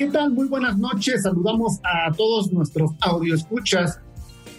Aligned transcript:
¿Qué 0.00 0.06
tal? 0.06 0.32
Muy 0.32 0.48
buenas 0.48 0.78
noches. 0.78 1.24
Saludamos 1.24 1.78
a 1.84 2.10
todos 2.12 2.50
nuestros 2.50 2.92
escuchas 3.34 4.00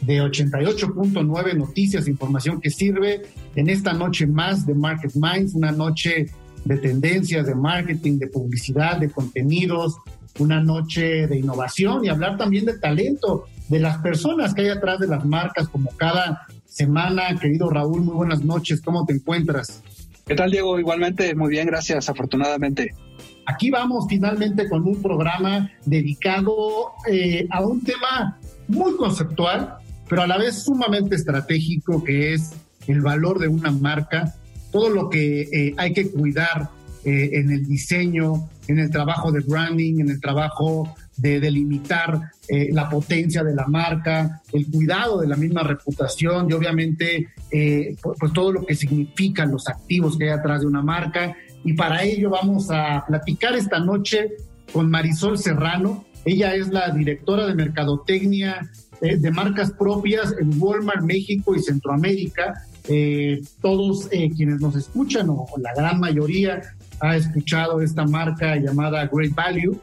de 0.01 0.21
88.9 0.21 1.57
Noticias, 1.57 2.07
información 2.07 2.61
que 2.61 2.69
sirve 2.69 3.23
en 3.55 3.67
esta 3.67 3.91
noche 3.91 4.27
más 4.27 4.67
de 4.67 4.75
Market 4.75 5.13
Minds, 5.15 5.55
una 5.55 5.71
noche 5.71 6.27
de 6.63 6.77
tendencias, 6.77 7.47
de 7.47 7.55
marketing, 7.55 8.19
de 8.19 8.27
publicidad, 8.27 8.99
de 8.99 9.09
contenidos, 9.09 9.97
una 10.37 10.61
noche 10.61 11.25
de 11.25 11.39
innovación 11.39 12.05
y 12.05 12.09
hablar 12.09 12.37
también 12.37 12.65
de 12.65 12.77
talento, 12.77 13.45
de 13.67 13.79
las 13.79 13.97
personas 13.97 14.53
que 14.53 14.61
hay 14.61 14.69
atrás 14.69 14.99
de 14.99 15.07
las 15.07 15.25
marcas, 15.25 15.67
como 15.69 15.89
cada 15.97 16.45
semana. 16.67 17.35
Querido 17.39 17.67
Raúl, 17.67 18.01
muy 18.01 18.13
buenas 18.13 18.43
noches. 18.43 18.79
¿Cómo 18.79 19.07
te 19.07 19.13
encuentras? 19.13 19.81
¿Qué 20.27 20.35
tal, 20.35 20.51
Diego? 20.51 20.77
Igualmente, 20.77 21.33
muy 21.33 21.49
bien, 21.49 21.65
gracias, 21.65 22.09
afortunadamente. 22.09 22.93
Aquí 23.51 23.69
vamos 23.69 24.05
finalmente 24.07 24.69
con 24.69 24.87
un 24.87 25.01
programa 25.01 25.69
dedicado 25.85 26.93
eh, 27.11 27.47
a 27.49 27.61
un 27.61 27.83
tema 27.83 28.39
muy 28.69 28.95
conceptual, 28.95 29.75
pero 30.07 30.21
a 30.21 30.27
la 30.27 30.37
vez 30.37 30.63
sumamente 30.63 31.15
estratégico, 31.15 32.01
que 32.01 32.33
es 32.33 32.53
el 32.87 33.01
valor 33.01 33.39
de 33.39 33.49
una 33.49 33.71
marca, 33.71 34.33
todo 34.71 34.89
lo 34.89 35.09
que 35.09 35.41
eh, 35.41 35.73
hay 35.75 35.91
que 35.91 36.09
cuidar 36.09 36.69
eh, 37.03 37.31
en 37.33 37.51
el 37.51 37.67
diseño, 37.67 38.49
en 38.67 38.79
el 38.79 38.89
trabajo 38.89 39.33
de 39.33 39.41
branding, 39.41 39.99
en 39.99 40.09
el 40.11 40.21
trabajo 40.21 40.95
de 41.17 41.39
delimitar 41.39 42.31
la 42.71 42.89
potencia 42.89 43.43
de 43.43 43.53
la 43.53 43.67
marca, 43.67 44.41
el 44.51 44.65
cuidado 44.65 45.21
de 45.21 45.27
la 45.27 45.35
misma 45.37 45.61
reputación 45.61 46.49
y 46.49 46.53
obviamente 46.53 47.27
pues, 48.01 48.17
pues 48.19 48.33
todo 48.33 48.51
lo 48.51 48.65
que 48.65 48.75
significan 48.75 49.51
los 49.51 49.67
activos 49.69 50.17
que 50.17 50.25
hay 50.25 50.31
atrás 50.31 50.61
de 50.61 50.67
una 50.67 50.81
marca 50.81 51.33
y 51.63 51.73
para 51.73 52.03
ello 52.03 52.29
vamos 52.29 52.69
a 52.71 53.03
platicar 53.07 53.55
esta 53.55 53.79
noche 53.79 54.31
con 54.71 54.89
Marisol 54.89 55.37
Serrano. 55.37 56.05
Ella 56.25 56.55
es 56.55 56.69
la 56.69 56.89
directora 56.89 57.47
de 57.47 57.55
Mercadotecnia 57.55 58.69
eh, 59.01 59.17
de 59.17 59.31
marcas 59.31 59.71
propias 59.71 60.33
en 60.39 60.61
Walmart 60.61 61.03
México 61.03 61.55
y 61.55 61.59
Centroamérica. 61.59 62.65
Eh, 62.87 63.41
todos 63.61 64.07
eh, 64.11 64.31
quienes 64.35 64.59
nos 64.59 64.75
escuchan, 64.75 65.29
o 65.29 65.47
la 65.59 65.73
gran 65.75 65.99
mayoría, 65.99 66.61
ha 66.99 67.15
escuchado 67.15 67.81
esta 67.81 68.05
marca 68.05 68.55
llamada 68.57 69.09
Great 69.11 69.33
Value, 69.33 69.79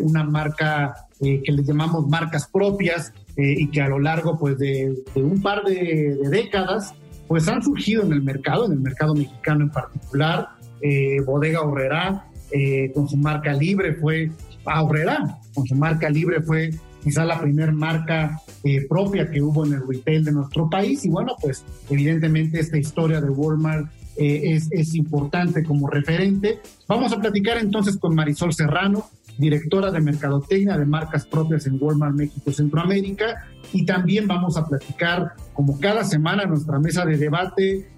una 0.00 0.24
marca 0.24 1.06
que 1.20 1.52
les 1.52 1.64
llamamos 1.64 2.08
marcas 2.08 2.48
propias 2.48 3.12
y 3.36 3.68
que 3.68 3.82
a 3.82 3.88
lo 3.88 4.00
largo 4.00 4.36
pues, 4.36 4.58
de, 4.58 4.92
un 5.14 5.40
par 5.40 5.62
de, 5.62 6.16
de 6.20 6.28
décadas 6.28 6.92
pues 7.28 7.46
han 7.46 7.62
surgido 7.62 8.02
en 8.02 8.12
el 8.12 8.22
mercado, 8.22 8.66
en 8.66 8.72
el 8.72 8.80
mercado 8.80 9.14
mexicano 9.14 9.64
en 9.64 9.70
particular, 9.70 10.48
eh, 10.80 11.20
Bodega 11.24 11.62
Horrera 11.62 12.26
eh, 12.50 12.92
con 12.94 13.08
su 13.08 13.16
marca 13.16 13.52
libre 13.52 13.94
fue 13.94 14.30
Horrera, 14.64 15.38
con 15.54 15.66
su 15.66 15.74
marca 15.74 16.10
libre 16.10 16.42
fue 16.42 16.70
quizá 17.02 17.24
la 17.24 17.40
primera 17.40 17.72
marca 17.72 18.40
eh, 18.64 18.84
propia 18.88 19.30
que 19.30 19.40
hubo 19.40 19.64
en 19.64 19.74
el 19.74 19.82
retail 19.88 20.24
de 20.24 20.32
nuestro 20.32 20.68
país 20.68 21.04
y 21.04 21.08
bueno, 21.08 21.34
pues 21.40 21.64
evidentemente 21.88 22.58
esta 22.60 22.76
historia 22.76 23.20
de 23.20 23.30
Walmart 23.30 23.86
es, 24.16 24.68
es 24.72 24.94
importante 24.94 25.62
como 25.62 25.88
referente. 25.88 26.58
Vamos 26.88 27.12
a 27.12 27.20
platicar 27.20 27.58
entonces 27.58 27.98
con 27.98 28.14
Marisol 28.14 28.54
Serrano, 28.54 29.10
directora 29.36 29.90
de 29.90 30.00
Mercadotecnia 30.00 30.78
de 30.78 30.86
marcas 30.86 31.26
propias 31.26 31.66
en 31.66 31.76
Walmart 31.78 32.14
México 32.14 32.50
Centroamérica. 32.50 33.46
Y 33.74 33.84
también 33.84 34.26
vamos 34.26 34.56
a 34.56 34.66
platicar, 34.66 35.34
como 35.52 35.78
cada 35.78 36.02
semana, 36.02 36.44
en 36.44 36.50
nuestra 36.50 36.78
mesa 36.78 37.04
de 37.04 37.18
debate 37.18 37.88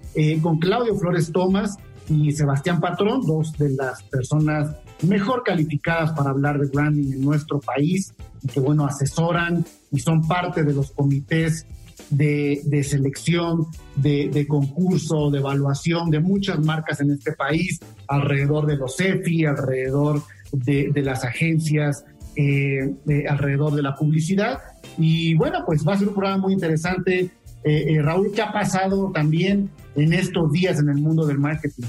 con 0.41 0.59
Claudio 0.59 0.95
Flores 0.97 1.31
Tomás, 1.31 1.77
y 2.09 2.31
Sebastián 2.31 2.79
Patrón, 2.79 3.21
dos 3.25 3.53
de 3.57 3.69
las 3.71 4.01
personas 4.03 4.75
mejor 5.03 5.43
calificadas 5.43 6.11
para 6.11 6.31
hablar 6.31 6.59
de 6.59 6.67
branding 6.67 7.13
en 7.13 7.21
nuestro 7.21 7.59
país 7.59 8.13
y 8.43 8.47
que, 8.47 8.59
bueno, 8.59 8.85
asesoran 8.85 9.65
y 9.91 9.99
son 9.99 10.27
parte 10.27 10.63
de 10.63 10.73
los 10.73 10.91
comités 10.91 11.65
de, 12.09 12.83
selección, 12.83 13.67
de, 13.95 14.45
concurso, 14.47 15.29
de 15.29 15.39
evaluación 15.39 16.09
de 16.09 16.19
muchas 16.19 16.59
marcas 16.59 16.99
en 17.01 17.11
este 17.11 17.33
país, 17.33 17.79
alrededor 18.07 18.65
de 18.65 18.77
los 18.77 18.99
EFI, 18.99 19.45
alrededor 19.45 20.23
de, 20.51 20.91
las 21.03 21.23
agencias, 21.23 22.05
eh, 22.35 22.95
alrededor 23.29 23.75
de 23.75 23.83
la 23.83 23.95
publicidad. 23.95 24.59
Y 24.97 25.35
bueno, 25.35 25.59
pues 25.65 25.87
va 25.87 25.93
a 25.93 25.97
ser 25.97 26.07
un 26.07 26.13
programa 26.13 26.37
muy 26.37 26.53
interesante. 26.53 27.29
Eh, 27.63 27.93
eh, 27.93 28.01
Raúl, 28.01 28.31
¿qué 28.33 28.41
ha 28.41 28.51
pasado 28.51 29.11
también 29.13 29.69
en 29.95 30.13
estos 30.13 30.51
días 30.51 30.79
en 30.79 30.89
el 30.89 30.97
mundo 30.97 31.25
del 31.25 31.39
marketing? 31.39 31.85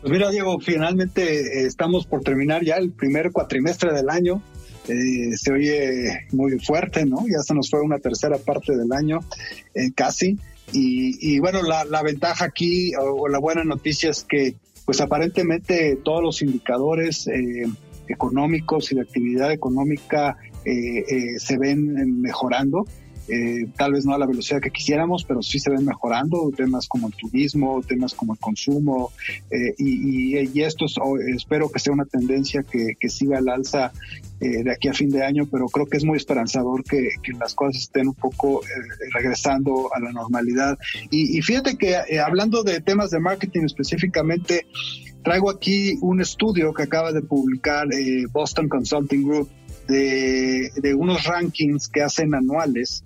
Pues 0.00 0.12
mira, 0.12 0.30
Diego, 0.30 0.60
finalmente 0.60 1.62
eh, 1.62 1.66
estamos 1.66 2.06
por 2.06 2.22
terminar 2.22 2.64
ya 2.64 2.76
el 2.76 2.92
primer 2.92 3.32
cuatrimestre 3.32 3.92
del 3.92 4.08
año. 4.08 4.40
Eh, 4.86 5.36
se 5.36 5.52
oye 5.52 6.26
muy 6.32 6.58
fuerte, 6.60 7.04
¿no? 7.04 7.24
Ya 7.26 7.40
se 7.40 7.52
nos 7.52 7.68
fue 7.68 7.80
una 7.80 7.98
tercera 7.98 8.38
parte 8.38 8.76
del 8.76 8.92
año, 8.92 9.20
eh, 9.74 9.90
casi. 9.94 10.38
Y, 10.70 11.38
bueno, 11.40 11.62
la, 11.62 12.02
ventaja 12.02 12.44
aquí 12.44 12.92
o, 12.94 13.26
la 13.26 13.38
buena 13.38 13.64
noticia 13.64 14.10
es 14.10 14.22
que, 14.22 14.54
pues 14.84 15.00
aparentemente 15.00 15.98
todos 16.04 16.22
los 16.22 16.42
indicadores 16.42 17.26
económicos 18.06 18.92
y 18.92 18.96
de 18.96 19.00
actividad 19.00 19.50
económica 19.50 20.36
se 20.64 21.58
ven 21.58 22.20
mejorando. 22.20 22.84
Eh, 23.28 23.66
tal 23.76 23.92
vez 23.92 24.06
no 24.06 24.14
a 24.14 24.18
la 24.18 24.26
velocidad 24.26 24.60
que 24.60 24.70
quisiéramos, 24.70 25.24
pero 25.24 25.42
sí 25.42 25.58
se 25.58 25.70
ven 25.70 25.84
mejorando 25.84 26.50
temas 26.56 26.88
como 26.88 27.08
el 27.08 27.14
turismo, 27.14 27.82
temas 27.86 28.14
como 28.14 28.32
el 28.32 28.38
consumo, 28.38 29.12
eh, 29.50 29.74
y, 29.76 30.38
y, 30.38 30.62
esto 30.62 30.86
espero 31.36 31.70
que 31.70 31.78
sea 31.78 31.92
una 31.92 32.06
tendencia 32.06 32.62
que, 32.62 32.96
siga 33.08 33.38
al 33.38 33.48
alza 33.48 33.92
eh, 34.40 34.62
de 34.62 34.72
aquí 34.72 34.88
a 34.88 34.94
fin 34.94 35.10
de 35.10 35.24
año, 35.24 35.46
pero 35.50 35.66
creo 35.66 35.86
que 35.86 35.98
es 35.98 36.04
muy 36.04 36.16
esperanzador 36.16 36.84
que, 36.84 37.08
las 37.38 37.54
cosas 37.54 37.82
estén 37.82 38.08
un 38.08 38.14
poco 38.14 38.62
regresando 39.12 39.90
a 39.94 40.00
la 40.00 40.10
normalidad. 40.12 40.78
Y, 41.10 41.40
fíjate 41.42 41.76
que 41.76 41.96
hablando 42.18 42.62
de 42.62 42.80
temas 42.80 43.10
de 43.10 43.20
marketing 43.20 43.64
específicamente, 43.64 44.66
traigo 45.22 45.50
aquí 45.50 45.98
un 46.00 46.20
estudio 46.20 46.72
que 46.72 46.84
acaba 46.84 47.12
de 47.12 47.20
publicar 47.20 47.86
Boston 48.32 48.68
Consulting 48.68 49.22
Group 49.22 49.48
de, 49.88 50.94
unos 50.94 51.24
rankings 51.24 51.88
que 51.88 52.02
hacen 52.02 52.34
anuales 52.34 53.04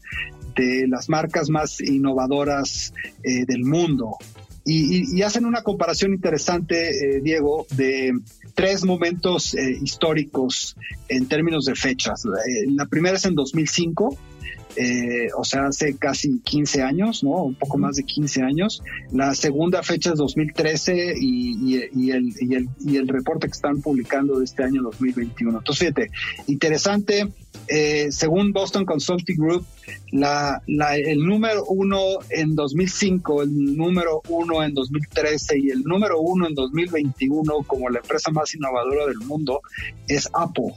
de 0.57 0.87
las 0.89 1.09
marcas 1.09 1.49
más 1.49 1.81
innovadoras 1.81 2.93
eh, 3.23 3.45
del 3.47 3.65
mundo. 3.65 4.17
Y, 4.65 5.23
hacen 5.23 5.45
una 5.45 5.63
comparación 5.63 6.13
interesante, 6.13 6.91
eh, 6.91 7.21
Diego, 7.21 7.67
de 7.75 8.13
tres 8.55 8.85
momentos 8.85 9.55
eh, 9.55 9.79
históricos 9.83 10.77
en 11.09 11.27
términos 11.27 11.65
de 11.65 11.75
fechas. 11.75 12.23
la 12.67 12.87
primera 12.87 13.17
es 13.17 13.25
en 13.25 13.35
2005, 13.35 14.17
eh, 14.77 15.29
o 15.37 15.45
sea, 15.45 15.67
hace 15.67 15.97
casi 15.97 16.41
15 16.41 16.83
años, 16.83 17.23
¿no? 17.23 17.43
Un 17.43 17.55
poco 17.55 17.79
más 17.79 17.97
de 17.97 18.05
15 18.05 18.43
años. 18.43 18.83
La 19.13 19.35
segunda 19.35 19.83
fecha 19.83 20.13
es 20.13 20.17
2013 20.17 21.15
y, 21.19 21.77
el, 22.11 22.35
y, 22.41 22.97
el, 22.97 23.09
reporte 23.09 23.47
que 23.49 23.53
están 23.53 23.83
publicando 23.83 24.39
de 24.39 24.45
este 24.45 24.65
año 24.65 24.83
2021. 24.83 25.59
Entonces, 25.59 25.79
fíjate, 25.79 26.11
interesante. 26.47 27.29
Eh, 27.69 28.09
según 28.11 28.53
Boston 28.53 28.87
Consulting 28.87 29.37
Group, 29.37 29.67
la, 30.11 30.63
el 30.67 31.19
número 31.25 31.65
uno 31.67 31.99
en 32.31 32.55
2005, 32.55 33.43
el 33.43 33.77
número 33.77 34.23
uno 34.29 34.63
en 34.63 34.73
2013 34.73 35.59
y 35.59 35.71
el 35.71 35.83
número 35.83 36.19
uno 36.21 36.47
en 36.49 36.55
2021 36.55 37.63
como 37.67 37.91
la 37.91 37.99
empresa 37.99 38.31
más 38.31 38.55
innovadora 38.55 39.07
del 39.07 39.19
mundo 39.19 39.61
es 40.09 40.29
Apple. 40.33 40.75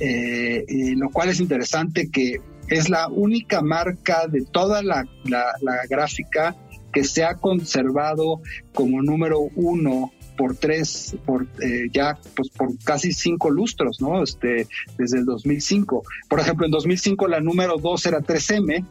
Eh, 0.00 0.64
lo 0.96 1.08
cual 1.10 1.28
es 1.28 1.38
interesante 1.38 2.10
que 2.10 2.40
es 2.68 2.88
la 2.88 3.08
única 3.08 3.62
marca 3.62 4.26
de 4.26 4.42
toda 4.42 4.82
la, 4.82 5.06
gráfica 5.88 6.56
que 6.92 7.04
se 7.04 7.24
ha 7.24 7.34
conservado 7.34 8.40
como 8.72 9.02
número 9.02 9.40
uno 9.56 10.12
por 10.36 10.56
tres, 10.56 11.16
por 11.24 11.46
eh, 11.62 11.88
ya 11.92 12.18
pues 12.34 12.48
por 12.50 12.76
casi 12.82 13.12
cinco 13.12 13.50
lustros, 13.50 14.00
¿no? 14.00 14.22
Este, 14.22 14.66
desde 14.98 15.18
el 15.18 15.24
2005. 15.24 16.02
Por 16.28 16.40
ejemplo, 16.40 16.66
en 16.66 16.72
2005 16.72 17.28
la 17.28 17.40
número 17.40 17.78
dos 17.78 18.04
era 18.06 18.20
3M, 18.20 18.84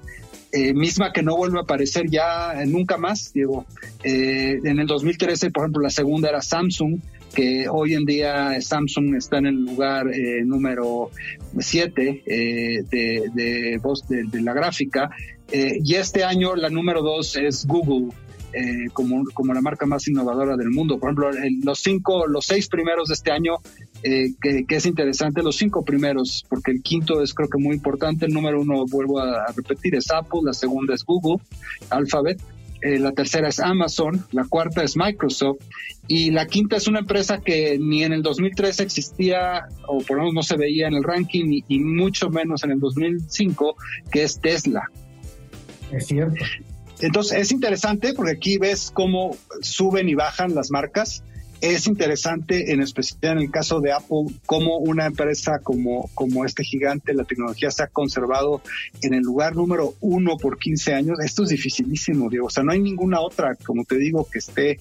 eh, 0.55 0.73
misma 0.73 1.11
que 1.11 1.23
no 1.23 1.35
vuelve 1.35 1.57
a 1.57 1.63
aparecer 1.63 2.09
ya 2.09 2.53
nunca 2.67 2.97
más, 2.97 3.33
digo. 3.33 3.65
Eh, 4.03 4.59
en 4.63 4.79
el 4.79 4.85
2013, 4.85 5.49
por 5.49 5.63
ejemplo, 5.63 5.81
la 5.81 5.89
segunda 5.89 6.29
era 6.29 6.41
Samsung, 6.41 6.99
que 7.33 7.67
hoy 7.69 7.95
en 7.95 8.05
día 8.05 8.59
Samsung 8.61 9.15
está 9.15 9.39
en 9.39 9.47
el 9.47 9.65
lugar 9.65 10.07
eh, 10.07 10.43
número 10.45 11.09
7 11.57 12.23
eh, 12.25 12.83
de, 12.89 13.29
de, 13.33 14.23
de, 14.31 14.41
la 14.41 14.53
gráfica 14.53 15.09
eh, 15.51 15.79
y 15.83 15.95
este 15.95 16.23
año 16.23 16.55
la 16.55 16.69
número 16.69 17.01
2 17.01 17.37
es 17.37 17.65
Google. 17.65 18.09
como, 18.93 19.23
como 19.33 19.51
la 19.51 19.61
marca 19.61 19.87
más 19.87 20.07
innovadora 20.07 20.55
del 20.55 20.69
mundo. 20.69 20.99
Por 20.99 21.09
ejemplo, 21.09 21.31
los 21.63 21.79
cinco, 21.79 22.27
los 22.27 22.45
seis 22.45 22.67
primeros 22.67 23.07
de 23.07 23.15
este 23.15 23.31
año 23.31 23.55
que, 24.03 24.65
es 24.69 24.85
interesante, 24.85 25.41
los 25.41 25.55
cinco 25.55 25.83
primeros, 25.83 26.45
porque 26.47 26.69
el 26.69 26.83
quinto 26.83 27.23
es 27.23 27.33
creo 27.33 27.49
que 27.49 27.57
muy 27.57 27.73
importante. 27.75 28.27
El 28.27 28.33
número 28.33 28.61
uno, 28.61 28.85
vuelvo 28.85 29.17
a, 29.17 29.47
repetir, 29.55 29.95
es 29.95 30.11
Apple, 30.11 30.41
la 30.43 30.53
segunda 30.53 30.93
es 30.93 31.03
Google, 31.03 31.41
Alphabet, 31.89 32.39
eh, 32.83 32.99
la 32.99 33.13
tercera 33.13 33.47
es 33.47 33.61
Amazon, 33.61 34.25
la 34.33 34.43
cuarta 34.43 34.83
es 34.83 34.97
Microsoft 34.97 35.59
y 36.07 36.31
la 36.31 36.47
quinta 36.47 36.75
es 36.75 36.87
una 36.87 36.99
empresa 36.99 37.39
que 37.39 37.77
ni 37.79 38.03
en 38.03 38.11
el 38.11 38.21
2013 38.21 38.83
existía 38.83 39.67
o 39.87 39.99
por 39.99 40.17
lo 40.17 40.23
menos 40.23 40.33
no 40.33 40.43
se 40.43 40.57
veía 40.57 40.87
en 40.87 40.95
el 40.95 41.03
ranking 41.03 41.61
y, 41.65 41.79
mucho 41.79 42.29
menos 42.29 42.63
en 42.65 42.71
el 42.71 42.79
2005, 42.81 43.77
que 44.11 44.23
es 44.23 44.39
Tesla. 44.41 44.83
Es 45.93 46.07
cierto. 46.07 46.43
Entonces 46.99 47.37
es 47.37 47.51
interesante 47.53 48.13
porque 48.13 48.33
aquí 48.33 48.57
ves 48.57 48.91
cómo 48.93 49.37
suben 49.61 50.09
y 50.09 50.15
bajan 50.15 50.53
las 50.53 50.69
marcas 50.69 51.23
es 51.63 51.87
interesante, 51.87 52.73
en 52.73 52.81
especial 52.81 53.37
en 53.37 53.43
el 53.45 53.49
caso 53.49 53.79
de 53.79 53.93
Apple, 53.93 54.25
cómo 54.45 54.79
una 54.79 55.05
empresa 55.05 55.59
como, 55.63 56.09
como 56.13 56.43
este 56.43 56.65
gigante, 56.65 57.13
la 57.13 57.23
tecnología 57.23 57.71
se 57.71 57.83
ha 57.83 57.87
conservado 57.87 58.61
en 59.01 59.13
el 59.13 59.21
lugar 59.21 59.55
número 59.55 59.93
uno 60.01 60.35
por 60.35 60.59
15 60.59 60.93
años. 60.93 61.19
Esto 61.23 61.43
es 61.43 61.49
dificilísimo, 61.49 62.29
Diego. 62.29 62.47
O 62.47 62.49
sea, 62.49 62.63
no 62.63 62.73
hay 62.73 62.81
ninguna 62.81 63.21
otra, 63.21 63.55
como 63.55 63.85
te 63.85 63.95
digo, 63.95 64.27
que 64.29 64.39
esté, 64.39 64.77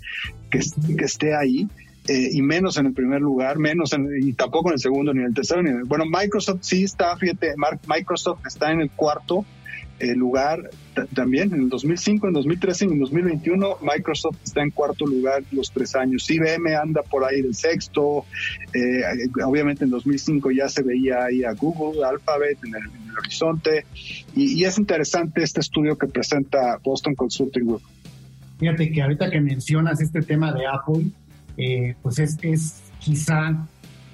que, 0.50 0.58
esté 1.04 1.36
ahí. 1.36 1.68
Eh, 2.08 2.30
y 2.32 2.42
menos 2.42 2.76
en 2.78 2.86
el 2.86 2.94
primer 2.94 3.20
lugar, 3.20 3.60
menos 3.60 3.92
en, 3.92 4.08
y 4.20 4.32
tampoco 4.32 4.70
en 4.70 4.72
el 4.72 4.80
segundo 4.80 5.14
ni 5.14 5.20
en 5.20 5.26
el 5.26 5.34
tercero. 5.34 5.62
Ni 5.62 5.70
en 5.70 5.84
bueno, 5.84 6.04
Microsoft 6.04 6.62
sí 6.62 6.82
está, 6.82 7.16
fíjate, 7.16 7.54
Microsoft 7.86 8.44
está 8.44 8.72
en 8.72 8.80
el 8.80 8.90
cuarto 8.90 9.44
lugar 10.00 10.70
también 11.14 11.54
en 11.54 11.62
el 11.62 11.68
2005, 11.68 12.26
en 12.26 12.32
2013 12.32 12.86
y 12.86 12.88
en 12.88 13.00
2021 13.00 13.78
Microsoft 13.82 14.36
está 14.42 14.62
en 14.62 14.70
cuarto 14.70 15.06
lugar 15.06 15.42
los 15.52 15.70
tres 15.70 15.94
años. 15.94 16.28
IBM 16.28 16.74
anda 16.74 17.02
por 17.02 17.24
ahí 17.24 17.40
del 17.40 17.54
sexto. 17.54 18.24
Eh, 18.74 19.02
obviamente 19.44 19.84
en 19.84 19.90
2005 19.90 20.50
ya 20.50 20.68
se 20.68 20.82
veía 20.82 21.24
ahí 21.24 21.44
a 21.44 21.52
Google, 21.52 22.04
Alphabet 22.04 22.58
en 22.64 22.74
el, 22.74 22.82
horizonte. 23.16 23.84
Y, 24.34 24.64
es 24.64 24.78
interesante 24.78 25.42
este 25.42 25.60
estudio 25.60 25.96
que 25.98 26.06
presenta 26.06 26.78
Boston 26.82 27.14
Consulting 27.14 27.66
Group. 27.66 27.82
Fíjate 28.58 28.90
que 28.90 29.02
ahorita 29.02 29.30
que 29.30 29.40
mencionas 29.40 30.00
este 30.00 30.22
tema 30.22 30.52
de 30.52 30.66
Apple, 30.66 31.04
eh, 31.58 31.94
pues 32.02 32.18
es, 32.18 32.38
es 32.42 32.82
quizá 32.98 33.66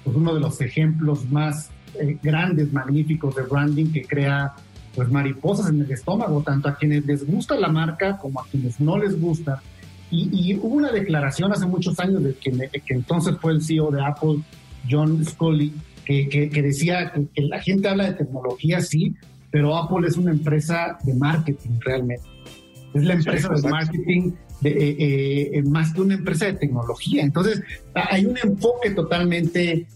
pues 0.03 0.17
uno 0.17 0.33
de 0.33 0.41
los 0.41 0.59
ejemplos 0.59 1.29
más 1.29 1.69
eh, 1.99 2.17
grandes, 2.21 2.71
magníficos 2.73 3.35
de 3.35 3.43
branding 3.43 3.91
que 3.91 4.03
crea 4.03 4.53
pues 4.95 5.09
mariposas 5.09 5.69
en 5.69 5.81
el 5.81 5.91
estómago, 5.91 6.41
tanto 6.41 6.69
a 6.69 6.75
quienes 6.75 7.05
les 7.05 7.25
gusta 7.25 7.55
la 7.55 7.69
marca 7.69 8.17
como 8.17 8.41
a 8.41 8.45
quienes 8.45 8.79
no 8.79 8.97
les 8.97 9.19
gusta. 9.19 9.61
Y, 10.11 10.55
hubo 10.55 10.75
una 10.75 10.91
declaración 10.91 11.51
hace 11.51 11.67
muchos 11.67 11.99
años 11.99 12.23
de 12.23 12.33
que, 12.33 12.51
que, 12.51 12.93
entonces 12.95 13.35
fue 13.39 13.51
el 13.53 13.61
CEO 13.61 13.91
de 13.91 14.03
Apple, 14.03 14.39
John 14.89 15.23
Scully, 15.23 15.71
que, 16.03 16.27
que, 16.27 16.61
decía 16.63 17.13
que, 17.13 17.41
la 17.43 17.61
gente 17.61 17.87
habla 17.87 18.05
de 18.05 18.13
tecnología, 18.13 18.81
sí, 18.81 19.15
pero 19.51 19.77
Apple 19.77 20.07
es 20.07 20.17
una 20.17 20.31
empresa 20.31 20.97
de 21.03 21.13
marketing 21.13 21.77
realmente. 21.81 22.27
Es 22.95 23.03
la 23.03 23.13
empresa 23.13 23.49
de 23.49 23.69
marketing 23.69 24.31
eh, 24.61 24.95
eh, 24.99 25.49
eh, 25.53 25.63
más 25.63 25.93
que 25.93 26.01
una 26.01 26.15
empresa 26.15 26.45
de 26.45 26.53
tecnología. 26.53 27.23
Entonces, 27.23 27.61
hay 27.93 28.25
un 28.25 28.37
enfoque 28.37 28.91
totalmente 28.91 29.87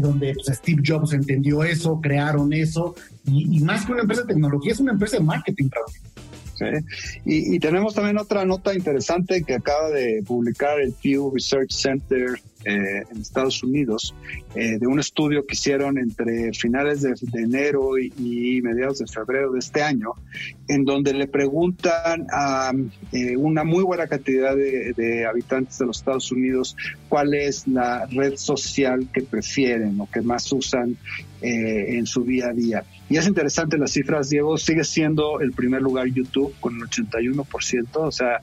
donde 0.00 0.34
pues, 0.34 0.56
Steve 0.56 0.82
Jobs 0.86 1.12
entendió 1.12 1.62
eso, 1.64 2.00
crearon 2.00 2.52
eso, 2.52 2.94
y, 3.26 3.58
más 3.60 3.84
que 3.84 3.92
una 3.92 4.02
empresa 4.02 4.22
de 4.22 4.28
tecnología, 4.28 4.72
es 4.72 4.80
una 4.80 4.92
empresa 4.92 5.18
de 5.18 5.24
marketing, 5.24 5.68
Sí. 6.56 6.66
Y, 7.24 7.56
y, 7.56 7.58
tenemos 7.58 7.94
también 7.94 8.16
otra 8.16 8.44
nota 8.44 8.72
interesante 8.72 9.42
que 9.42 9.54
acaba 9.54 9.90
de 9.90 10.22
publicar 10.24 10.80
el 10.80 10.92
Pew 10.92 11.32
Research 11.34 11.72
Center 11.72 12.40
eh, 12.66 13.04
en 13.10 13.20
Estados 13.20 13.62
Unidos 13.62 14.14
eh, 14.54 14.78
de 14.78 14.86
un 14.86 14.98
estudio 14.98 15.44
que 15.44 15.52
hicieron 15.52 15.98
entre 15.98 16.54
finales 16.54 17.02
de, 17.02 17.14
enero 17.34 17.98
y, 17.98 18.62
mediados 18.62 19.00
de 19.00 19.06
febrero 19.06 19.52
de 19.52 19.58
este 19.58 19.82
año, 19.82 20.12
en 20.68 20.86
donde 20.86 21.12
le 21.12 21.26
preguntan 21.26 22.26
a 22.32 22.72
eh, 23.12 23.36
una 23.36 23.64
muy 23.64 23.84
buena 23.84 24.06
cantidad 24.06 24.56
de, 24.56 25.26
habitantes 25.28 25.78
de 25.78 25.84
los 25.84 25.98
Estados 25.98 26.32
Unidos 26.32 26.74
cuál 27.10 27.34
es 27.34 27.68
la 27.68 28.06
red 28.06 28.36
social 28.36 29.08
que 29.12 29.20
prefieren 29.20 30.00
o 30.00 30.08
que 30.10 30.22
más 30.22 30.50
usan 30.52 30.96
en 31.42 32.06
su 32.06 32.24
día 32.24 32.46
a 32.48 32.52
día. 32.54 32.84
Y 33.10 33.18
es 33.18 33.26
interesante 33.26 33.76
las 33.76 33.92
cifras, 33.92 34.30
Diego, 34.30 34.56
sigue 34.56 34.84
siendo 34.84 35.40
el 35.40 35.52
primer 35.52 35.82
lugar 35.82 36.06
YouTube 36.06 36.54
con 36.60 36.76
el 36.76 36.82
81%, 36.84 37.88
o 37.92 38.10
sea, 38.10 38.40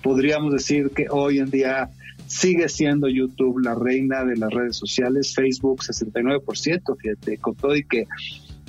podríamos 0.00 0.54
decir 0.54 0.90
que 0.94 1.06
hoy 1.10 1.38
en 1.40 1.50
día 1.50 1.90
sigue 2.32 2.66
siendo 2.70 3.08
YouTube 3.08 3.58
la 3.58 3.74
reina 3.74 4.24
de 4.24 4.36
las 4.36 4.50
redes 4.50 4.76
sociales, 4.76 5.34
Facebook 5.34 5.82
69%, 5.82 6.96
fíjate, 6.96 7.36
con 7.36 7.54
todo 7.54 7.76
y 7.76 7.84
que 7.84 8.06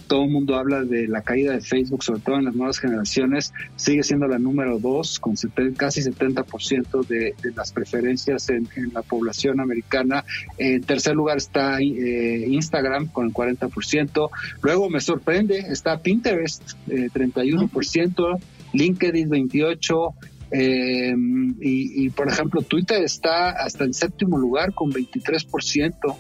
todo 0.08 0.26
el 0.26 0.32
mundo 0.32 0.56
habla 0.56 0.84
de 0.84 1.08
la 1.08 1.22
caída 1.22 1.54
de 1.54 1.62
Facebook, 1.62 2.04
sobre 2.04 2.20
todo 2.20 2.36
en 2.36 2.46
las 2.46 2.56
nuevas 2.56 2.78
generaciones, 2.78 3.54
sigue 3.78 4.04
siendo 4.04 4.28
la 4.28 4.38
número 4.38 4.80
dos, 4.80 5.18
con 5.18 5.36
casi 5.78 6.02
70% 6.02 7.08
de, 7.08 7.34
de 7.42 7.52
las 7.56 7.72
preferencias 7.72 8.50
en, 8.50 8.68
la 8.94 9.02
población 9.02 9.62
americana. 9.62 10.26
En 10.58 10.82
tercer 10.84 11.16
lugar 11.16 11.38
está 11.38 11.80
eh, 11.80 12.46
Instagram 12.48 13.08
con 13.08 13.28
el 13.28 13.34
40%. 13.34 14.30
Luego 14.62 14.90
me 14.90 15.00
sorprende, 15.00 15.60
está 15.60 16.02
Pinterest, 16.02 16.74
eh, 16.90 17.10
31%, 17.14 18.40
LinkedIn 18.74 19.30
28%, 19.30 20.14
eh, 20.56 21.16
y, 21.60 22.10
por 22.12 22.30
ejemplo, 22.30 22.62
Twitter 22.62 23.04
está 23.04 23.50
hasta 23.50 23.86
el 23.86 23.96
séptimo 23.96 24.38
lugar 24.38 24.72
con 24.76 24.92
23%, 24.92 26.16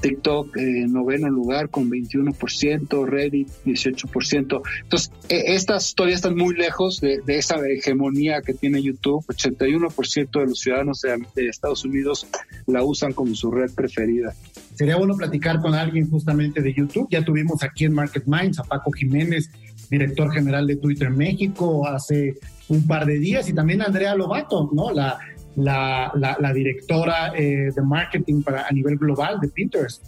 TikTok 0.00 0.56
eh, 0.56 0.86
noveno 0.88 1.28
lugar 1.28 1.70
con 1.70 1.88
21%, 1.88 3.06
Reddit 3.06 3.48
18%. 3.64 4.62
Entonces, 4.82 5.12
e, 5.28 5.54
estas 5.54 5.94
todavía 5.94 6.16
están 6.16 6.36
muy 6.36 6.56
lejos 6.56 7.00
de, 7.00 7.22
esa 7.28 7.56
hegemonía 7.64 8.42
que 8.42 8.54
tiene 8.54 8.82
YouTube. 8.82 9.24
81% 9.26 10.40
de 10.40 10.46
los 10.46 10.58
ciudadanos 10.58 11.02
de, 11.02 11.48
Estados 11.48 11.84
Unidos 11.84 12.26
la 12.66 12.82
usan 12.82 13.12
como 13.12 13.36
su 13.36 13.52
red 13.52 13.70
preferida. 13.72 14.34
Sería 14.74 14.96
bueno 14.96 15.16
platicar 15.16 15.60
con 15.60 15.74
alguien 15.74 16.10
justamente 16.10 16.60
de 16.60 16.74
YouTube. 16.74 17.06
Ya 17.08 17.24
tuvimos 17.24 17.62
aquí 17.62 17.84
en 17.84 17.94
Market 17.94 18.24
Minds 18.26 18.58
a 18.58 18.64
Paco 18.64 18.90
Jiménez, 18.90 19.48
director 19.88 20.32
general 20.32 20.66
de 20.66 20.74
Twitter 20.74 21.08
México, 21.08 21.86
hace 21.86 22.34
un 22.68 22.86
par 22.86 23.06
de 23.06 23.18
días, 23.18 23.48
y 23.48 23.52
también 23.52 23.82
Andrea 23.82 24.14
Lobato, 24.14 24.70
¿no? 24.72 24.92
La, 24.92 25.18
la, 25.56 26.12
la, 26.38 26.52
directora 26.52 27.32
eh, 27.34 27.70
de 27.74 27.82
marketing 27.82 28.42
para, 28.42 28.66
a 28.66 28.72
nivel 28.72 28.96
global 28.96 29.40
de 29.40 29.48
Pinterest. 29.48 30.04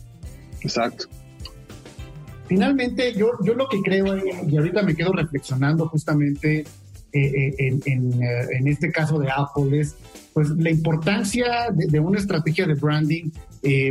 Exacto. 0.60 1.06
Finalmente, 2.46 3.14
yo, 3.14 3.32
yo 3.44 3.54
lo 3.54 3.68
que 3.68 3.80
creo, 3.82 4.16
y 4.46 4.56
ahorita 4.56 4.82
me 4.82 4.94
quedo 4.94 5.12
reflexionando 5.12 5.88
justamente 5.88 6.64
eh, 7.12 7.54
eh, 7.58 7.80
en, 7.86 8.12
en, 8.22 8.68
este 8.68 8.90
caso 8.90 9.18
de 9.18 9.28
Apple, 9.30 9.80
es 9.80 9.96
pues 10.32 10.50
la 10.50 10.70
importancia 10.70 11.68
de, 11.72 12.00
una 12.00 12.18
estrategia 12.18 12.66
de 12.66 12.74
branding 12.74 13.30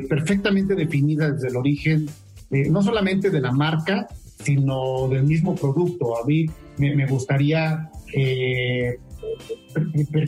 perfectamente 0.08 0.76
definida 0.76 1.32
desde 1.32 1.50
el 1.50 1.58
origen, 1.58 2.08
no 2.50 2.82
solamente 2.82 3.30
de 3.30 3.42
la 3.42 3.52
marca, 3.52 4.08
sino 4.44 5.08
del 5.10 5.24
mismo 5.24 5.56
producto. 5.56 6.18
A 6.22 6.26
mí 6.26 6.46
me, 6.78 7.06
gustaría 7.06 7.90
eh, 8.14 9.00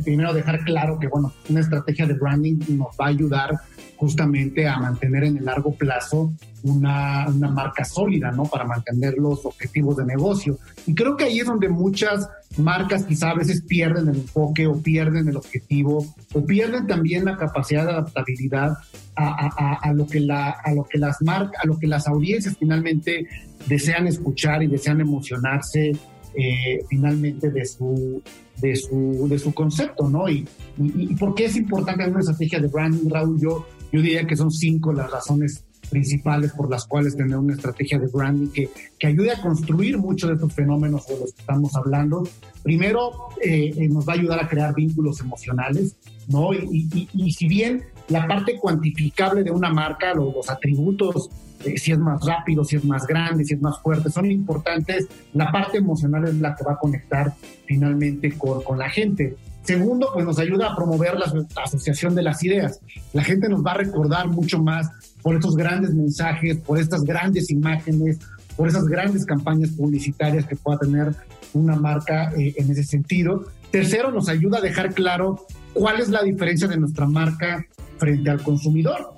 primero 0.03 0.33
dejar 0.33 0.63
claro 0.63 1.00
que, 1.00 1.07
bueno, 1.07 1.33
una 1.50 1.59
estrategia 1.59 2.05
de 2.05 2.13
branding 2.13 2.59
nos 2.69 2.89
va 3.00 3.05
a 3.05 3.09
ayudar 3.09 3.59
justamente 4.00 4.65
a 4.65 4.77
mantener 4.77 5.25
en 5.25 5.38
el 5.38 5.45
largo 5.45 5.74
plazo 5.74 6.31
una, 6.63 7.27
una, 7.27 7.50
marca 7.50 7.83
sólida, 7.83 8.31
¿no? 8.31 8.43
Para 8.43 8.63
mantener 8.63 9.15
los 9.17 9.45
objetivos 9.45 9.98
de 9.98 10.05
negocio. 10.05 10.57
Y 10.86 10.95
creo 10.95 11.17
que 11.17 11.25
ahí 11.25 11.39
es 11.39 11.45
donde 11.45 11.67
muchas 11.67 12.29
marcas 12.57 13.03
quizá 13.03 13.31
a 13.31 13.36
veces 13.36 13.62
pierden 13.62 14.07
el 14.07 14.15
enfoque 14.15 14.67
o 14.67 14.81
pierden 14.81 15.27
el 15.27 15.36
objetivo 15.36 16.05
o 16.33 16.45
pierden 16.45 16.88
también 16.88 17.25
la 17.25 17.38
capacidad 17.38 17.86
de 17.86 17.91
adaptabilidad 17.91 18.77
a, 19.15 19.79
a, 19.81 19.93
lo 19.93 20.07
que 20.07 20.21
la, 20.21 20.50
a 20.50 20.74
lo 20.74 20.86
que 20.86 20.98
las 20.98 21.21
marcas, 21.21 21.62
a 21.62 21.67
lo 21.67 21.77
que 21.77 21.88
las 21.88 22.07
audiencias 22.07 22.55
finalmente 22.57 23.27
desean 23.67 24.07
escuchar 24.07 24.63
y 24.63 24.67
desean 24.67 25.01
emocionarse 25.01 25.91
eh, 26.36 26.83
finalmente 26.89 27.50
de 27.50 27.65
su, 27.65 28.21
de 28.57 28.75
su, 28.75 29.27
de 29.29 29.39
su 29.39 29.53
concepto, 29.53 30.09
¿no? 30.09 30.29
Y, 30.29 30.48
y, 30.77 31.15
por 31.15 31.36
qué 31.36 31.45
es 31.45 31.55
importante 31.55 32.07
una 32.07 32.19
estrategia 32.19 32.59
de 32.59 32.67
branding, 32.67 33.09
Raúl, 33.09 33.39
yo, 33.39 33.65
yo 33.91 34.01
diría 34.01 34.25
que 34.27 34.36
son 34.36 34.51
cinco 34.51 34.93
las 34.93 35.09
razones 35.09 35.63
principales 35.89 36.51
por 36.51 36.69
las 36.69 36.86
cuales 36.86 37.17
tener 37.17 37.38
una 37.38 37.55
estrategia 37.55 37.98
de 37.98 38.07
branding 38.07 38.50
que, 38.50 38.69
que 38.98 39.07
ayude 39.07 39.31
a 39.31 39.41
construir 39.41 39.98
muchos 39.98 40.29
de 40.29 40.36
estos 40.36 40.53
fenómenos 40.53 41.07
de 41.07 41.19
los 41.19 41.33
que 41.33 41.41
estamos 41.41 41.75
hablando. 41.75 42.27
Primero, 42.63 43.29
eh, 43.43 43.74
eh, 43.75 43.88
nos 43.89 44.07
va 44.07 44.13
a 44.13 44.15
ayudar 44.15 44.43
a 44.43 44.48
crear 44.48 44.74
vínculos 44.75 45.19
emocionales, 45.21 45.95
¿no? 46.27 46.53
Y, 46.53 47.09
y, 47.13 47.31
si 47.31 47.48
bien 47.48 47.83
la 48.07 48.27
parte 48.27 48.57
cuantificable 48.57 49.43
de 49.43 49.51
una 49.51 49.74
marca, 49.74 50.13
los, 50.13 50.33
los 50.33 50.50
atributos, 50.50 51.29
eh, 51.65 51.77
si 51.77 51.91
es 51.91 51.99
más 51.99 52.25
rápido, 52.25 52.63
si 52.63 52.75
es 52.75 52.85
más 52.85 53.05
grande, 53.05 53.43
si 53.45 53.53
es 53.53 53.61
más 53.61 53.79
fuerte, 53.81 54.09
son 54.09 54.29
importantes, 54.29 55.07
la 55.33 55.51
parte 55.51 55.77
emocional 55.77 56.25
es 56.25 56.35
la 56.35 56.55
que 56.55 56.63
va 56.63 56.73
a 56.73 56.77
conectar 56.77 57.33
finalmente 57.65 58.31
con, 58.37 58.63
con 58.63 58.79
la 58.79 58.89
gente. 58.89 59.35
Segundo, 59.69 60.09
pues 60.13 60.25
nos 60.25 60.39
ayuda 60.39 60.71
a 60.71 60.75
promover 60.75 61.15
la, 61.15 61.31
asociación 61.63 62.15
de 62.15 62.23
las 62.23 62.43
ideas. 62.43 62.79
La 63.13 63.23
gente 63.23 63.47
nos 63.49 63.63
va 63.63 63.73
a 63.73 63.75
recordar 63.77 64.27
mucho 64.27 64.61
más 64.61 64.89
por 65.21 65.35
estos 65.35 65.55
grandes 65.55 65.93
mensajes, 65.93 66.57
por 66.57 66.79
estas 66.79 67.03
grandes 67.03 67.51
imágenes, 67.51 68.17
por 68.55 68.67
esas 68.67 68.85
grandes 68.85 69.25
campañas 69.25 69.69
publicitarias 69.71 70.45
que 70.45 70.55
pueda 70.55 70.79
tener 70.79 71.13
una 71.53 71.75
marca 71.75 72.31
eh, 72.35 72.55
en 72.57 72.71
ese 72.71 72.83
sentido. 72.83 73.45
Tercero, 73.69 74.11
nos 74.11 74.27
ayuda 74.27 74.57
a 74.57 74.61
dejar 74.61 74.93
claro 74.93 75.45
cuál 75.73 75.99
es 75.99 76.09
la 76.09 76.23
diferencia 76.23 76.67
de 76.67 76.77
nuestra 76.77 77.05
marca 77.05 77.63
frente 77.97 78.29
al 78.29 78.41
consumidor. 78.41 79.08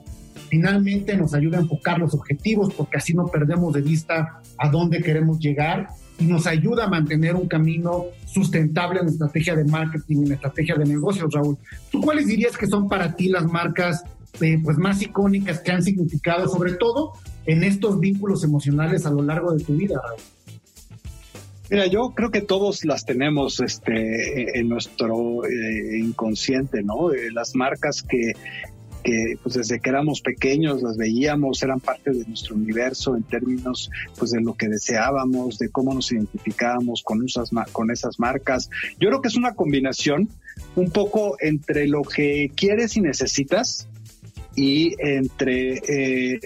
Finalmente 0.52 1.16
nos 1.16 1.34
ayuda 1.34 1.60
a 1.60 1.62
enfocar 1.62 1.98
los 1.98 2.14
objetivos 2.14 2.74
porque 2.74 2.98
así 2.98 3.14
no 3.14 3.26
perdemos 3.28 3.74
de 3.74 3.82
vista 3.82 4.42
a 4.58 4.70
dónde 4.70 5.02
queremos 5.02 5.40
llegar 5.40 5.88
y 6.20 6.26
nos 6.26 6.46
ayuda 6.46 6.84
a 6.84 6.88
mantener 6.90 7.36
un 7.36 7.48
camino 7.48 8.08
sustentable 8.26 9.00
en 9.00 9.06
la 9.06 9.12
estrategia 9.14 9.56
de 9.56 9.64
marketing, 9.64 10.24
en 10.24 10.30
la 10.30 10.36
estrategia 10.36 10.76
de 10.76 10.84
negocios, 10.84 11.34
Raúl. 11.34 11.58
¿Tú 11.90 12.02
cuáles 12.02 12.28
dirías 12.28 12.58
que 12.58 12.68
son 12.68 12.90
para 12.90 13.16
ti 13.16 13.30
las 13.30 13.46
marcas 13.46 14.04
eh, 14.42 14.60
pues 14.62 14.78
más 14.78 15.02
icónicas 15.02 15.62
que 15.62 15.72
han 15.72 15.84
significado, 15.84 16.50
sobre 16.50 16.74
todo 16.74 17.14
en 17.46 17.64
estos 17.64 18.02
vínculos 18.02 18.44
emocionales 18.44 19.06
a 19.06 19.12
lo 19.12 19.24
largo 19.24 19.54
de 19.54 19.64
tu 19.64 19.74
vida, 19.78 20.02
Raúl? 20.06 20.20
Mira, 21.70 21.88
yo 21.88 22.12
creo 22.14 22.32
que 22.32 22.42
todos 22.42 22.84
las 22.84 23.06
tenemos 23.06 23.62
este, 23.62 24.60
en 24.60 24.68
nuestro 24.68 25.46
eh, 25.46 26.00
inconsciente, 26.00 26.84
¿no? 26.84 27.14
Eh, 27.14 27.32
las 27.32 27.56
marcas 27.56 28.04
que 28.04 28.34
que 29.04 29.38
pues 29.42 29.56
desde 29.56 29.80
que 29.80 29.90
éramos 29.90 30.22
pequeños 30.22 30.82
las 30.82 30.98
veíamos, 30.98 31.62
eran 31.64 31.80
parte 31.80 32.12
de 32.12 32.26
nuestro 32.26 32.56
universo 32.56 33.16
en 33.16 33.24
términos 33.24 33.90
pues 34.18 34.32
de 34.32 34.42
lo 34.42 34.54
que 34.54 34.68
deseábamos, 34.68 35.58
de 35.58 35.70
cómo 35.70 35.94
nos 35.94 36.12
identificábamos 36.12 37.04
con 37.04 37.26
esas, 37.26 37.52
con 37.72 37.92
esas 37.92 38.20
marcas. 38.20 38.70
Yo 39.00 39.10
creo 39.10 39.22
que 39.22 39.28
es 39.28 39.36
una 39.36 39.54
combinación 39.54 40.30
un 40.76 40.92
poco 40.92 41.38
entre 41.40 41.88
lo 41.88 42.04
que 42.04 42.52
quieres 42.56 42.98
y 42.98 43.02
necesitas 43.02 43.88
y 44.56 44.96
entre 45.00 45.78
eh, 45.88 46.40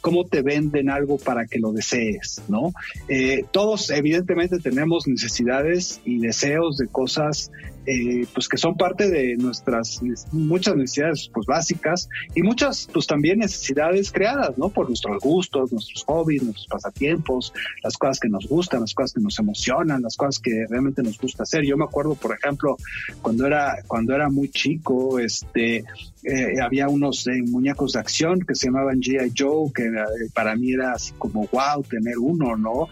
cómo 0.00 0.24
te 0.24 0.42
venden 0.42 0.90
algo 0.90 1.16
para 1.16 1.46
que 1.46 1.58
lo 1.58 1.72
desees, 1.72 2.42
¿no? 2.48 2.72
Eh, 3.08 3.44
todos 3.50 3.90
evidentemente 3.90 4.58
tenemos 4.58 5.06
necesidades 5.06 6.00
y 6.04 6.18
deseos 6.18 6.76
de 6.76 6.86
cosas 6.86 7.50
eh, 7.86 8.26
pues 8.32 8.48
que 8.48 8.56
son 8.56 8.76
parte 8.76 9.08
de 9.08 9.36
nuestras 9.36 10.00
muchas 10.32 10.76
necesidades 10.76 11.30
pues 11.32 11.46
básicas 11.46 12.08
y 12.34 12.42
muchas 12.42 12.88
pues 12.92 13.06
también 13.06 13.38
necesidades 13.38 14.10
creadas 14.10 14.58
no 14.58 14.68
por 14.68 14.88
nuestros 14.88 15.20
gustos 15.22 15.72
nuestros 15.72 16.04
hobbies 16.04 16.42
nuestros 16.42 16.66
pasatiempos 16.66 17.52
las 17.82 17.96
cosas 17.96 18.20
que 18.20 18.28
nos 18.28 18.46
gustan 18.48 18.80
las 18.80 18.94
cosas 18.94 19.12
que 19.12 19.20
nos 19.20 19.38
emocionan 19.38 20.02
las 20.02 20.16
cosas 20.16 20.40
que 20.40 20.66
realmente 20.68 21.02
nos 21.02 21.18
gusta 21.18 21.44
hacer 21.44 21.64
yo 21.64 21.76
me 21.76 21.84
acuerdo 21.84 22.14
por 22.14 22.36
ejemplo 22.36 22.76
cuando 23.22 23.46
era 23.46 23.76
cuando 23.86 24.14
era 24.14 24.28
muy 24.28 24.48
chico 24.50 25.18
este 25.18 25.84
eh, 26.24 26.60
había 26.60 26.88
unos 26.88 27.24
eh, 27.28 27.40
muñecos 27.46 27.92
de 27.92 28.00
acción 28.00 28.40
que 28.40 28.56
se 28.56 28.66
llamaban 28.66 29.00
G.I. 29.00 29.32
Joe, 29.38 29.70
que 29.72 29.88
para 30.34 30.56
mí 30.56 30.72
era 30.72 30.94
así 30.94 31.12
como 31.18 31.46
wow 31.52 31.84
tener 31.84 32.18
uno, 32.18 32.56
¿no? 32.56 32.88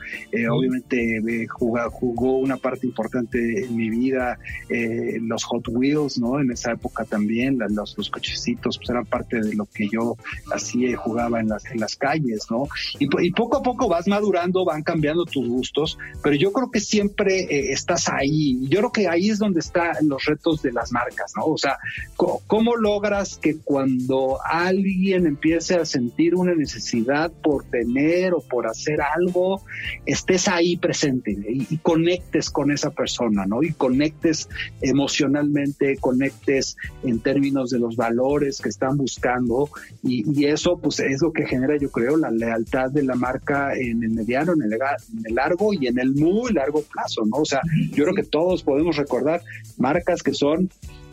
Obviamente 0.52 1.46
jugó, 1.48 1.90
jugó 1.90 2.38
una 2.38 2.58
parte 2.58 2.86
importante 2.86 3.64
en 3.64 3.74
mi 3.74 3.90
vida 3.90 4.38
eh, 4.68 4.83
los 5.20 5.44
Hot 5.44 5.68
Wheels, 5.68 6.18
¿no? 6.18 6.40
En 6.40 6.50
esa 6.50 6.72
época 6.72 7.04
también, 7.04 7.58
los, 7.70 7.96
los 7.96 8.10
cochecitos, 8.10 8.78
pues 8.78 8.90
eran 8.90 9.06
parte 9.06 9.40
de 9.40 9.54
lo 9.54 9.66
que 9.66 9.88
yo 9.88 10.16
hacía 10.52 10.90
y 10.90 10.94
jugaba 10.94 11.40
en 11.40 11.48
las, 11.48 11.64
en 11.66 11.80
las 11.80 11.96
calles, 11.96 12.46
¿no? 12.50 12.68
Y, 12.98 13.30
poco 13.32 13.56
a 13.58 13.62
poco 13.62 13.88
vas 13.88 14.06
madurando, 14.06 14.64
van 14.64 14.82
cambiando 14.82 15.24
tus 15.24 15.48
gustos, 15.48 15.98
pero 16.22 16.36
yo 16.36 16.52
creo 16.52 16.70
que 16.70 16.80
siempre 16.80 17.40
eh, 17.42 17.72
estás 17.72 18.08
ahí. 18.08 18.58
Yo 18.68 18.78
creo 18.78 18.92
que 18.92 19.08
ahí 19.08 19.30
es 19.30 19.38
donde 19.38 19.60
están 19.60 19.96
los 20.02 20.24
retos 20.24 20.62
de 20.62 20.72
las 20.72 20.92
marcas, 20.92 21.32
¿no? 21.36 21.46
O 21.46 21.58
sea, 21.58 21.78
¿cómo 22.16 22.76
logras 22.76 23.38
que 23.38 23.56
cuando 23.58 24.38
alguien 24.44 25.26
empiece 25.26 25.74
a 25.74 25.84
sentir 25.84 26.34
una 26.34 26.54
necesidad 26.54 27.32
por 27.42 27.64
tener 27.64 28.34
o 28.34 28.40
por 28.40 28.66
hacer 28.66 29.00
algo, 29.00 29.62
estés 30.06 30.48
ahí 30.48 30.76
presente 30.76 31.32
y, 31.32 31.66
y 31.70 31.78
conectes 31.78 32.50
con 32.50 32.70
esa 32.70 32.90
persona, 32.90 33.46
¿no? 33.46 33.62
Y 33.62 33.72
conectes 33.72 34.48
emocionalmente 34.80 35.96
conectes 35.98 36.76
en 37.02 37.20
términos 37.20 37.70
de 37.70 37.78
los 37.78 37.96
valores 37.96 38.60
que 38.60 38.68
están 38.68 38.96
buscando 38.96 39.68
y, 40.02 40.44
eso 40.44 40.78
pues 40.78 41.00
es 41.00 41.22
lo 41.22 41.32
que 41.32 41.46
genera 41.46 41.76
yo 41.78 41.90
creo 41.90 42.18
la 42.18 42.30
lealtad 42.30 42.90
de 42.90 43.02
la 43.02 43.14
marca 43.14 43.74
en 43.74 44.02
el 44.02 44.10
mediano, 44.10 44.52
en 44.52 44.62
el, 44.62 45.34
largo 45.34 45.72
y 45.72 45.86
en 45.86 45.98
el 45.98 46.14
muy 46.14 46.52
largo 46.52 46.82
plazo, 46.82 47.24
¿no? 47.24 47.38
O 47.38 47.44
sea, 47.44 47.60
yo 47.92 48.04
creo 48.04 48.14
que 48.14 48.24
todos 48.24 48.62
podemos 48.62 48.96
recordar 48.96 49.42
marcas 49.78 50.22
que 50.22 50.34
son 50.34 50.68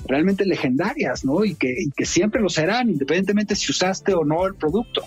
realmente 0.06 0.46
legendarias, 0.46 1.24
¿no? 1.24 1.46
Y 1.46 1.56
que, 1.56 1.74
y 1.78 1.92
que 1.92 2.06
siempre 2.06 2.42
lo 2.42 2.50
serán, 2.50 2.90
independientemente 2.90 3.56
si 3.56 3.72
usaste 3.72 4.14
o 4.14 4.26
no 4.26 4.46
el 4.46 4.56
producto. 4.56 5.02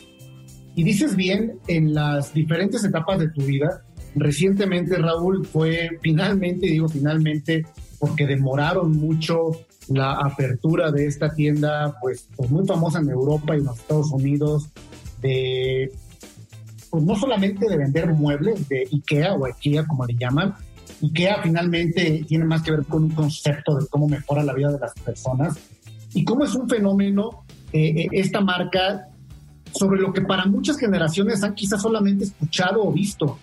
Y 0.75 0.83
dices 0.83 1.17
bien, 1.17 1.59
en 1.69 1.95
las 1.95 2.35
diferentes 2.35 2.85
etapas 2.85 3.19
de 3.19 3.29
tu 3.29 3.43
vida, 3.43 3.85
recientemente 4.15 4.97
Raúl 4.97 5.47
fue 5.47 5.99
finalmente, 6.03 6.67
digo 6.67 6.89
finalmente, 6.89 7.65
porque 7.99 8.27
demoraron 8.27 8.93
mucho 8.93 9.53
la 9.89 10.13
apertura 10.13 10.91
de 10.91 11.07
esta 11.07 11.35
tienda, 11.35 11.97
pues, 12.01 12.29
pues, 12.37 12.51
muy 12.51 12.67
famosa 12.67 13.01
en 13.01 13.11
Europa 13.11 13.55
y 13.55 13.59
en 13.59 13.67
los 13.67 13.79
Estados 13.79 14.11
Unidos, 14.11 14.69
de, 15.21 15.93
pues 16.91 17.03
no 17.03 17.17
solamente 17.17 17.69
de 17.69 17.77
vender 17.77 18.13
muebles 18.13 18.69
de 18.69 18.89
IKEA 18.93 19.35
o 19.35 19.47
IKEA 19.47 19.87
como 19.87 20.07
le 20.07 20.15
llaman, 20.15 20.55
IKEA 21.03 21.43
finalmente 21.43 22.25
tiene 22.27 22.45
más 22.45 22.63
que 22.63 22.71
ver 22.71 22.85
con 22.85 23.05
un 23.05 23.11
concepto 23.11 23.77
de 23.77 23.87
cómo 23.89 24.09
mejora 24.09 24.43
la 24.43 24.55
vida 24.55 24.71
de 24.71 24.79
las 24.79 24.95
personas 24.95 25.57
y 26.15 26.25
cómo 26.25 26.45
es 26.45 26.55
un 26.55 26.69
fenómeno 26.69 27.45
eh, 27.73 28.03
eh, 28.03 28.09
esta 28.13 28.41
marca 28.41 29.09
sobre 29.73 30.01
lo 30.01 30.13
que 30.13 30.21
para 30.21 30.47
muchas 30.47 30.79
generaciones 30.79 31.43
han 31.43 31.55
quizás 31.55 31.83
solamente 31.83 32.25
escuchado 32.25 32.85
o 32.85 32.93
visto, 32.93 33.39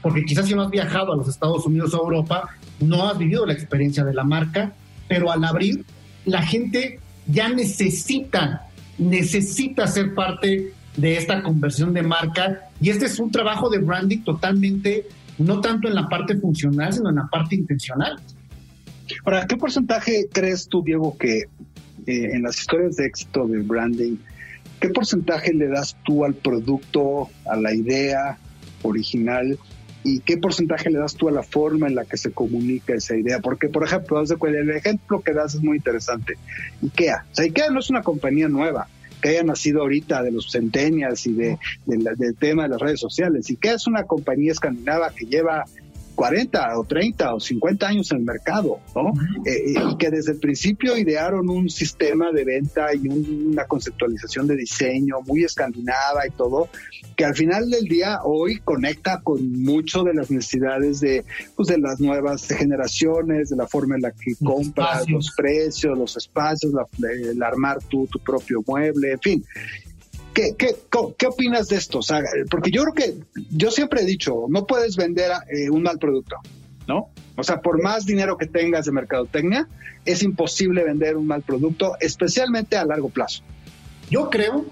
porque 0.00 0.24
quizás 0.24 0.46
si 0.46 0.54
no 0.54 0.62
has 0.62 0.70
viajado 0.70 1.12
a 1.12 1.16
los 1.16 1.28
Estados 1.28 1.66
Unidos 1.66 1.92
o 1.94 1.98
Europa, 1.98 2.48
no 2.80 3.08
has 3.08 3.18
vivido 3.18 3.46
la 3.46 3.52
experiencia 3.52 4.04
de 4.04 4.14
la 4.14 4.24
marca, 4.24 4.72
pero 5.08 5.30
al 5.30 5.44
abrir, 5.44 5.84
la 6.24 6.42
gente 6.42 7.00
ya 7.26 7.48
necesita, 7.48 8.68
necesita 8.98 9.86
ser 9.86 10.14
parte 10.14 10.72
de 10.96 11.16
esta 11.16 11.42
conversión 11.42 11.92
de 11.92 12.02
marca 12.02 12.68
y 12.80 12.90
este 12.90 13.06
es 13.06 13.18
un 13.18 13.30
trabajo 13.30 13.68
de 13.68 13.78
branding 13.78 14.18
totalmente, 14.18 15.06
no 15.38 15.60
tanto 15.60 15.88
en 15.88 15.94
la 15.94 16.08
parte 16.08 16.36
funcional, 16.36 16.92
sino 16.92 17.10
en 17.10 17.16
la 17.16 17.26
parte 17.26 17.56
intencional. 17.56 18.18
Ahora, 19.24 19.46
¿qué 19.46 19.56
porcentaje 19.56 20.28
crees 20.32 20.68
tú, 20.68 20.82
Diego, 20.82 21.16
que 21.18 21.44
eh, 22.06 22.30
en 22.32 22.42
las 22.42 22.58
historias 22.58 22.96
de 22.96 23.06
éxito 23.06 23.46
del 23.46 23.62
branding, 23.62 24.16
qué 24.80 24.88
porcentaje 24.88 25.52
le 25.52 25.68
das 25.68 25.96
tú 26.04 26.24
al 26.24 26.34
producto, 26.34 27.28
a 27.46 27.56
la 27.56 27.74
idea 27.74 28.38
original 28.82 29.58
y 30.04 30.20
qué 30.20 30.36
porcentaje 30.36 30.90
le 30.90 30.98
das 30.98 31.14
tú 31.14 31.28
a 31.28 31.32
la 31.32 31.42
forma 31.42 31.88
en 31.88 31.94
la 31.94 32.04
que 32.04 32.18
se 32.18 32.30
comunica 32.30 32.94
esa 32.94 33.16
idea. 33.16 33.40
Porque, 33.40 33.68
por 33.68 33.84
ejemplo, 33.84 34.22
el 34.22 34.70
ejemplo 34.70 35.22
que 35.22 35.32
das 35.32 35.54
es 35.54 35.62
muy 35.62 35.78
interesante. 35.78 36.36
IKEA. 36.82 37.24
O 37.32 37.34
sea, 37.34 37.46
IKEA 37.46 37.70
no 37.70 37.80
es 37.80 37.88
una 37.88 38.02
compañía 38.02 38.48
nueva 38.48 38.86
que 39.22 39.30
haya 39.30 39.42
nacido 39.42 39.80
ahorita 39.80 40.22
de 40.22 40.30
los 40.30 40.52
centenias 40.52 41.26
y 41.26 41.32
de, 41.32 41.58
del 41.86 42.36
tema 42.36 42.64
de 42.64 42.68
las 42.68 42.80
redes 42.80 43.00
sociales. 43.00 43.48
IKEA 43.48 43.74
es 43.74 43.86
una 43.86 44.04
compañía 44.04 44.52
escandinava 44.52 45.10
que 45.10 45.24
lleva 45.24 45.64
40 46.14 46.78
o 46.78 46.84
30 46.84 47.34
o 47.34 47.40
50 47.40 47.86
años 47.86 48.10
en 48.12 48.18
el 48.18 48.24
mercado, 48.24 48.78
¿no? 48.94 49.12
Eh, 49.44 49.74
y 49.74 49.96
que 49.96 50.10
desde 50.10 50.32
el 50.32 50.38
principio 50.38 50.96
idearon 50.96 51.48
un 51.48 51.68
sistema 51.68 52.30
de 52.32 52.44
venta 52.44 52.94
y 52.94 53.08
una 53.08 53.64
conceptualización 53.66 54.46
de 54.46 54.56
diseño 54.56 55.16
muy 55.26 55.44
escandinava 55.44 56.26
y 56.26 56.30
todo, 56.30 56.68
que 57.16 57.24
al 57.24 57.34
final 57.34 57.70
del 57.70 57.84
día 57.84 58.20
hoy 58.24 58.60
conecta 58.60 59.20
con 59.22 59.62
mucho 59.62 60.02
de 60.02 60.14
las 60.14 60.30
necesidades 60.30 61.00
de, 61.00 61.24
pues, 61.56 61.68
de 61.68 61.78
las 61.78 62.00
nuevas 62.00 62.46
generaciones, 62.46 63.50
de 63.50 63.56
la 63.56 63.66
forma 63.66 63.96
en 63.96 64.02
la 64.02 64.12
que 64.12 64.34
compras, 64.42 65.08
los 65.08 65.32
precios, 65.36 65.96
los 65.96 66.16
espacios, 66.16 66.72
el 67.02 67.42
armar 67.42 67.78
tu, 67.84 68.06
tu 68.06 68.18
propio 68.18 68.62
mueble, 68.66 69.12
en 69.12 69.20
fin. 69.20 69.44
¿Qué, 70.34 70.54
qué, 70.58 70.74
qué 71.16 71.26
opinas 71.26 71.68
de 71.68 71.76
esto? 71.76 72.00
porque 72.50 72.70
yo 72.70 72.82
creo 72.82 72.94
que 72.94 73.14
yo 73.50 73.70
siempre 73.70 74.02
he 74.02 74.04
dicho, 74.04 74.46
no 74.48 74.66
puedes 74.66 74.96
vender 74.96 75.30
eh, 75.48 75.70
un 75.70 75.82
mal 75.82 75.98
producto, 75.98 76.36
¿no? 76.88 77.10
O 77.36 77.42
sea, 77.42 77.60
por 77.60 77.82
más 77.82 78.04
dinero 78.04 78.36
que 78.36 78.46
tengas 78.46 78.86
de 78.86 78.92
mercadotecnia, 78.92 79.68
es 80.04 80.22
imposible 80.22 80.84
vender 80.84 81.16
un 81.16 81.26
mal 81.26 81.42
producto, 81.42 81.96
especialmente 82.00 82.76
a 82.76 82.84
largo 82.84 83.08
plazo. 83.08 83.42
Yo 84.10 84.28
creo 84.28 84.66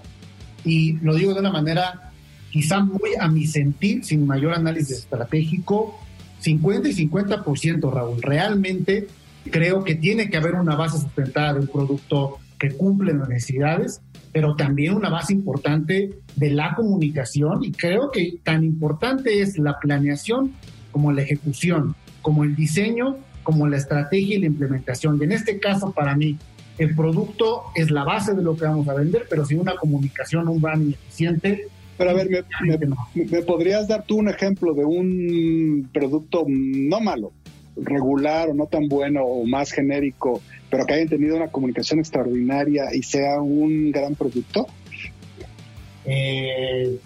y 0.63 0.93
lo 0.99 1.15
digo 1.15 1.33
de 1.33 1.39
una 1.39 1.51
manera 1.51 2.11
quizá 2.51 2.79
muy 2.79 3.11
a 3.19 3.27
mi 3.27 3.47
sentir, 3.47 4.05
sin 4.05 4.27
mayor 4.27 4.53
análisis 4.53 4.99
estratégico, 4.99 5.99
50 6.39 6.89
y 6.89 7.07
50%, 7.09 7.91
Raúl. 7.91 8.21
Realmente 8.21 9.07
creo 9.49 9.83
que 9.83 9.95
tiene 9.95 10.29
que 10.29 10.37
haber 10.37 10.55
una 10.55 10.75
base 10.75 10.99
sustentada 10.99 11.53
de 11.53 11.61
un 11.61 11.67
producto 11.67 12.37
que 12.59 12.71
cumple 12.71 13.13
las 13.13 13.27
necesidades, 13.27 14.01
pero 14.33 14.55
también 14.55 14.95
una 14.95 15.09
base 15.09 15.31
importante 15.31 16.09
de 16.35 16.49
la 16.49 16.73
comunicación 16.75 17.63
y 17.63 17.71
creo 17.71 18.09
que 18.11 18.39
tan 18.43 18.63
importante 18.63 19.41
es 19.41 19.59
la 19.59 19.79
planeación 19.79 20.53
como 20.91 21.11
la 21.11 21.21
ejecución, 21.21 21.95
como 22.21 22.43
el 22.43 22.55
diseño, 22.55 23.17
como 23.43 23.67
la 23.67 23.77
estrategia 23.77 24.35
y 24.35 24.39
la 24.39 24.47
implementación. 24.47 25.19
Y 25.19 25.25
en 25.25 25.33
este 25.33 25.59
caso, 25.59 25.91
para 25.91 26.15
mí, 26.15 26.37
el 26.79 26.95
producto 26.95 27.63
es 27.75 27.91
la 27.91 28.03
base 28.03 28.33
de 28.33 28.41
lo 28.41 28.57
que 28.57 28.65
vamos 28.65 28.87
a 28.87 28.95
vender, 28.95 29.27
pero 29.29 29.45
sin 29.45 29.59
una 29.59 29.75
comunicación, 29.75 30.47
un 30.47 30.59
branding 30.59 30.93
eficiente. 30.93 31.67
Pero 31.97 32.09
a 32.09 32.13
ver, 32.13 32.27
me, 32.29 33.41
podrías 33.43 33.87
dar 33.87 34.03
tú 34.03 34.17
un 34.17 34.29
ejemplo 34.29 34.73
de 34.73 34.83
un 34.83 35.89
producto 35.93 36.43
no 36.47 36.99
malo, 36.99 37.33
regular 37.75 38.49
o 38.49 38.53
no 38.53 38.67
tan 38.67 38.87
bueno 38.87 39.23
o 39.23 39.45
más 39.45 39.71
genérico, 39.71 40.41
pero 40.69 40.85
que 40.85 40.93
hayan 40.93 41.09
tenido 41.09 41.35
una 41.35 41.47
comunicación 41.47 41.99
extraordinaria 41.99 42.93
y 42.93 43.03
sea 43.03 43.41
un 43.41 43.91
gran 43.91 44.15
producto? 44.15 44.67
Eh, 46.05 46.99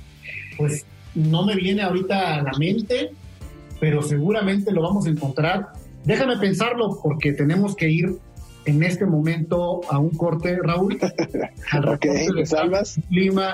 pues 0.58 0.86
no 1.16 1.46
me 1.46 1.56
viene 1.56 1.82
ahorita 1.82 2.36
a 2.36 2.44
la 2.44 2.58
mente, 2.58 3.12
pero 3.80 4.02
seguramente 4.02 4.72
lo 4.72 4.82
vamos 4.82 5.06
a 5.08 5.10
encontrar. 5.10 5.70
Déjame 6.04 6.38
pensarlo 6.38 7.00
porque 7.02 7.34
tenemos 7.34 7.76
que 7.76 7.90
ir 7.90 8.18
en 8.68 8.84
este 8.84 9.06
momento 9.06 9.82
a 9.90 9.98
un 9.98 10.10
corte, 10.10 10.58
Raúl. 10.62 11.00
Al 11.72 12.00
de 12.00 12.46
salvas? 12.46 13.00
clima, 13.10 13.54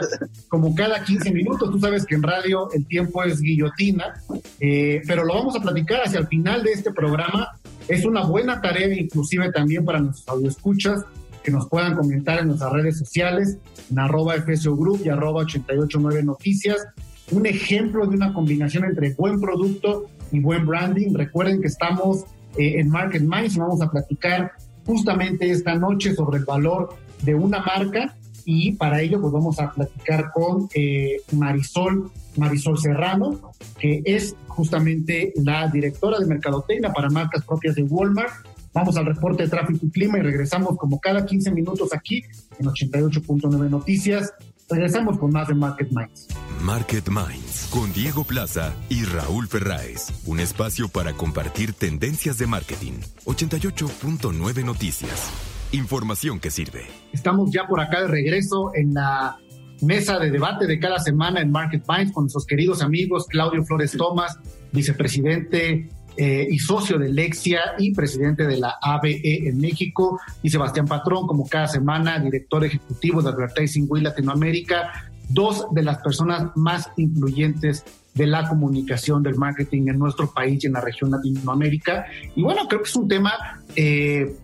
como 0.49 0.73
cada 0.73 1.03
15 1.03 1.31
minutos. 1.31 1.69
Tú 1.71 1.79
sabes 1.79 2.05
que 2.05 2.15
en 2.15 2.23
radio 2.23 2.69
el 2.73 2.85
tiempo 2.87 3.23
es 3.23 3.39
guillotina, 3.39 4.21
eh, 4.59 5.01
pero 5.05 5.23
lo 5.23 5.35
vamos 5.35 5.55
a 5.55 5.61
platicar 5.61 6.01
hacia 6.03 6.19
el 6.19 6.27
final 6.27 6.63
de 6.63 6.71
este 6.71 6.91
programa. 6.91 7.49
Es 7.87 8.05
una 8.05 8.23
buena 8.23 8.59
tarea, 8.59 8.91
inclusive 8.91 9.51
también 9.51 9.85
para 9.85 9.99
nuestros 9.99 10.27
audioescuchas, 10.29 11.05
que 11.43 11.51
nos 11.51 11.69
puedan 11.69 11.95
comentar 11.95 12.39
en 12.39 12.47
nuestras 12.47 12.73
redes 12.73 12.97
sociales, 12.97 13.59
en 13.91 13.99
arroba 13.99 14.33
FSO 14.35 14.75
Group 14.75 15.01
y 15.05 15.09
arroba 15.09 15.41
889 15.41 16.23
Noticias. 16.23 16.87
Un 17.31 17.45
ejemplo 17.45 18.07
de 18.07 18.15
una 18.15 18.33
combinación 18.33 18.85
entre 18.85 19.13
buen 19.13 19.39
producto 19.39 20.07
y 20.31 20.39
buen 20.39 20.65
branding. 20.65 21.13
Recuerden 21.13 21.61
que 21.61 21.67
estamos 21.67 22.25
eh, 22.57 22.79
en 22.79 22.89
Market 22.89 23.21
Minds 23.21 23.57
vamos 23.57 23.81
a 23.81 23.89
platicar 23.89 24.51
justamente 24.85 25.49
esta 25.49 25.75
noche 25.75 26.13
sobre 26.13 26.39
el 26.39 26.45
valor 26.45 26.95
de 27.21 27.35
una 27.35 27.59
marca 27.59 28.15
y 28.45 28.73
para 28.73 29.01
ello 29.01 29.21
pues 29.21 29.31
vamos 29.31 29.59
a 29.59 29.71
platicar 29.71 30.31
con 30.31 30.67
eh, 30.73 31.21
Marisol, 31.31 32.11
Marisol 32.35 32.77
Serrano, 32.77 33.53
que 33.79 34.01
es 34.05 34.35
justamente 34.47 35.33
la 35.37 35.67
directora 35.67 36.19
de 36.19 36.25
Mercadotecnia 36.25 36.91
para 36.91 37.09
marcas 37.09 37.45
propias 37.45 37.75
de 37.75 37.83
Walmart. 37.83 38.33
Vamos 38.73 38.97
al 38.97 39.05
reporte 39.05 39.43
de 39.43 39.49
tráfico 39.49 39.85
y 39.85 39.89
clima 39.91 40.17
y 40.17 40.21
regresamos 40.21 40.77
como 40.77 40.99
cada 40.99 41.25
15 41.25 41.51
minutos 41.51 41.93
aquí 41.93 42.23
en 42.59 42.65
88.9 42.65 43.69
Noticias. 43.69 44.33
Regresamos 44.69 45.19
con 45.19 45.31
más 45.31 45.47
de 45.47 45.53
Market 45.53 45.89
Minds. 45.91 46.27
Market 46.61 47.07
Minds 47.07 47.52
con 47.73 47.91
Diego 47.91 48.23
Plaza 48.23 48.75
y 48.87 49.03
Raúl 49.03 49.47
Ferráez. 49.47 50.11
Un 50.27 50.39
espacio 50.39 50.89
para 50.89 51.13
compartir 51.13 51.73
tendencias 51.73 52.37
de 52.37 52.45
marketing. 52.45 52.99
88.9 53.25 54.63
Noticias. 54.63 55.31
Información 55.71 56.39
que 56.39 56.51
sirve. 56.51 56.85
Estamos 57.13 57.49
ya 57.51 57.65
por 57.65 57.81
acá 57.81 58.01
de 58.01 58.09
regreso 58.09 58.69
en 58.75 58.93
la 58.93 59.37
mesa 59.81 60.19
de 60.19 60.29
debate 60.29 60.67
de 60.67 60.77
cada 60.77 60.99
semana 60.99 61.41
en 61.41 61.49
Market 61.49 61.83
Minds 61.89 62.13
con 62.13 62.25
nuestros 62.25 62.45
queridos 62.45 62.83
amigos 62.83 63.25
Claudio 63.27 63.65
Flores 63.65 63.93
Tomás, 63.93 64.37
vicepresidente 64.71 65.89
eh, 66.15 66.47
y 66.47 66.59
socio 66.59 66.99
de 66.99 67.09
Lexia 67.09 67.73
y 67.79 67.91
presidente 67.91 68.45
de 68.45 68.57
la 68.57 68.75
ABE 68.83 69.47
en 69.47 69.57
México, 69.57 70.19
y 70.43 70.51
Sebastián 70.51 70.85
Patrón, 70.85 71.25
como 71.25 71.47
cada 71.49 71.67
semana, 71.67 72.19
director 72.19 72.63
ejecutivo 72.63 73.23
de 73.23 73.29
Advertising 73.29 73.87
Wheel 73.89 74.03
Latinoamérica, 74.03 75.11
dos 75.29 75.67
de 75.71 75.83
las 75.83 75.97
personas 75.99 76.51
más 76.55 76.89
influyentes 76.97 77.83
de 78.13 78.27
la 78.27 78.47
comunicación, 78.47 79.23
del 79.23 79.35
marketing 79.35 79.87
en 79.87 79.99
nuestro 79.99 80.31
país 80.31 80.63
y 80.63 80.67
en 80.67 80.73
la 80.73 80.81
región 80.81 81.11
Latinoamérica. 81.11 82.05
Y 82.35 82.43
bueno, 82.43 82.67
creo 82.67 82.81
que 82.83 82.89
es 82.89 82.95
un 82.95 83.07
tema 83.07 83.33
eh, 83.75 84.35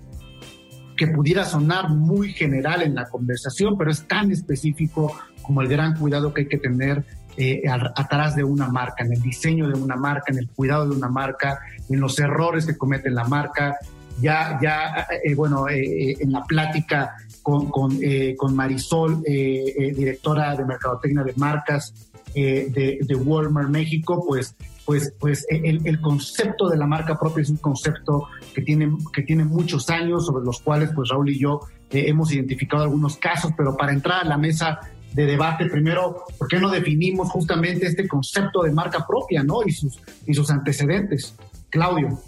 que 0.98 1.08
pudiera 1.08 1.46
sonar 1.46 1.89
muy 1.89 2.34
general 2.34 2.82
en 2.82 2.96
la 2.96 3.06
conversación, 3.06 3.78
pero 3.78 3.92
es 3.92 4.08
tan 4.08 4.32
específico 4.32 5.15
como 5.42 5.62
el 5.62 5.68
gran 5.68 5.96
cuidado 5.96 6.34
que 6.34 6.42
hay 6.42 6.48
que 6.48 6.58
tener 6.58 7.06
eh, 7.38 7.63
atrás 7.96 8.36
de 8.36 8.44
una 8.44 8.68
marca, 8.68 9.06
en 9.06 9.13
el 9.13 9.22
diseño 9.22 9.70
de 9.70 9.80
una 9.80 9.96
marca, 9.96 10.26
en 10.28 10.39
el 10.39 10.50
cuidado 10.50 10.89
de 10.89 10.96
una 10.96 11.08
marca, 11.08 11.60
en 11.89 12.00
los 12.02 12.20
errores 12.20 12.65
que 12.65 12.78
comete 12.78 13.10
la 13.10 13.24
marca. 13.24 13.78
Ya, 14.22 14.60
ya 14.62 15.08
eh, 15.24 15.34
bueno, 15.36 15.66
en 15.70 16.32
la 16.32 16.44
plática 16.44 17.16
con, 17.50 17.70
con, 17.70 17.98
eh, 18.02 18.36
con 18.38 18.56
Marisol, 18.56 19.24
eh, 19.26 19.74
eh, 19.78 19.94
directora 19.94 20.56
de 20.56 20.66
Mercadotecnia 20.66 21.24
de 21.24 21.34
Marcas 21.36 21.94
de, 22.34 23.00
de, 23.02 23.16
Walmart 23.16 23.70
México, 23.70 24.24
pues, 24.26 24.56
pues, 24.86 25.12
pues 25.20 25.46
el, 25.50 25.86
el, 25.86 26.00
concepto 26.00 26.70
de 26.70 26.78
la 26.78 26.86
marca 26.86 27.18
propia 27.20 27.42
es 27.42 27.50
un 27.50 27.58
concepto 27.58 28.28
que 28.54 28.62
tiene, 28.62 28.96
que 29.12 29.24
tiene 29.24 29.44
muchos 29.46 29.90
años, 29.90 30.28
sobre 30.28 30.46
los 30.46 30.62
cuales 30.62 30.92
pues 30.94 31.10
Raúl 31.10 31.32
y 31.32 31.40
yo 31.40 31.62
hemos 31.90 32.32
identificado 32.32 32.84
algunos 32.84 33.18
casos, 33.18 33.52
pero 33.58 33.76
para 33.76 33.94
entrar 33.94 34.24
a 34.24 34.30
la 34.30 34.38
mesa 34.38 34.80
de 35.12 35.26
debate, 35.26 35.66
primero, 35.66 36.24
¿por 36.38 36.48
qué 36.48 36.60
no 36.60 36.70
definimos 36.70 37.30
justamente 37.32 37.88
este 37.88 38.08
concepto 38.08 38.62
de 38.62 38.72
marca 38.72 39.08
propia, 39.08 39.44
¿no? 39.44 39.64
Y 39.66 39.72
sus, 39.72 40.00
y 40.28 40.34
sus 40.36 40.52
antecedentes. 40.52 41.34
Claudio. 41.72 42.20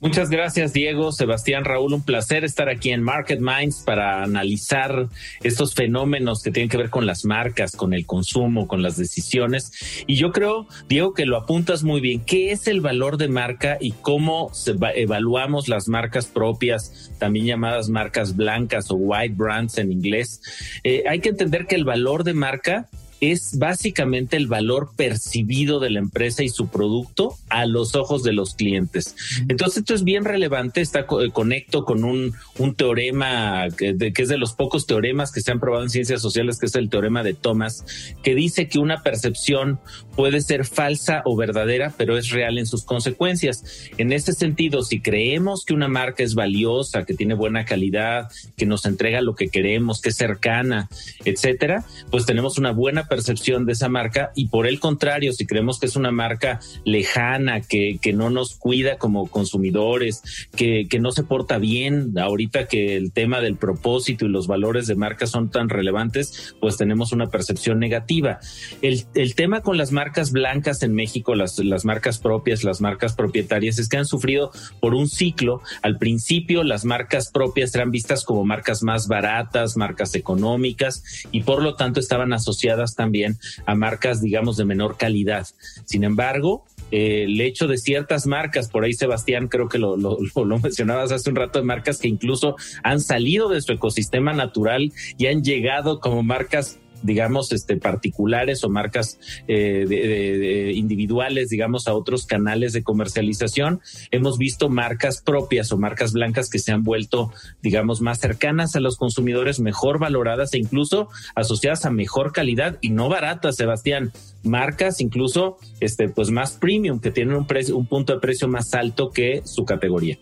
Muchas 0.00 0.28
gracias, 0.30 0.72
Diego, 0.72 1.10
Sebastián, 1.10 1.64
Raúl. 1.64 1.94
Un 1.94 2.04
placer 2.04 2.44
estar 2.44 2.68
aquí 2.68 2.90
en 2.90 3.02
Market 3.02 3.40
Minds 3.40 3.82
para 3.84 4.22
analizar 4.22 5.08
estos 5.42 5.74
fenómenos 5.74 6.42
que 6.42 6.50
tienen 6.50 6.68
que 6.68 6.76
ver 6.76 6.90
con 6.90 7.06
las 7.06 7.24
marcas, 7.24 7.74
con 7.74 7.94
el 7.94 8.04
consumo, 8.04 8.68
con 8.68 8.82
las 8.82 8.96
decisiones. 8.96 10.04
Y 10.06 10.16
yo 10.16 10.32
creo, 10.32 10.66
Diego, 10.88 11.14
que 11.14 11.24
lo 11.24 11.36
apuntas 11.36 11.82
muy 11.82 12.00
bien. 12.00 12.20
¿Qué 12.20 12.52
es 12.52 12.66
el 12.66 12.80
valor 12.80 13.16
de 13.16 13.28
marca 13.28 13.78
y 13.80 13.92
cómo 13.92 14.50
evaluamos 14.94 15.68
las 15.68 15.88
marcas 15.88 16.26
propias, 16.26 17.12
también 17.18 17.46
llamadas 17.46 17.88
marcas 17.88 18.36
blancas 18.36 18.90
o 18.90 18.96
white 18.96 19.34
brands 19.34 19.78
en 19.78 19.92
inglés? 19.92 20.40
Eh, 20.84 21.04
hay 21.08 21.20
que 21.20 21.30
entender 21.30 21.66
que 21.66 21.74
el 21.74 21.84
valor 21.84 22.24
de 22.24 22.34
marca 22.34 22.88
es 23.20 23.58
básicamente 23.58 24.36
el 24.36 24.46
valor 24.46 24.90
percibido 24.96 25.80
de 25.80 25.90
la 25.90 25.98
empresa 25.98 26.42
y 26.42 26.48
su 26.48 26.68
producto 26.68 27.36
a 27.48 27.66
los 27.66 27.94
ojos 27.94 28.22
de 28.22 28.32
los 28.32 28.54
clientes. 28.54 29.14
Entonces 29.48 29.78
esto 29.78 29.94
es 29.94 30.04
bien 30.04 30.24
relevante, 30.24 30.80
está 30.80 31.00
eh, 31.00 31.30
conecto 31.32 31.84
con 31.84 32.04
un, 32.04 32.34
un 32.58 32.74
teorema 32.74 33.68
que, 33.76 33.96
que, 34.12 34.22
es 34.22 34.28
de 34.28 34.38
los 34.38 34.52
pocos 34.52 34.86
teoremas 34.86 35.32
que 35.32 35.40
se 35.40 35.52
han 35.52 35.60
probado 35.60 35.84
en 35.84 35.90
ciencias 35.90 36.20
sociales, 36.20 36.58
que 36.58 36.66
es 36.66 36.74
el 36.74 36.90
teorema 36.90 37.22
de 37.22 37.34
Thomas, 37.34 37.84
que 38.22 38.34
dice 38.34 38.68
que 38.68 38.78
una 38.78 39.02
percepción 39.02 39.80
puede 40.16 40.40
ser 40.40 40.64
falsa 40.64 41.22
o 41.24 41.36
verdadera, 41.36 41.92
pero 41.96 42.16
es 42.16 42.30
real 42.30 42.58
en 42.58 42.66
sus 42.66 42.84
consecuencias. 42.84 43.90
En 43.98 44.12
este 44.12 44.32
sentido, 44.32 44.82
si 44.82 45.00
creemos 45.00 45.64
que 45.64 45.74
una 45.74 45.88
marca 45.88 46.22
es 46.22 46.34
valiosa, 46.34 47.04
que 47.04 47.14
tiene 47.14 47.34
buena 47.34 47.64
calidad, 47.64 48.30
que 48.56 48.66
nos 48.66 48.86
entrega 48.86 49.20
lo 49.20 49.34
que 49.34 49.48
queremos, 49.48 50.00
que 50.00 50.08
es 50.08 50.16
cercana, 50.16 50.88
etcétera, 51.24 51.84
pues 52.10 52.24
tenemos 52.24 52.58
una 52.58 52.72
buena 52.72 53.06
percepción 53.06 53.66
de 53.66 53.72
esa 53.72 53.88
marca 53.88 54.32
y 54.34 54.48
por 54.48 54.66
el 54.66 54.80
contrario, 54.80 55.32
si 55.32 55.46
creemos 55.46 55.78
que 55.78 55.86
es 55.86 55.96
una 55.96 56.10
marca 56.10 56.60
lejana, 56.84 57.60
que, 57.60 57.98
que 58.00 58.12
no 58.12 58.30
nos 58.30 58.56
cuida 58.56 58.96
como 58.96 59.28
consumidores, 59.28 60.22
que, 60.56 60.86
que 60.88 60.98
no 60.98 61.12
se 61.12 61.24
porta 61.24 61.58
bien, 61.58 62.18
ahorita 62.18 62.68
que 62.68 62.96
el 62.96 63.12
tema 63.12 63.40
del 63.40 63.56
propósito 63.56 64.24
y 64.24 64.28
los 64.28 64.46
valores 64.46 64.86
de 64.86 64.94
marca 64.94 65.26
son 65.26 65.50
tan 65.50 65.68
relevantes, 65.68 66.54
pues 66.60 66.76
tenemos 66.78 67.12
una 67.12 67.26
percepción 67.26 67.78
negativa. 67.78 68.38
El, 68.80 69.04
el 69.14 69.34
tema 69.34 69.60
con 69.60 69.76
las 69.76 69.92
marcas 69.92 70.05
blancas 70.32 70.82
en 70.82 70.94
México, 70.94 71.34
las, 71.34 71.58
las 71.58 71.84
marcas 71.84 72.18
propias, 72.18 72.64
las 72.64 72.80
marcas 72.80 73.14
propietarias, 73.14 73.78
es 73.78 73.88
que 73.88 73.96
han 73.96 74.06
sufrido 74.06 74.50
por 74.80 74.94
un 74.94 75.08
ciclo. 75.08 75.62
Al 75.82 75.98
principio 75.98 76.64
las 76.64 76.84
marcas 76.84 77.30
propias 77.30 77.74
eran 77.74 77.90
vistas 77.90 78.24
como 78.24 78.44
marcas 78.44 78.82
más 78.82 79.08
baratas, 79.08 79.76
marcas 79.76 80.14
económicas 80.14 81.26
y 81.32 81.42
por 81.42 81.62
lo 81.62 81.74
tanto 81.74 82.00
estaban 82.00 82.32
asociadas 82.32 82.94
también 82.94 83.38
a 83.66 83.74
marcas, 83.74 84.20
digamos, 84.20 84.56
de 84.56 84.64
menor 84.64 84.96
calidad. 84.96 85.46
Sin 85.84 86.04
embargo, 86.04 86.64
eh, 86.90 87.24
el 87.24 87.40
hecho 87.40 87.66
de 87.66 87.78
ciertas 87.78 88.26
marcas, 88.26 88.68
por 88.68 88.84
ahí 88.84 88.92
Sebastián 88.92 89.48
creo 89.48 89.68
que 89.68 89.78
lo, 89.78 89.96
lo, 89.96 90.18
lo, 90.20 90.58
mencionabas 90.58 91.10
hace 91.10 91.30
un 91.30 91.36
rato, 91.36 91.58
de 91.58 91.64
marcas 91.64 91.98
que 91.98 92.08
incluso 92.08 92.56
han 92.82 93.00
salido 93.00 93.48
de 93.48 93.60
su 93.60 93.72
ecosistema 93.72 94.32
natural 94.32 94.92
y 95.18 95.26
han 95.26 95.42
llegado 95.42 96.00
como 96.00 96.22
marcas 96.22 96.78
digamos, 97.02 97.52
este, 97.52 97.76
particulares 97.76 98.64
o 98.64 98.68
marcas 98.68 99.18
eh, 99.48 100.72
individuales, 100.74 101.48
digamos, 101.48 101.88
a 101.88 101.94
otros 101.94 102.26
canales 102.26 102.72
de 102.72 102.82
comercialización. 102.82 103.80
Hemos 104.10 104.38
visto 104.38 104.68
marcas 104.68 105.22
propias 105.22 105.72
o 105.72 105.78
marcas 105.78 106.12
blancas 106.12 106.50
que 106.50 106.58
se 106.58 106.72
han 106.72 106.82
vuelto, 106.82 107.32
digamos, 107.62 108.00
más 108.00 108.18
cercanas 108.18 108.76
a 108.76 108.80
los 108.80 108.96
consumidores, 108.96 109.60
mejor 109.60 109.98
valoradas 109.98 110.54
e 110.54 110.58
incluso 110.58 111.08
asociadas 111.34 111.84
a 111.86 111.90
mejor 111.90 112.32
calidad 112.32 112.78
y 112.80 112.90
no 112.90 113.08
baratas, 113.08 113.56
Sebastián. 113.56 114.12
Marcas 114.42 115.00
incluso, 115.00 115.58
este, 115.80 116.08
pues 116.08 116.30
más 116.30 116.52
premium, 116.52 117.00
que 117.00 117.10
tienen 117.10 117.34
un 117.34 117.46
precio, 117.46 117.76
un 117.76 117.86
punto 117.86 118.14
de 118.14 118.20
precio 118.20 118.48
más 118.48 118.74
alto 118.74 119.10
que 119.10 119.42
su 119.44 119.64
categoría. 119.64 120.18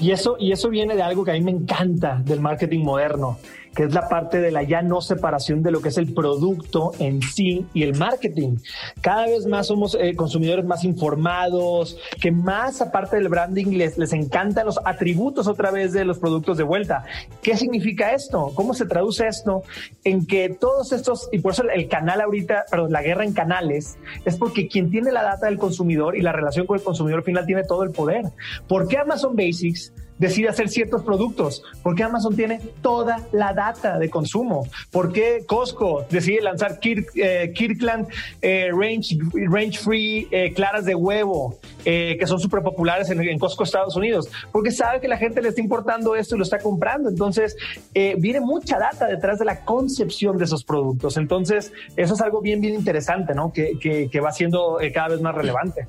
Y 0.00 0.10
eso, 0.10 0.36
y 0.38 0.52
eso 0.52 0.68
viene 0.68 0.94
de 0.94 1.02
algo 1.02 1.24
que 1.24 1.30
a 1.30 1.34
mí 1.34 1.40
me 1.40 1.50
encanta 1.50 2.20
del 2.24 2.40
marketing 2.40 2.80
moderno 2.80 3.38
que 3.76 3.84
es 3.84 3.94
la 3.94 4.08
parte 4.08 4.40
de 4.40 4.50
la 4.50 4.62
ya 4.62 4.80
no 4.82 5.00
separación 5.00 5.62
de 5.62 5.70
lo 5.70 5.80
que 5.80 5.90
es 5.90 5.98
el 5.98 6.14
producto 6.14 6.92
en 6.98 7.20
sí 7.20 7.66
y 7.74 7.82
el 7.82 7.94
marketing. 7.94 8.56
Cada 9.02 9.26
vez 9.26 9.46
más 9.46 9.66
somos 9.66 9.96
eh, 10.00 10.16
consumidores 10.16 10.64
más 10.64 10.82
informados, 10.82 11.98
que 12.20 12.32
más 12.32 12.80
aparte 12.80 13.16
del 13.16 13.28
branding 13.28 13.76
les, 13.76 13.98
les 13.98 14.12
encantan 14.14 14.64
los 14.66 14.80
atributos 14.84 15.46
otra 15.46 15.70
vez 15.70 15.92
de 15.92 16.04
los 16.06 16.18
productos 16.18 16.56
de 16.56 16.64
vuelta. 16.64 17.04
¿Qué 17.42 17.56
significa 17.56 18.12
esto? 18.12 18.52
¿Cómo 18.54 18.72
se 18.72 18.86
traduce 18.86 19.26
esto? 19.26 19.62
En 20.04 20.26
que 20.26 20.48
todos 20.48 20.92
estos, 20.92 21.28
y 21.30 21.40
por 21.40 21.52
eso 21.52 21.64
el 21.68 21.88
canal 21.88 22.22
ahorita, 22.22 22.64
perdón, 22.70 22.92
la 22.92 23.02
guerra 23.02 23.24
en 23.24 23.34
canales, 23.34 23.98
es 24.24 24.36
porque 24.36 24.68
quien 24.68 24.90
tiene 24.90 25.12
la 25.12 25.22
data 25.22 25.46
del 25.46 25.58
consumidor 25.58 26.16
y 26.16 26.22
la 26.22 26.32
relación 26.32 26.66
con 26.66 26.78
el 26.78 26.84
consumidor 26.84 27.22
final 27.24 27.44
tiene 27.44 27.62
todo 27.64 27.82
el 27.82 27.90
poder. 27.90 28.24
¿Por 28.66 28.88
qué 28.88 28.96
Amazon 28.96 29.36
Basics? 29.36 29.92
Decide 30.18 30.48
hacer 30.48 30.68
ciertos 30.68 31.02
productos? 31.02 31.62
¿Por 31.82 31.94
qué 31.94 32.04
Amazon 32.04 32.34
tiene 32.34 32.60
toda 32.82 33.20
la 33.32 33.52
data 33.52 33.98
de 33.98 34.10
consumo? 34.10 34.66
¿Por 34.90 35.12
qué 35.12 35.44
Costco 35.46 36.06
decide 36.10 36.40
lanzar 36.42 36.78
eh, 36.82 37.52
Kirkland 37.54 38.08
eh, 38.42 38.70
range, 38.72 39.18
range 39.50 39.78
Free 39.78 40.28
eh, 40.30 40.52
claras 40.52 40.84
de 40.84 40.94
huevo, 40.94 41.58
que 41.84 42.26
son 42.26 42.40
súper 42.40 42.62
populares 42.62 43.10
en, 43.10 43.38
Costco 43.38 43.64
Estados 43.64 43.96
Unidos? 43.96 44.28
Porque 44.52 44.70
sabe 44.70 45.00
que 45.00 45.08
la 45.08 45.16
gente 45.16 45.40
le 45.40 45.50
está 45.50 45.60
importando 45.60 46.16
esto 46.16 46.34
y 46.34 46.38
lo 46.38 46.44
está 46.44 46.58
comprando. 46.58 47.08
Entonces, 47.08 47.56
viene 47.94 48.40
mucha 48.40 48.78
data 48.78 49.06
detrás 49.06 49.38
de 49.38 49.44
la 49.44 49.64
concepción 49.64 50.36
de 50.36 50.44
esos 50.44 50.64
productos. 50.64 51.16
Entonces, 51.16 51.72
eso 51.96 52.14
es 52.14 52.20
algo 52.20 52.40
bien, 52.40 52.60
bien 52.60 52.74
interesante, 52.74 53.34
¿no? 53.34 53.52
Que, 53.52 53.78
que 54.10 54.20
va 54.20 54.32
siendo 54.32 54.78
cada 54.92 55.08
vez 55.08 55.20
más 55.20 55.34
relevante. 55.34 55.86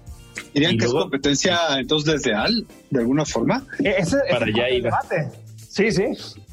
¿Dirían 0.54 0.78
que 0.78 0.86
es 0.86 0.91
competencia 0.91 1.60
entonces 1.78 2.13
desleal, 2.13 2.65
de 2.89 3.00
alguna 3.00 3.26
forma? 3.26 3.63
E-, 3.80 3.95
ese, 3.97 4.17
para 4.30 4.45
allá 4.45 4.69
iba. 4.69 5.00
Sí, 5.69 5.91
sí. 5.91 6.06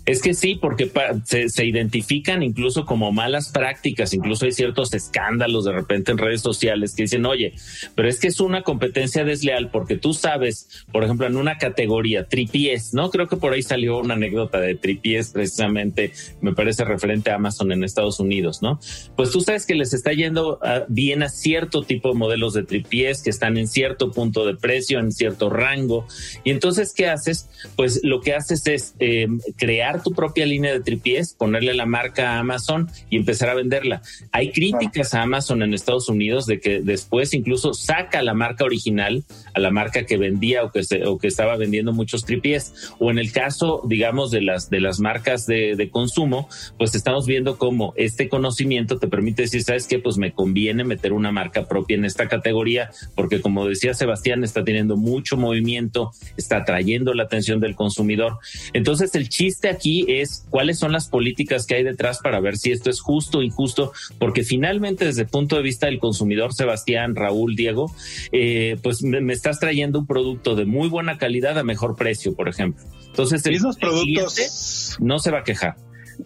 Es 0.06 0.20
que 0.20 0.34
sí, 0.34 0.54
porque 0.54 0.90
se, 1.24 1.64
identifican 1.64 2.42
incluso 2.42 2.84
como 2.84 3.10
malas 3.10 3.50
prácticas, 3.50 4.12
incluso 4.12 4.44
hay 4.44 4.52
ciertos 4.52 4.92
escándalos 4.92 5.64
de 5.64 5.72
repente 5.72 6.12
en 6.12 6.18
redes 6.18 6.42
sociales 6.42 6.94
que 6.94 7.04
dicen, 7.04 7.24
oye, 7.24 7.54
pero 7.94 8.08
es 8.08 8.20
que 8.20 8.28
es 8.28 8.40
una 8.40 8.62
competencia 8.62 9.24
desleal 9.24 9.70
porque 9.70 9.96
tú 9.96 10.12
sabes, 10.12 10.84
por 10.92 11.04
ejemplo, 11.04 11.26
en 11.26 11.36
una 11.36 11.56
categoría, 11.56 12.28
tripies, 12.28 12.92
¿no? 12.92 13.10
Creo 13.10 13.28
que 13.28 13.38
por 13.38 13.54
ahí 13.54 13.62
salió 13.62 13.98
una 13.98 14.14
anécdota 14.14 14.60
de 14.60 14.74
tripies 14.74 15.30
precisamente, 15.30 16.12
me 16.42 16.52
parece 16.52 16.84
referente 16.84 17.30
a 17.30 17.36
Amazon 17.36 17.72
en 17.72 17.82
Estados 17.82 18.20
Unidos, 18.20 18.60
¿no? 18.60 18.78
Pues 19.16 19.30
tú 19.30 19.40
sabes 19.40 19.64
que 19.64 19.74
les 19.74 19.94
está 19.94 20.12
yendo 20.12 20.58
ah, 20.62 20.84
bien 20.88 21.22
a 21.22 21.30
cierto 21.30 21.82
tipo 21.82 22.10
de 22.10 22.14
modelos 22.14 22.52
de 22.52 22.64
tripies 22.64 23.22
que 23.22 23.30
están 23.30 23.56
en 23.56 23.68
cierto 23.68 24.10
punto 24.10 24.44
de 24.44 24.54
precio, 24.54 24.98
en 24.98 25.12
cierto 25.12 25.48
rango. 25.48 26.06
Y 26.44 26.50
entonces, 26.50 26.92
¿qué 26.94 27.08
haces? 27.08 27.48
Pues 27.74 28.00
lo 28.02 28.20
que 28.20 28.34
haces 28.34 28.66
es 28.66 28.94
eh, 28.98 29.28
crear 29.56 29.93
tu 30.02 30.12
propia 30.12 30.46
línea 30.46 30.72
de 30.72 30.80
tripiés, 30.80 31.34
ponerle 31.34 31.74
la 31.74 31.86
marca 31.86 32.32
a 32.32 32.38
Amazon 32.38 32.90
y 33.10 33.16
empezar 33.16 33.48
a 33.48 33.54
venderla. 33.54 34.02
Hay 34.32 34.50
críticas 34.52 35.14
a 35.14 35.22
Amazon 35.22 35.62
en 35.62 35.74
Estados 35.74 36.08
Unidos 36.08 36.46
de 36.46 36.60
que 36.60 36.80
después 36.80 37.34
incluso 37.34 37.74
saca 37.74 38.22
la 38.22 38.34
marca 38.34 38.64
original 38.64 39.24
a 39.54 39.60
la 39.60 39.70
marca 39.70 40.04
que 40.04 40.16
vendía 40.16 40.64
o 40.64 40.72
que, 40.72 40.82
o 41.06 41.18
que 41.18 41.28
estaba 41.28 41.56
vendiendo 41.56 41.92
muchos 41.92 42.24
tripiés. 42.24 42.92
O 42.98 43.10
en 43.10 43.18
el 43.18 43.32
caso, 43.32 43.82
digamos, 43.86 44.30
de 44.30 44.42
las, 44.42 44.70
de 44.70 44.80
las 44.80 45.00
marcas 45.00 45.46
de, 45.46 45.76
de 45.76 45.90
consumo, 45.90 46.48
pues 46.78 46.94
estamos 46.94 47.26
viendo 47.26 47.58
cómo 47.58 47.92
este 47.96 48.28
conocimiento 48.28 48.98
te 48.98 49.08
permite 49.08 49.42
decir, 49.42 49.62
¿sabes 49.62 49.86
qué? 49.86 49.98
Pues 49.98 50.18
me 50.18 50.32
conviene 50.32 50.84
meter 50.84 51.12
una 51.12 51.32
marca 51.32 51.66
propia 51.66 51.96
en 51.96 52.04
esta 52.04 52.28
categoría, 52.28 52.90
porque 53.14 53.40
como 53.40 53.66
decía 53.66 53.94
Sebastián, 53.94 54.44
está 54.44 54.64
teniendo 54.64 54.96
mucho 54.96 55.36
movimiento, 55.36 56.12
está 56.36 56.58
atrayendo 56.58 57.14
la 57.14 57.24
atención 57.24 57.60
del 57.60 57.74
consumidor. 57.74 58.38
Entonces, 58.72 59.14
el 59.14 59.28
chiste 59.28 59.68
aquí 59.68 59.83
aquí 59.84 60.06
es 60.08 60.46
cuáles 60.48 60.78
son 60.78 60.92
las 60.92 61.08
políticas 61.08 61.66
que 61.66 61.74
hay 61.74 61.84
detrás 61.84 62.20
para 62.22 62.40
ver 62.40 62.56
si 62.56 62.72
esto 62.72 62.88
es 62.88 63.00
justo 63.02 63.38
o 63.38 63.42
injusto, 63.42 63.92
porque 64.18 64.42
finalmente 64.42 65.04
desde 65.04 65.22
el 65.22 65.28
punto 65.28 65.56
de 65.56 65.62
vista 65.62 65.86
del 65.86 65.98
consumidor, 65.98 66.54
Sebastián, 66.54 67.14
Raúl, 67.14 67.54
Diego, 67.54 67.94
eh, 68.32 68.78
pues 68.82 69.02
me, 69.02 69.30
estás 69.34 69.60
trayendo 69.60 69.98
un 69.98 70.06
producto 70.06 70.54
de 70.54 70.64
muy 70.64 70.88
buena 70.88 71.18
calidad 71.18 71.58
a 71.58 71.64
mejor 71.64 71.96
precio, 71.96 72.34
por 72.34 72.48
ejemplo. 72.48 72.82
Entonces, 73.08 73.44
el, 73.44 73.60
productos 73.78 74.96
no 75.00 75.18
se 75.18 75.30
va 75.30 75.40
a 75.40 75.44
quejar 75.44 75.76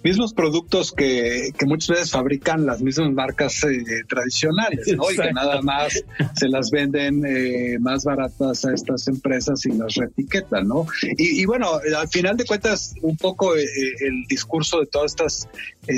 mismos 0.02 0.32
productos 0.32 0.92
que, 0.92 1.50
que 1.56 1.66
muchas 1.66 1.88
veces 1.88 2.10
fabrican 2.10 2.66
las 2.66 2.80
mismas 2.80 3.12
marcas 3.12 3.62
eh, 3.64 3.84
tradicionales, 4.08 4.86
¿no? 4.96 5.10
Y 5.10 5.16
que 5.16 5.32
nada 5.32 5.60
más 5.62 6.02
se 6.36 6.48
las 6.48 6.70
venden 6.70 7.24
eh, 7.26 7.78
más 7.80 8.04
baratas 8.04 8.64
a 8.64 8.74
estas 8.74 9.08
empresas 9.08 9.64
y 9.66 9.72
las 9.72 9.94
reetiquetan, 9.94 10.68
¿no? 10.68 10.86
Y, 11.16 11.42
y 11.42 11.44
bueno, 11.44 11.68
al 11.96 12.08
final 12.08 12.36
de 12.36 12.44
cuentas, 12.44 12.94
un 13.02 13.16
poco 13.16 13.56
eh, 13.56 13.64
el 14.00 14.24
discurso 14.28 14.80
de 14.80 14.86
todas 14.86 15.12
estas 15.12 15.48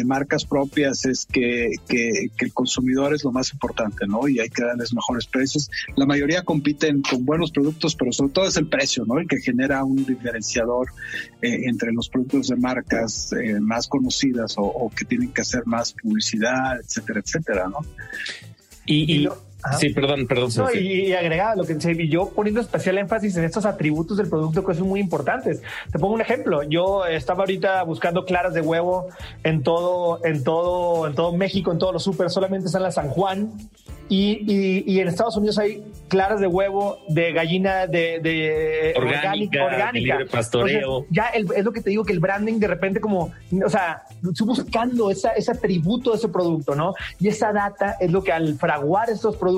marcas 0.05 0.45
propias 0.45 1.05
es 1.05 1.27
que, 1.27 1.73
que, 1.89 2.29
que, 2.37 2.45
el 2.45 2.53
consumidor 2.53 3.13
es 3.13 3.25
lo 3.25 3.33
más 3.33 3.53
importante, 3.53 4.07
¿no? 4.07 4.29
Y 4.29 4.39
hay 4.39 4.49
que 4.49 4.63
darles 4.63 4.95
mejores 4.95 5.27
precios. 5.27 5.69
La 5.97 6.07
mayoría 6.07 6.43
compiten 6.43 7.03
con 7.03 7.25
buenos 7.25 7.51
productos, 7.51 7.97
pero 7.97 8.13
sobre 8.13 8.33
todo 8.33 8.47
es 8.47 8.57
el 8.57 8.69
precio, 8.69 9.05
¿no? 9.05 9.19
El 9.19 9.27
que 9.27 9.41
genera 9.41 9.83
un 9.83 10.05
diferenciador 10.07 10.89
entre 11.43 11.93
los 11.93 12.09
productos 12.09 12.49
de 12.49 12.57
marcas 12.57 13.35
más 13.61 13.80
conocidas 13.89 14.55
o, 14.57 14.91
que 14.95 15.05
tienen 15.05 15.33
que 15.33 15.43
hacer 15.43 15.67
más 15.67 15.93
publicidad, 15.93 16.81
etcétera, 16.81 17.21
etcétera, 17.21 17.69
¿no? 17.69 17.79
Y, 18.87 19.29
sí, 19.79 19.91
perdón, 19.91 20.27
perdón. 20.27 20.51
y, 20.75 21.13
agregaba 21.13 21.57
lo 21.57 21.65
que 21.65 21.77
y 21.81 22.09
yo 22.09 22.31
poniendo 22.31 22.61
especial 22.61 22.99
énfasis 22.99 23.37
en 23.37 23.45
estos 23.45 23.65
atributos 23.65 24.17
del 24.17 24.29
producto 24.29 24.65
que 24.65 24.75
son 24.75 24.89
muy 24.89 25.01
importantes. 25.01 25.63
Te 25.91 25.99
pongo 25.99 26.15
un 26.15 26.21
ejemplo. 26.21 26.63
Yo 26.63 27.07
estaba 27.07 27.41
ahorita 27.41 27.83
buscando 27.85 28.25
claras 28.25 28.55
de 28.55 28.61
huevo 28.61 29.09
en 29.43 29.63
todo, 29.63 30.25
en 30.25 30.45
todo, 30.45 31.07
en 31.07 31.15
todo 31.15 31.33
México, 31.33 31.73
en 31.73 31.79
todos 31.79 31.93
los 31.93 32.03
súper, 32.03 32.31
solamente 32.31 32.67
están 32.67 32.83
la 32.83 32.91
San 32.91 33.09
Juan 33.09 33.53
y, 34.11 34.83
y, 34.93 34.99
en 34.99 35.07
Estados 35.07 35.37
Unidos 35.37 35.57
hay 35.59 35.85
claras 36.09 36.41
de 36.41 36.49
huevo, 36.49 36.99
de 37.09 37.33
gallina, 37.33 37.87
de, 37.87 38.19
de 38.21 38.93
orgánica, 38.97 39.65
orgánica. 39.65 40.19
pastoreo. 40.29 41.07
ya 41.11 41.27
es 41.27 41.65
lo 41.65 41.71
que 41.71 41.81
te 41.81 41.91
digo, 41.91 42.05
que 42.05 42.13
el 42.13 42.19
branding 42.19 42.59
de 42.59 42.67
repente 42.67 43.01
como, 43.01 43.33
o 43.65 43.71
sea, 43.71 44.03
estoy 44.29 44.49
buscando 44.49 45.13
esa, 45.13 45.31
ese 45.31 45.53
atributo 45.53 46.11
de 46.11 46.17
ese 46.17 46.29
producto, 46.29 46.75
¿no? 46.75 46.93
Y 47.21 47.29
esa 47.29 47.53
data 47.53 47.99
es 48.01 48.11
lo 48.11 48.25
que 48.25 48.33
al 48.33 48.57
fraguar 48.57 49.11
estos 49.11 49.37
productos 49.37 49.50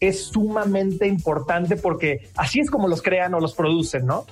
es 0.00 0.24
sumamente 0.24 1.06
importante 1.06 1.76
porque 1.76 2.30
así 2.36 2.60
es 2.60 2.70
como 2.70 2.88
los 2.88 3.02
crean 3.02 3.34
o 3.34 3.40
los 3.40 3.54
producen, 3.54 4.06
¿no? 4.06 4.26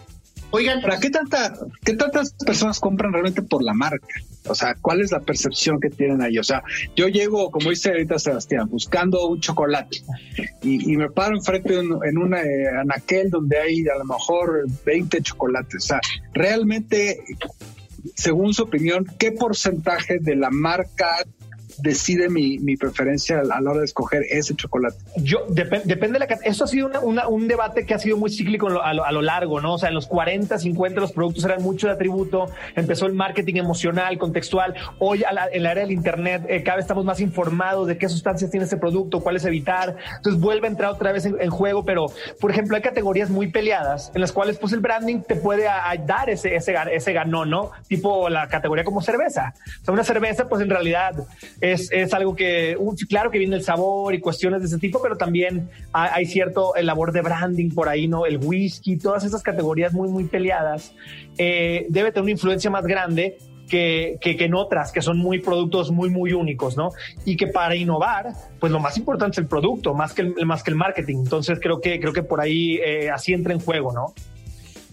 Oigan, 0.52 0.80
¿para 0.80 0.98
qué 0.98 1.10
tanta, 1.10 1.54
qué 1.84 1.94
tantas 1.94 2.32
personas 2.32 2.80
compran 2.80 3.12
realmente 3.12 3.40
por 3.42 3.62
la 3.62 3.72
marca? 3.72 4.08
O 4.48 4.54
sea, 4.54 4.74
¿cuál 4.80 5.00
es 5.00 5.12
la 5.12 5.20
percepción 5.20 5.78
que 5.78 5.90
tienen 5.90 6.22
ahí? 6.22 6.38
O 6.38 6.42
sea, 6.42 6.64
yo 6.96 7.06
llego, 7.06 7.52
como 7.52 7.70
dice 7.70 7.90
ahorita 7.90 8.18
Sebastián, 8.18 8.68
buscando 8.68 9.28
un 9.28 9.40
chocolate 9.40 10.02
y, 10.62 10.96
me 10.96 11.08
paro 11.08 11.36
enfrente 11.36 11.78
en, 11.78 11.90
en 12.02 12.18
una 12.18 12.42
eh, 12.42 12.68
anaquel 12.80 13.30
donde 13.30 13.58
hay 13.58 13.84
a 13.86 13.98
lo 13.98 14.04
mejor 14.04 14.66
20 14.84 15.22
chocolates. 15.22 15.84
O 15.84 15.86
sea, 15.86 16.00
realmente, 16.32 17.22
según 18.16 18.52
su 18.52 18.64
opinión, 18.64 19.06
¿qué 19.18 19.30
porcentaje 19.30 20.18
de 20.18 20.34
la 20.34 20.50
marca 20.50 21.24
decide 21.82 22.28
mi, 22.28 22.58
mi 22.58 22.76
preferencia 22.76 23.40
a 23.40 23.60
la 23.60 23.70
hora 23.70 23.80
de 23.80 23.84
escoger 23.84 24.24
ese 24.30 24.54
chocolate? 24.54 24.96
Yo, 25.16 25.44
depende 25.48 25.94
de 25.94 26.18
la 26.18 26.26
Eso 26.44 26.64
ha 26.64 26.66
sido 26.66 26.90
un 27.00 27.48
debate 27.48 27.86
que 27.86 27.94
ha 27.94 27.98
sido 27.98 28.16
muy 28.16 28.30
cíclico 28.30 28.68
a 28.68 29.12
lo, 29.12 29.22
largo, 29.22 29.60
¿no? 29.60 29.74
O 29.74 29.78
sea, 29.78 29.88
en 29.88 29.94
los 29.94 30.06
40, 30.06 30.58
50 30.58 31.00
los 31.00 31.12
productos 31.12 31.44
eran 31.44 31.62
mucho 31.62 31.86
de 31.86 31.94
atributo, 31.94 32.50
empezó 32.74 33.06
el 33.06 33.12
marketing 33.12 33.56
emocional, 33.56 34.18
contextual. 34.18 34.74
Hoy 34.98 35.24
en 35.52 35.62
la 35.62 35.72
era 35.72 35.82
del 35.82 35.90
Internet 35.90 36.44
eh, 36.48 36.62
cada 36.62 36.76
vez 36.76 36.84
estamos 36.84 37.04
más 37.04 37.20
informados 37.20 37.86
de 37.86 37.98
qué 37.98 38.08
sustancias 38.08 38.50
tiene 38.50 38.66
ese 38.66 38.76
producto, 38.76 39.20
cuáles 39.20 39.44
evitar. 39.44 39.96
Entonces 40.16 40.40
vuelve 40.40 40.66
a 40.66 40.70
entrar 40.70 40.90
otra 40.90 41.12
vez 41.12 41.26
en, 41.26 41.50
juego, 41.50 41.84
pero 41.84 42.06
por 42.40 42.50
ejemplo 42.50 42.76
hay 42.76 42.82
categorías 42.82 43.28
muy 43.28 43.48
peleadas 43.48 44.12
en 44.14 44.20
las 44.20 44.32
cuales 44.32 44.58
pues 44.58 44.72
el 44.72 44.80
branding 44.80 45.20
te 45.22 45.36
puede 45.36 45.64
dar 45.64 46.30
ese, 46.30 46.54
ese, 46.54 46.74
ese 46.92 47.12
ganón, 47.12 47.50
¿no? 47.50 47.72
Tipo 47.88 48.28
la 48.28 48.48
categoría 48.48 48.84
como 48.84 49.02
cerveza. 49.02 49.54
O 49.82 49.84
sea, 49.84 49.94
una 49.94 50.04
cerveza 50.04 50.48
pues 50.48 50.62
en 50.62 50.70
realidad 50.70 51.14
es, 51.72 52.14
algo 52.14 52.34
que, 52.34 52.76
claro 53.08 53.30
que 53.30 53.38
viene 53.38 53.56
el 53.56 53.62
sabor 53.62 54.14
y 54.14 54.20
cuestiones 54.20 54.60
de 54.60 54.66
ese 54.66 54.78
tipo, 54.78 55.00
pero 55.02 55.16
también 55.16 55.68
hay, 55.92 56.26
cierto 56.26 56.74
el 56.74 56.86
labor 56.86 57.12
de 57.12 57.22
branding 57.22 57.70
por 57.70 57.88
ahí, 57.88 58.08
¿no? 58.08 58.26
El 58.26 58.38
whisky, 58.38 58.96
todas 58.96 59.24
esas 59.24 59.42
categorías 59.42 59.92
muy, 59.92 60.08
muy 60.08 60.24
peleadas, 60.24 60.94
eh, 61.38 61.86
debe 61.88 62.10
tener 62.10 62.22
una 62.22 62.32
influencia 62.32 62.70
más 62.70 62.84
grande 62.84 63.38
que, 63.68 64.18
que, 64.20 64.36
que, 64.36 64.44
en 64.44 64.54
otras, 64.54 64.92
que 64.92 65.00
son 65.00 65.18
muy 65.18 65.38
productos 65.38 65.90
muy, 65.90 66.10
muy 66.10 66.32
únicos, 66.32 66.76
¿no? 66.76 66.90
Y 67.24 67.36
que 67.36 67.46
para 67.46 67.76
innovar, 67.76 68.32
pues 68.58 68.72
lo 68.72 68.80
más 68.80 68.98
importante 68.98 69.34
es 69.34 69.38
el 69.38 69.46
producto, 69.46 69.94
más 69.94 70.12
que 70.12 70.22
el, 70.22 70.46
más 70.46 70.62
que 70.62 70.70
el 70.70 70.76
marketing. 70.76 71.18
Entonces 71.18 71.58
creo 71.60 71.80
que, 71.80 71.98
creo 72.00 72.12
que 72.12 72.22
por 72.22 72.40
ahí 72.40 72.78
eh, 72.84 73.10
así 73.10 73.32
entra 73.32 73.52
en 73.52 73.60
juego, 73.60 73.92
¿no? 73.92 74.14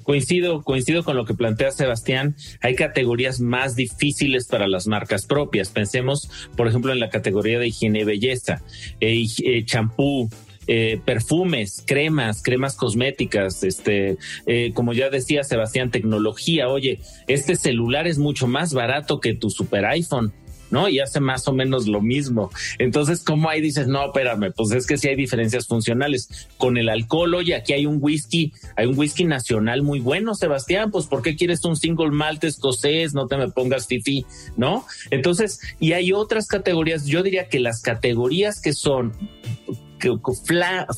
Coincido, 0.08 0.64
coincido 0.64 1.04
con 1.04 1.18
lo 1.18 1.26
que 1.26 1.34
plantea 1.34 1.70
Sebastián. 1.72 2.38
Hay 2.62 2.76
categorías 2.76 3.42
más 3.42 3.76
difíciles 3.76 4.48
para 4.48 4.66
las 4.66 4.88
marcas 4.88 5.26
propias. 5.26 5.68
Pensemos, 5.68 6.30
por 6.56 6.70
ejemplo, 6.70 6.94
en 6.94 7.02
la 7.02 7.10
categoría 7.10 7.60
de 7.60 7.68
higiene 7.68 8.00
y 8.00 8.04
belleza, 8.06 8.64
eh, 9.02 9.26
eh, 9.44 9.66
champú, 9.66 10.30
eh, 10.66 11.02
perfumes, 11.04 11.84
cremas, 11.86 12.42
cremas 12.42 12.78
cosméticas, 12.78 13.64
este, 13.64 14.18
eh, 14.46 14.72
como 14.74 14.94
ya 14.94 15.10
decía 15.10 15.44
Sebastián, 15.44 15.92
tecnología. 15.92 16.70
Oye, 16.70 17.00
este 17.28 17.58
celular 17.58 18.08
es 18.08 18.18
mucho 18.18 18.48
más 18.48 18.74
barato 18.74 19.20
que 19.20 19.34
tu 19.34 19.50
super 19.50 19.86
iPhone. 19.88 20.32
¿No? 20.72 20.90
Y 20.90 21.00
hace 21.00 21.20
más 21.20 21.48
o 21.48 21.54
menos 21.54 21.88
lo 21.88 22.02
mismo. 22.02 22.52
Entonces, 22.80 23.24
¿cómo 23.24 23.50
ahí 23.50 23.62
dices, 23.62 23.88
no, 23.88 24.06
espérame, 24.06 24.52
pues 24.56 24.72
es 24.72 24.86
que 24.86 24.98
sí 24.98 25.08
hay 25.08 25.16
diferencias 25.16 25.68
funcionales. 25.68 26.48
Con 26.58 26.78
el 26.78 26.90
alcohol, 26.90 27.36
oye, 27.36 27.56
aquí 27.56 27.74
hay 27.74 27.86
un 27.86 27.98
whisky, 28.02 28.54
hay 28.76 28.88
un 28.88 28.98
whisky 28.98 29.26
nacional 29.26 29.82
muy 29.84 30.00
bueno, 30.00 30.36
Sebastián, 30.36 30.92
pues 30.92 31.06
¿por 31.06 31.22
qué 31.22 31.36
quieres 31.36 31.64
un 31.66 31.76
single 31.76 32.12
malt 32.12 32.44
escocés? 32.44 33.14
No 33.14 33.28
te 33.28 33.38
me 33.38 33.50
pongas 33.50 33.88
fifi, 33.88 34.26
¿no? 34.56 34.86
Entonces, 35.12 35.60
y 35.80 35.94
hay 35.94 36.14
otras 36.14 36.48
categorías, 36.48 37.06
yo 37.06 37.24
diría 37.24 37.48
que 37.50 37.60
las 37.60 37.82
categorías 37.82 38.62
que 38.62 38.74
son 38.74 39.14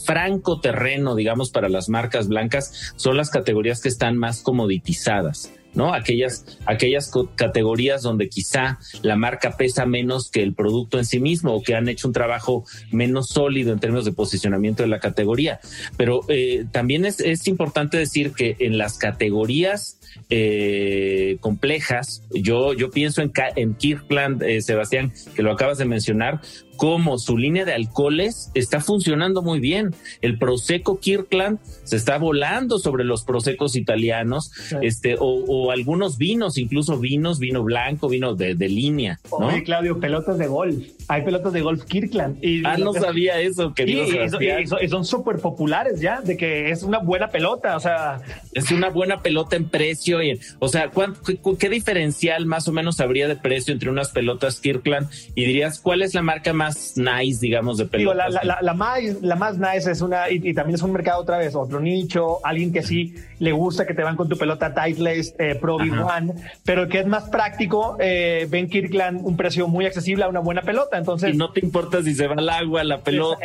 franco 0.05 0.59
terreno, 0.59 1.15
digamos, 1.15 1.51
para 1.51 1.69
las 1.69 1.89
marcas 1.89 2.27
blancas 2.27 2.93
son 2.95 3.17
las 3.17 3.29
categorías 3.29 3.81
que 3.81 3.89
están 3.89 4.17
más 4.17 4.41
comoditizadas. 4.41 5.51
¿No? 5.73 5.93
Aquellas, 5.93 6.57
aquellas 6.65 7.11
categorías 7.35 8.01
donde 8.01 8.29
quizá 8.29 8.79
la 9.01 9.15
marca 9.15 9.57
pesa 9.57 9.85
menos 9.85 10.29
que 10.29 10.41
el 10.41 10.53
producto 10.53 10.97
en 10.97 11.05
sí 11.05 11.19
mismo 11.19 11.53
o 11.53 11.61
que 11.61 11.75
han 11.75 11.89
hecho 11.89 12.07
un 12.07 12.13
trabajo 12.13 12.65
menos 12.91 13.29
sólido 13.29 13.73
en 13.73 13.79
términos 13.79 14.05
de 14.05 14.11
posicionamiento 14.11 14.83
de 14.83 14.89
la 14.89 14.99
categoría. 14.99 15.59
Pero 15.97 16.21
eh, 16.27 16.65
también 16.71 17.05
es, 17.05 17.19
es 17.19 17.47
importante 17.47 17.97
decir 17.97 18.33
que 18.33 18.55
en 18.59 18.77
las 18.77 18.97
categorías 18.97 19.98
eh, 20.29 21.37
complejas. 21.39 22.23
Yo, 22.31 22.73
yo 22.73 22.91
pienso 22.91 23.21
en, 23.21 23.31
en 23.55 23.75
Kirkland, 23.75 24.43
eh, 24.43 24.61
Sebastián, 24.61 25.11
que 25.35 25.43
lo 25.43 25.51
acabas 25.51 25.77
de 25.77 25.85
mencionar, 25.85 26.41
cómo 26.79 27.17
su 27.17 27.37
línea 27.37 27.65
de 27.65 27.73
alcoholes 27.73 28.51
está 28.53 28.79
funcionando 28.79 29.41
muy 29.41 29.59
bien. 29.59 29.93
El 30.21 30.39
Prosecco 30.39 30.99
Kirkland 30.99 31.59
se 31.83 31.97
está 31.97 32.17
volando 32.17 32.79
sobre 32.79 33.03
los 33.03 33.23
Prosecos 33.23 33.75
italianos, 33.75 34.51
este, 34.81 35.17
o, 35.19 35.71
algunos 35.71 36.17
vinos, 36.17 36.57
incluso 36.57 36.97
vinos, 36.97 37.37
vino 37.37 37.63
blanco, 37.63 38.07
vino 38.07 38.33
de, 38.33 38.55
línea. 38.69 39.19
¿no? 39.29 39.49
Claudio, 39.65 39.99
pelotas 39.99 40.37
de 40.37 40.47
golf. 40.47 40.85
Hay 41.09 41.23
pelotas 41.23 41.53
de 41.53 41.61
golf 41.61 41.83
Kirkland. 41.85 42.37
Y 42.43 42.63
ah, 42.65 42.77
no 42.77 42.93
sabía 42.93 43.39
eso, 43.39 43.73
que 43.73 43.83
y, 43.83 44.87
son 44.87 45.03
súper 45.03 45.39
populares 45.39 45.99
ya, 45.99 46.21
de 46.21 46.37
que 46.37 46.69
es 46.69 46.83
una 46.83 46.99
buena 46.99 47.29
pelota, 47.29 47.75
o 47.75 47.79
sea. 47.79 48.21
Es 48.53 48.71
una 48.71 48.89
buena 48.89 49.21
pelota 49.21 49.55
en 49.55 49.67
precio. 49.67 50.21
Y, 50.21 50.39
o 50.59 50.67
sea, 50.67 50.91
qué, 51.25 51.39
¿qué 51.57 51.69
diferencial 51.69 52.45
más 52.45 52.67
o 52.67 52.71
menos 52.71 52.99
habría 52.99 53.27
de 53.27 53.35
precio 53.35 53.73
entre 53.73 53.89
unas 53.89 54.09
pelotas 54.09 54.59
Kirkland? 54.59 55.09
Y 55.33 55.45
dirías, 55.45 55.79
¿cuál 55.79 56.03
es 56.03 56.13
la 56.13 56.21
marca 56.21 56.53
más 56.53 56.93
nice, 56.95 57.39
digamos, 57.41 57.77
de 57.77 57.85
pelotas. 57.85 58.33
la, 58.61 58.73
más, 58.73 58.99
la 59.21 59.35
más 59.35 59.57
nice 59.57 59.91
es 59.91 60.01
una, 60.01 60.29
y, 60.29 60.53
también 60.53 60.75
es 60.75 60.81
un 60.83 60.91
mercado 60.91 61.21
otra 61.21 61.37
vez, 61.37 61.55
otro 61.55 61.79
nicho, 61.79 62.45
alguien 62.45 62.71
que 62.71 62.83
sí 62.83 63.15
le 63.39 63.51
gusta 63.51 63.87
que 63.87 63.93
te 63.93 64.03
van 64.03 64.15
con 64.15 64.29
tu 64.29 64.37
pelota 64.37 64.73
Titleist 64.73 65.39
eh, 65.39 65.55
Pro 65.55 65.77
V1, 65.77 66.35
pero 66.63 66.87
que 66.87 66.99
es 66.99 67.07
más 67.07 67.29
práctico, 67.29 67.97
eh, 67.99 68.47
Ben 68.49 68.69
Kirkland, 68.69 69.21
un 69.23 69.37
precio 69.37 69.67
muy 69.67 69.85
accesible 69.85 70.23
a 70.23 70.27
una 70.27 70.39
buena 70.39 70.61
pelota. 70.61 70.98
Entonces. 70.99 71.33
Y 71.33 71.37
no 71.37 71.51
te 71.51 71.65
importa 71.65 72.03
si 72.03 72.13
se 72.13 72.27
va 72.27 72.35
al 72.35 72.49
agua, 72.49 72.83
la 72.83 73.01
pelota. 73.01 73.39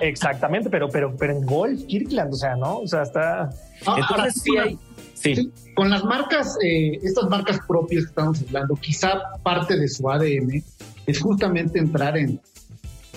exactamente, 0.00 0.70
pero, 0.70 0.88
pero, 0.88 1.14
pero 1.16 1.32
en 1.34 1.46
golf, 1.46 1.84
Kirkland, 1.86 2.32
o 2.32 2.36
sea, 2.36 2.56
¿no? 2.56 2.78
O 2.78 2.86
sea, 2.86 3.02
está. 3.02 3.50
Ah, 3.86 3.96
Entonces 3.98 4.42
sí 4.42 4.56
hay. 4.56 4.78
Sí. 5.14 5.52
Con 5.74 5.90
las 5.90 6.04
marcas, 6.04 6.56
eh, 6.64 6.98
estas 7.02 7.28
marcas 7.28 7.58
propias 7.66 8.04
que 8.04 8.08
estamos 8.10 8.40
hablando, 8.46 8.74
quizá 8.76 9.20
parte 9.42 9.76
de 9.76 9.88
su 9.88 10.08
ADN 10.08 10.62
es 11.06 11.20
justamente 11.20 11.78
entrar 11.78 12.16
en 12.16 12.40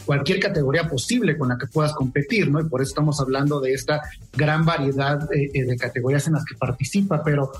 cualquier 0.05 0.39
categoría 0.39 0.87
posible 0.87 1.37
con 1.37 1.49
la 1.49 1.57
que 1.57 1.67
puedas 1.67 1.93
competir, 1.93 2.49
¿no? 2.49 2.59
Y 2.59 2.65
por 2.65 2.81
eso 2.81 2.89
estamos 2.89 3.19
hablando 3.19 3.59
de 3.59 3.73
esta 3.73 4.01
gran 4.33 4.65
variedad 4.65 5.31
eh, 5.33 5.49
eh, 5.53 5.63
de 5.63 5.77
categorías 5.77 6.27
en 6.27 6.33
las 6.33 6.45
que 6.45 6.55
participa, 6.55 7.23
pero 7.23 7.51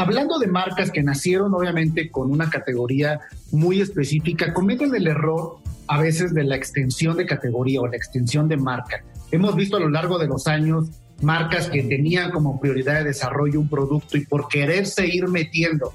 hablando 0.00 0.38
de 0.38 0.46
marcas 0.46 0.90
que 0.90 1.02
nacieron 1.02 1.52
obviamente 1.54 2.10
con 2.10 2.30
una 2.30 2.48
categoría 2.48 3.20
muy 3.52 3.82
específica, 3.82 4.54
cometen 4.54 4.94
el 4.94 5.06
error 5.06 5.58
a 5.88 6.00
veces 6.00 6.32
de 6.32 6.44
la 6.44 6.56
extensión 6.56 7.16
de 7.16 7.26
categoría 7.26 7.82
o 7.82 7.86
la 7.86 7.96
extensión 7.96 8.48
de 8.48 8.56
marca. 8.56 9.04
Hemos 9.30 9.54
visto 9.54 9.76
a 9.76 9.80
lo 9.80 9.90
largo 9.90 10.18
de 10.18 10.26
los 10.26 10.46
años 10.46 10.88
marcas 11.20 11.68
que 11.68 11.82
tenían 11.82 12.30
como 12.30 12.58
prioridad 12.58 12.94
de 12.94 13.04
desarrollo 13.04 13.60
un 13.60 13.68
producto 13.68 14.16
y 14.16 14.24
por 14.24 14.48
quererse 14.48 15.06
ir 15.06 15.28
metiendo 15.28 15.92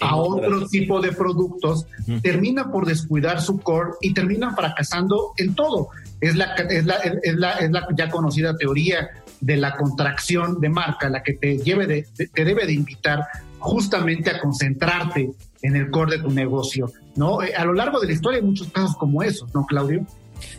a 0.00 0.14
otro 0.14 0.68
tipo 0.68 1.00
de 1.00 1.10
productos, 1.10 1.86
termina 2.22 2.70
por 2.70 2.86
descuidar 2.86 3.40
su 3.40 3.58
core 3.58 3.92
y 4.00 4.14
terminan 4.14 4.54
fracasando 4.54 5.32
en 5.38 5.54
todo. 5.54 5.88
Es 6.20 6.36
la, 6.36 6.54
es 6.54 6.84
la, 6.84 6.94
es 6.96 7.34
la, 7.34 7.52
es 7.54 7.70
la 7.70 7.88
ya 7.96 8.10
conocida 8.10 8.56
teoría 8.56 9.10
de 9.40 9.56
la 9.56 9.76
contracción 9.76 10.60
de 10.60 10.68
marca, 10.68 11.08
la 11.08 11.22
que 11.22 11.34
te, 11.34 11.58
lleve 11.58 11.86
de, 11.86 12.06
te 12.32 12.44
debe 12.44 12.66
de 12.66 12.72
invitar 12.72 13.26
justamente 13.58 14.30
a 14.30 14.40
concentrarte 14.40 15.30
en 15.62 15.76
el 15.76 15.90
core 15.90 16.16
de 16.16 16.22
tu 16.22 16.30
negocio. 16.30 16.90
¿no? 17.16 17.42
Eh, 17.42 17.54
a 17.54 17.64
lo 17.64 17.72
largo 17.72 18.00
de 18.00 18.06
la 18.08 18.12
historia 18.12 18.38
hay 18.38 18.44
muchos 18.44 18.68
casos 18.68 18.96
como 18.96 19.22
esos, 19.22 19.52
¿no, 19.54 19.66
Claudio? 19.66 20.06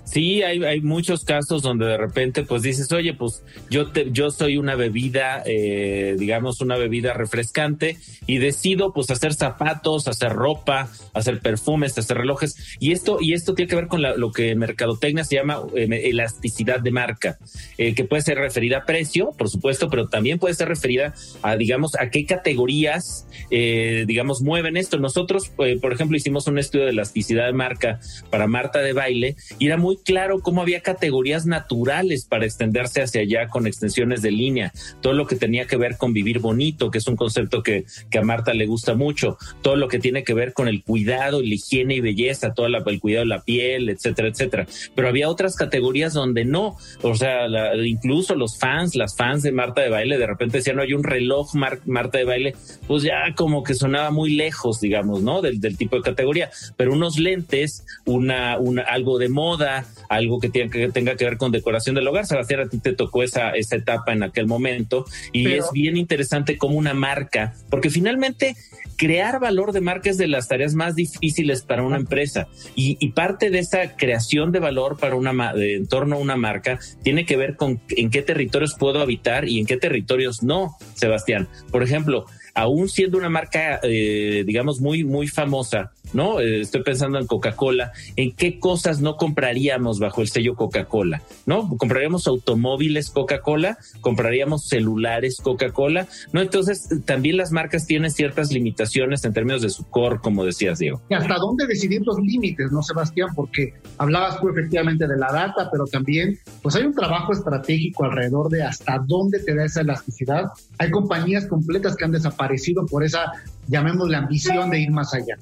Sí, 0.03 0.43
hay, 0.43 0.63
hay 0.63 0.81
muchos 0.81 1.23
casos 1.23 1.61
donde 1.61 1.85
de 1.85 1.97
repente 1.97 2.43
pues 2.43 2.63
dices, 2.63 2.91
oye, 2.91 3.13
pues 3.13 3.43
yo, 3.69 3.91
te, 3.91 4.11
yo 4.11 4.29
soy 4.29 4.57
una 4.57 4.75
bebida, 4.75 5.41
eh, 5.45 6.15
digamos, 6.19 6.61
una 6.61 6.77
bebida 6.77 7.13
refrescante 7.13 7.97
y 8.27 8.37
decido 8.37 8.93
pues 8.93 9.09
hacer 9.09 9.33
zapatos, 9.33 10.07
hacer 10.07 10.33
ropa, 10.33 10.89
hacer 11.13 11.39
perfumes, 11.39 11.97
hacer 11.97 12.17
relojes. 12.17 12.77
Y 12.79 12.91
esto, 12.91 13.19
y 13.21 13.33
esto 13.33 13.53
tiene 13.53 13.69
que 13.69 13.75
ver 13.75 13.87
con 13.87 14.01
lo 14.01 14.31
que 14.31 14.55
mercadotecnia 14.55 15.23
se 15.23 15.35
llama 15.35 15.61
eh, 15.75 15.87
elasticidad 16.09 16.81
de 16.81 16.91
marca, 16.91 17.37
eh, 17.77 17.93
que 17.95 18.03
puede 18.03 18.21
ser 18.21 18.37
referida 18.37 18.79
a 18.79 18.85
precio, 18.85 19.31
por 19.37 19.49
supuesto, 19.49 19.89
pero 19.89 20.09
también 20.09 20.39
puede 20.39 20.55
ser 20.55 20.67
referida 20.67 21.13
a, 21.41 21.55
digamos, 21.55 21.95
a 21.95 22.09
qué 22.09 22.25
categorías, 22.25 23.27
digamos, 23.49 24.41
mueven 24.41 24.77
esto. 24.77 24.97
Nosotros, 24.97 25.49
por 25.49 25.93
ejemplo, 25.93 26.17
hicimos 26.17 26.47
un 26.47 26.59
estudio 26.59 26.85
de 26.85 26.91
elasticidad 26.91 27.45
de 27.45 27.53
marca 27.53 27.99
para 28.29 28.47
Marta 28.47 28.79
de 28.79 28.93
Baile 28.93 29.35
y 29.59 29.67
era 29.71 29.77
muy 29.77 29.95
claro 29.95 30.41
cómo 30.41 30.61
había 30.61 30.81
categorías 30.81 31.45
naturales 31.45 32.25
para 32.25 32.43
extenderse 32.43 33.01
hacia 33.01 33.21
allá 33.21 33.47
con 33.47 33.67
extensiones 33.67 34.21
de 34.21 34.31
línea. 34.31 34.73
Todo 34.99 35.13
lo 35.13 35.27
que 35.27 35.37
tenía 35.37 35.65
que 35.65 35.77
ver 35.77 35.95
con 35.97 36.11
vivir 36.11 36.39
bonito, 36.39 36.91
que 36.91 36.97
es 36.97 37.07
un 37.07 37.15
concepto 37.15 37.63
que, 37.63 37.85
que 38.09 38.17
a 38.17 38.21
Marta 38.21 38.53
le 38.53 38.65
gusta 38.65 38.95
mucho. 38.95 39.37
Todo 39.61 39.77
lo 39.77 39.87
que 39.87 39.99
tiene 39.99 40.25
que 40.25 40.33
ver 40.33 40.51
con 40.51 40.67
el 40.67 40.83
cuidado, 40.83 41.41
la 41.41 41.53
higiene 41.53 41.95
y 41.95 41.99
belleza, 42.01 42.53
todo 42.53 42.67
el 42.67 42.99
cuidado 42.99 43.23
de 43.23 43.29
la 43.29 43.43
piel, 43.43 43.87
etcétera, 43.87 44.27
etcétera. 44.27 44.67
Pero 44.93 45.07
había 45.07 45.29
otras 45.29 45.55
categorías 45.55 46.11
donde 46.13 46.43
no. 46.43 46.75
O 47.01 47.15
sea, 47.15 47.47
incluso 47.81 48.35
los 48.35 48.59
fans, 48.59 48.95
las 48.95 49.15
fans 49.15 49.41
de 49.43 49.53
Marta 49.53 49.81
de 49.81 49.89
Baile, 49.89 50.17
de 50.17 50.27
repente 50.27 50.57
decían, 50.57 50.75
no, 50.75 50.81
hay 50.81 50.93
un 50.93 51.05
reloj 51.05 51.55
Marta 51.85 52.17
de 52.17 52.25
Baile, 52.25 52.55
pues 52.87 53.03
ya 53.03 53.33
como 53.37 53.63
que 53.63 53.73
sonaba 53.73 54.11
muy 54.11 54.33
lejos, 54.33 54.81
digamos, 54.81 55.21
¿no? 55.21 55.41
Del, 55.41 55.61
del 55.61 55.77
tipo 55.77 55.95
de 55.95 56.01
categoría. 56.01 56.49
Pero 56.75 56.91
unos 56.91 57.17
lentes, 57.17 57.85
una, 58.05 58.59
una, 58.59 58.81
algo 58.81 59.17
de 59.17 59.29
moda, 59.29 59.60
algo 60.09 60.39
que, 60.39 60.49
tenga 60.49 60.69
que 60.69 60.89
tenga 60.89 61.15
que 61.15 61.25
ver 61.25 61.37
con 61.37 61.51
decoración 61.51 61.95
del 61.95 62.07
hogar. 62.07 62.25
Sebastián, 62.25 62.61
a 62.61 62.69
ti 62.69 62.79
te 62.79 62.93
tocó 62.93 63.23
esa, 63.23 63.51
esa 63.51 63.75
etapa 63.75 64.13
en 64.13 64.23
aquel 64.23 64.47
momento 64.47 65.05
y 65.31 65.51
es 65.53 65.65
bien 65.71 65.97
interesante 65.97 66.57
como 66.57 66.77
una 66.77 66.93
marca, 66.93 67.53
porque 67.69 67.89
finalmente 67.89 68.55
crear 68.97 69.39
valor 69.39 69.71
de 69.71 69.81
marca 69.81 70.11
es 70.11 70.17
de 70.17 70.27
las 70.27 70.47
tareas 70.47 70.75
más 70.75 70.95
difíciles 70.95 71.63
para 71.63 71.81
una 71.83 71.97
empresa 71.97 72.47
y, 72.75 73.11
parte 73.11 73.49
de 73.49 73.59
esa 73.59 73.97
creación 73.97 74.51
de 74.51 74.59
valor 74.59 74.97
para 74.97 75.15
una 75.15 75.53
de, 75.53 75.75
en 75.75 75.87
torno 75.87 76.15
a 76.15 76.19
una 76.19 76.35
marca 76.35 76.79
tiene 77.03 77.25
que 77.25 77.35
ver 77.35 77.55
con 77.55 77.81
en 77.89 78.09
qué 78.09 78.21
territorios 78.21 78.75
puedo 78.75 79.01
habitar 79.01 79.49
y 79.49 79.59
en 79.59 79.65
qué 79.65 79.77
territorios 79.77 80.43
no, 80.43 80.77
Sebastián. 80.93 81.49
Por 81.71 81.83
ejemplo, 81.83 82.25
aún 82.53 82.89
siendo 82.89 83.17
una 83.17 83.29
marca, 83.29 83.79
eh, 83.83 84.43
digamos, 84.45 84.79
muy, 84.79 85.03
muy 85.03 85.27
famosa, 85.27 85.91
¿no? 86.13 86.39
Eh, 86.39 86.61
estoy 86.61 86.83
pensando 86.83 87.19
en 87.19 87.27
Coca-Cola, 87.27 87.91
¿en 88.15 88.31
qué 88.33 88.59
cosas 88.59 89.01
no 89.01 89.15
compraríamos 89.15 89.99
bajo 89.99 90.21
el 90.21 90.27
sello 90.27 90.55
Coca-Cola? 90.55 91.21
¿No? 91.45 91.69
¿Compraríamos 91.77 92.27
automóviles 92.27 93.09
Coca-Cola? 93.09 93.77
¿Compraríamos 94.01 94.67
celulares 94.67 95.37
Coca-Cola? 95.41 96.07
¿No? 96.33 96.41
Entonces, 96.41 96.89
también 97.05 97.37
las 97.37 97.51
marcas 97.51 97.85
tienen 97.85 98.11
ciertas 98.11 98.51
limitaciones 98.51 99.23
en 99.25 99.33
términos 99.33 99.61
de 99.61 99.69
su 99.69 99.83
core, 99.85 100.19
como 100.21 100.45
decías, 100.45 100.79
Diego. 100.79 101.01
¿Y 101.09 101.13
hasta 101.13 101.35
dónde 101.35 101.67
decidir 101.67 102.01
los 102.05 102.17
límites, 102.19 102.71
no, 102.71 102.81
Sebastián? 102.83 103.29
Porque 103.35 103.73
hablabas 103.97 104.39
tú 104.39 104.49
efectivamente 104.49 105.07
de 105.07 105.17
la 105.17 105.31
data, 105.31 105.69
pero 105.71 105.85
también, 105.85 106.37
pues 106.61 106.75
hay 106.75 106.83
un 106.83 106.93
trabajo 106.93 107.33
estratégico 107.33 108.05
alrededor 108.05 108.49
de 108.49 108.63
hasta 108.63 108.99
dónde 109.05 109.39
te 109.39 109.55
da 109.55 109.65
esa 109.65 109.81
elasticidad. 109.81 110.45
Hay 110.77 110.91
compañías 110.91 111.45
completas 111.47 111.95
que 111.95 112.05
han 112.05 112.11
desaparecido 112.11 112.85
por 112.85 113.03
esa, 113.03 113.31
llamémosle, 113.67 114.17
ambición 114.17 114.69
de 114.69 114.79
ir 114.79 114.91
más 114.91 115.13
allá. 115.13 115.37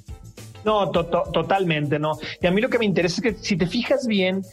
No, 0.66 0.90
totalmente, 0.90 2.00
no. 2.00 2.18
Y 2.42 2.48
a 2.48 2.52
mí 2.52 2.62
lo 2.62 2.70
que 2.70 2.80
me 2.80 2.86
interesa 2.86 3.22
es 3.22 3.22
que 3.22 3.44
si 3.44 3.58
te 3.58 3.68
fijas 3.68 4.08
bien, 4.08 4.44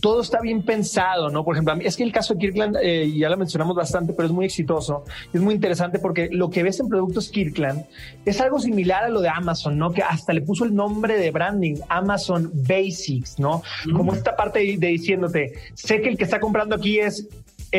todo 0.00 0.20
está 0.20 0.40
bien 0.40 0.62
pensado, 0.62 1.30
¿no? 1.30 1.44
Por 1.44 1.56
ejemplo, 1.56 1.74
es 1.80 1.96
que 1.96 2.02
el 2.02 2.12
caso 2.12 2.34
de 2.34 2.40
Kirkland, 2.40 2.76
eh, 2.82 3.10
ya 3.16 3.28
lo 3.28 3.36
mencionamos 3.36 3.74
bastante, 3.74 4.12
pero 4.12 4.26
es 4.26 4.32
muy 4.32 4.46
exitoso. 4.46 5.04
Es 5.32 5.40
muy 5.40 5.54
interesante 5.54 5.98
porque 5.98 6.28
lo 6.30 6.50
que 6.50 6.62
ves 6.62 6.80
en 6.80 6.88
productos 6.88 7.28
Kirkland 7.28 7.84
es 8.24 8.40
algo 8.40 8.58
similar 8.58 9.04
a 9.04 9.08
lo 9.08 9.20
de 9.20 9.28
Amazon, 9.28 9.78
¿no? 9.78 9.92
Que 9.92 10.02
hasta 10.02 10.32
le 10.32 10.42
puso 10.42 10.64
el 10.64 10.74
nombre 10.74 11.18
de 11.18 11.30
branding, 11.30 11.76
Amazon 11.88 12.50
Basics, 12.54 13.38
¿no? 13.38 13.62
Como 13.94 14.14
esta 14.14 14.36
parte 14.36 14.60
de, 14.60 14.86
diciéndote, 14.86 15.54
sé 15.74 16.00
que 16.00 16.10
el 16.10 16.18
que 16.18 16.24
está 16.24 16.40
comprando 16.40 16.76
aquí 16.76 16.98
es 16.98 17.26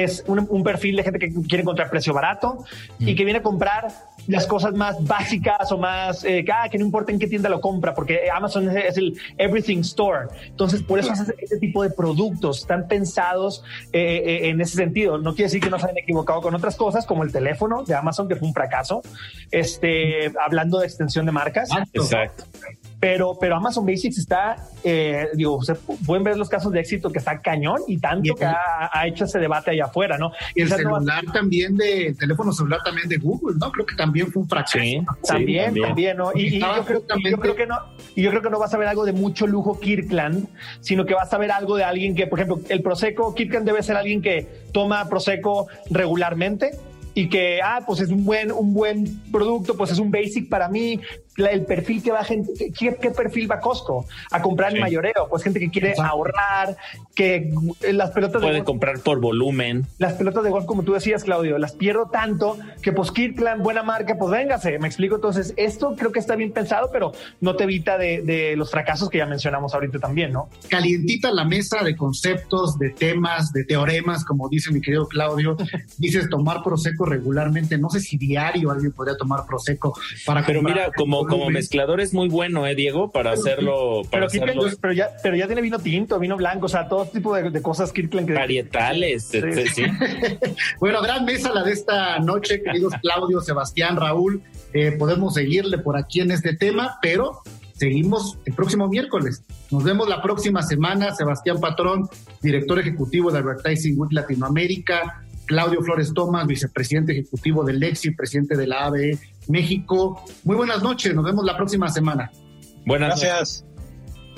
es 0.03 0.23
un, 0.27 0.63
perfil 0.63 0.95
de 0.95 1.03
gente 1.03 1.19
que 1.19 1.31
quiere 1.33 1.61
encontrar 1.61 1.89
precio 1.89 2.13
barato 2.13 2.65
y 2.99 3.15
que 3.15 3.23
viene 3.23 3.39
a 3.39 3.43
comprar 3.43 3.87
las 4.27 4.45
cosas 4.45 4.73
más 4.73 5.03
básicas 5.05 5.71
o 5.71 5.77
más, 5.77 6.23
eh, 6.23 6.43
que, 6.43 6.51
ah, 6.51 6.67
que 6.69 6.77
no 6.77 6.85
importa 6.85 7.11
en 7.11 7.19
qué 7.19 7.27
tienda 7.27 7.49
lo 7.49 7.61
compra, 7.61 7.93
porque 7.93 8.29
Amazon 8.29 8.75
es, 8.77 8.97
el 8.97 9.17
Everything 9.37 9.79
Store. 9.79 10.27
Entonces, 10.45 10.83
por 10.83 10.99
eso 10.99 11.11
hace 11.11 11.33
este 11.39 11.57
tipo 11.57 11.81
de 11.83 11.89
productos 11.89 12.59
están 12.59 12.87
pensados 12.87 13.63
eh, 13.93 14.23
eh, 14.25 14.49
en 14.49 14.59
ese 14.59 14.75
sentido. 14.75 15.17
No 15.17 15.33
quiere 15.33 15.45
decir 15.45 15.61
que 15.61 15.69
no 15.69 15.79
se 15.79 15.85
hayan 15.85 15.97
equivocado 15.97 16.41
con 16.41 16.53
otras 16.53 16.75
cosas, 16.75 17.05
como 17.05 17.23
el 17.23 17.31
teléfono 17.31 17.83
de 17.83 17.95
Amazon, 17.95 18.27
que 18.27 18.35
fue 18.35 18.47
un 18.47 18.53
fracaso. 18.53 19.01
Este, 19.51 20.31
hablando 20.45 20.79
de 20.79 20.87
extensión 20.87 21.25
de 21.25 21.31
marcas. 21.31 21.69
Exacto. 21.93 22.43
Pero, 22.99 23.37
pero 23.39 23.55
Amazon 23.55 23.85
Basics 23.85 24.17
está, 24.17 24.55
eh, 24.83 25.27
digo, 25.35 25.61
se 25.61 25.75
pueden 25.75 26.23
ver 26.23 26.35
los 26.35 26.49
casos 26.49 26.71
de 26.71 26.79
éxito 26.79 27.11
que 27.11 27.19
está 27.19 27.39
cañón 27.39 27.81
y 27.87 27.99
tanto 27.99 28.33
que 28.33 28.45
ha, 28.45 29.07
hecho 29.07 29.25
ese 29.25 29.37
debate 29.37 29.71
allá 29.71 29.85
afuera, 29.85 30.17
¿no? 30.17 30.31
Y 30.55 30.61
el 30.61 30.69
celular 30.69 31.23
también 31.31 31.77
de, 31.77 32.15
teléfono 32.17 32.51
celular 32.51 32.79
también 32.83 33.07
de 33.07 33.17
Google, 33.17 33.55
¿no? 33.59 33.71
Creo 33.71 33.85
que 33.85 33.95
también 33.95 34.31
fue 34.31 34.41
un 34.41 34.49
fracaso. 34.49 34.79
Sí, 34.79 34.99
también, 35.27 35.75
también, 35.79 36.17
¿no? 36.17 36.31
Y, 36.33 36.59
yo 36.59 36.85
creo, 36.85 37.03
yo 37.29 37.37
creo, 37.37 37.55
que 37.55 37.67
no, 37.67 37.77
y 38.15 38.23
yo 38.23 38.31
creo 38.31 38.41
que 38.41 38.49
no 38.49 38.57
vas 38.57 38.73
a 38.73 38.77
ver 38.77 38.87
algo 38.87 39.05
de 39.05 39.13
mucho 39.13 39.45
lujo 39.45 39.79
Kirkland, 39.79 40.47
sino 40.79 41.05
que 41.05 41.13
vas 41.13 41.31
a 41.31 41.37
ver 41.37 41.51
algo 41.51 41.77
de 41.77 41.83
alguien 41.83 42.15
que, 42.15 42.25
por 42.25 42.39
ejemplo, 42.39 42.59
el 42.69 42.81
Prosecco, 42.81 43.35
Kirkland 43.35 43.65
debe 43.65 43.83
ser 43.83 43.95
alguien 43.95 44.23
que 44.23 44.47
toma 44.71 45.07
Prosecco 45.07 45.67
regularmente 45.91 46.71
y 47.17 47.29
que, 47.29 47.61
ah, 47.63 47.81
pues 47.85 47.99
es 48.01 48.09
un 48.09 48.25
buen, 48.25 48.51
un 48.51 48.75
buen 48.75 49.23
producto, 49.31 49.75
pues 49.75 49.91
es 49.91 49.97
un 49.97 50.11
basic 50.11 50.49
para 50.49 50.69
mí, 50.69 50.99
el 51.37 51.65
perfil 51.65 52.01
que 52.01 52.11
va 52.11 52.23
gente, 52.23 52.71
¿qué, 52.77 52.97
qué 52.99 53.11
perfil 53.11 53.49
va 53.49 53.59
Costco 53.59 54.05
a 54.31 54.41
comprar 54.41 54.73
en 54.73 54.81
mayoreo? 54.81 55.27
Pues 55.29 55.43
gente 55.43 55.59
que 55.59 55.69
quiere 55.69 55.93
ahorrar, 55.97 56.75
que 57.15 57.53
las 57.91 58.11
pelotas 58.11 58.41
puede 58.41 58.63
comprar 58.63 58.99
por 58.99 59.19
volumen. 59.19 59.85
Las 59.97 60.13
pelotas 60.13 60.43
de 60.43 60.49
golf, 60.49 60.65
como 60.65 60.83
tú 60.83 60.93
decías, 60.93 61.23
Claudio, 61.23 61.57
las 61.57 61.73
pierdo 61.73 62.09
tanto 62.09 62.57
que 62.81 62.91
pues 62.91 63.11
Kirkland, 63.11 63.61
buena 63.61 63.83
marca, 63.83 64.15
pues 64.17 64.31
véngase, 64.31 64.79
me 64.79 64.87
explico. 64.87 65.15
Entonces, 65.15 65.53
esto 65.57 65.95
creo 65.95 66.11
que 66.11 66.19
está 66.19 66.35
bien 66.35 66.51
pensado, 66.51 66.89
pero 66.91 67.11
no 67.41 67.55
te 67.55 67.65
evita 67.65 67.97
de, 67.97 68.21
de 68.21 68.55
los 68.55 68.71
fracasos 68.71 69.09
que 69.09 69.19
ya 69.19 69.25
mencionamos 69.25 69.73
ahorita 69.73 69.99
también, 69.99 70.31
¿no? 70.31 70.49
Calientita 70.69 71.31
la 71.31 71.45
mesa 71.45 71.83
de 71.83 71.95
conceptos, 71.95 72.77
de 72.79 72.89
temas, 72.89 73.51
de 73.51 73.63
teoremas, 73.63 74.25
como 74.25 74.49
dice 74.49 74.71
mi 74.71 74.81
querido 74.81 75.07
Claudio. 75.07 75.57
Dices 75.97 76.29
tomar 76.29 76.63
Prosecco 76.63 77.05
regularmente, 77.05 77.77
no 77.77 77.89
sé 77.89 77.99
si 77.99 78.17
diario 78.17 78.71
alguien 78.71 78.91
podría 78.91 79.15
tomar 79.17 79.45
Prosecco 79.45 79.97
para 80.25 80.45
Pero 80.45 80.61
mira, 80.61 80.91
como 80.95 81.26
como 81.27 81.49
mezclador 81.49 82.01
es 82.01 82.13
muy 82.13 82.29
bueno, 82.29 82.65
¿eh, 82.65 82.75
Diego? 82.75 83.11
Para 83.11 83.31
hacerlo. 83.31 84.01
Para 84.09 84.27
pero, 84.27 84.45
hacerlo... 84.45 84.63
pero, 84.81 84.93
ya, 84.93 85.09
pero 85.21 85.35
ya 85.35 85.47
tiene 85.47 85.61
vino 85.61 85.79
tinto, 85.79 86.19
vino 86.19 86.37
blanco, 86.37 86.65
o 86.65 86.69
sea, 86.69 86.87
todo 86.87 87.05
tipo 87.05 87.35
de, 87.35 87.61
cosas 87.61 87.91
Kirkland. 87.91 88.33
Varietales, 88.33 89.25
sí. 89.25 89.41
sí. 89.73 89.83
bueno, 90.79 91.01
gran 91.01 91.25
mesa 91.25 91.53
la 91.53 91.63
de 91.63 91.71
esta 91.73 92.19
noche, 92.19 92.61
queridos 92.61 92.93
Claudio, 93.01 93.41
Sebastián, 93.41 93.95
Raúl. 93.97 94.41
Eh, 94.73 94.91
podemos 94.91 95.33
seguirle 95.35 95.77
por 95.77 95.97
aquí 95.97 96.21
en 96.21 96.31
este 96.31 96.55
tema, 96.55 96.97
pero 97.01 97.41
seguimos 97.73 98.37
el 98.45 98.53
próximo 98.53 98.87
miércoles. 98.87 99.43
Nos 99.71 99.83
vemos 99.83 100.07
la 100.09 100.21
próxima 100.21 100.61
semana. 100.61 101.13
Sebastián 101.15 101.59
Patrón, 101.59 102.09
director 102.41 102.79
ejecutivo 102.79 103.31
de 103.31 103.39
Advertising 103.39 103.99
Week 103.99 104.11
Latinoamérica. 104.11 105.23
Claudio 105.47 105.81
Flores 105.81 106.13
Tomás, 106.13 106.45
vicepresidente 106.45 107.13
ejecutivo 107.13 107.63
del 107.63 107.79
Lexi, 107.79 108.11
presidente 108.11 108.55
de 108.55 108.67
la 108.67 108.85
ABE 108.85 109.17
México. 109.47 110.23
Muy 110.43 110.55
buenas 110.55 110.83
noches, 110.83 111.15
nos 111.15 111.25
vemos 111.25 111.43
la 111.45 111.57
próxima 111.57 111.89
semana. 111.89 112.31
Buenas 112.85 113.19
gracias. 113.21 113.65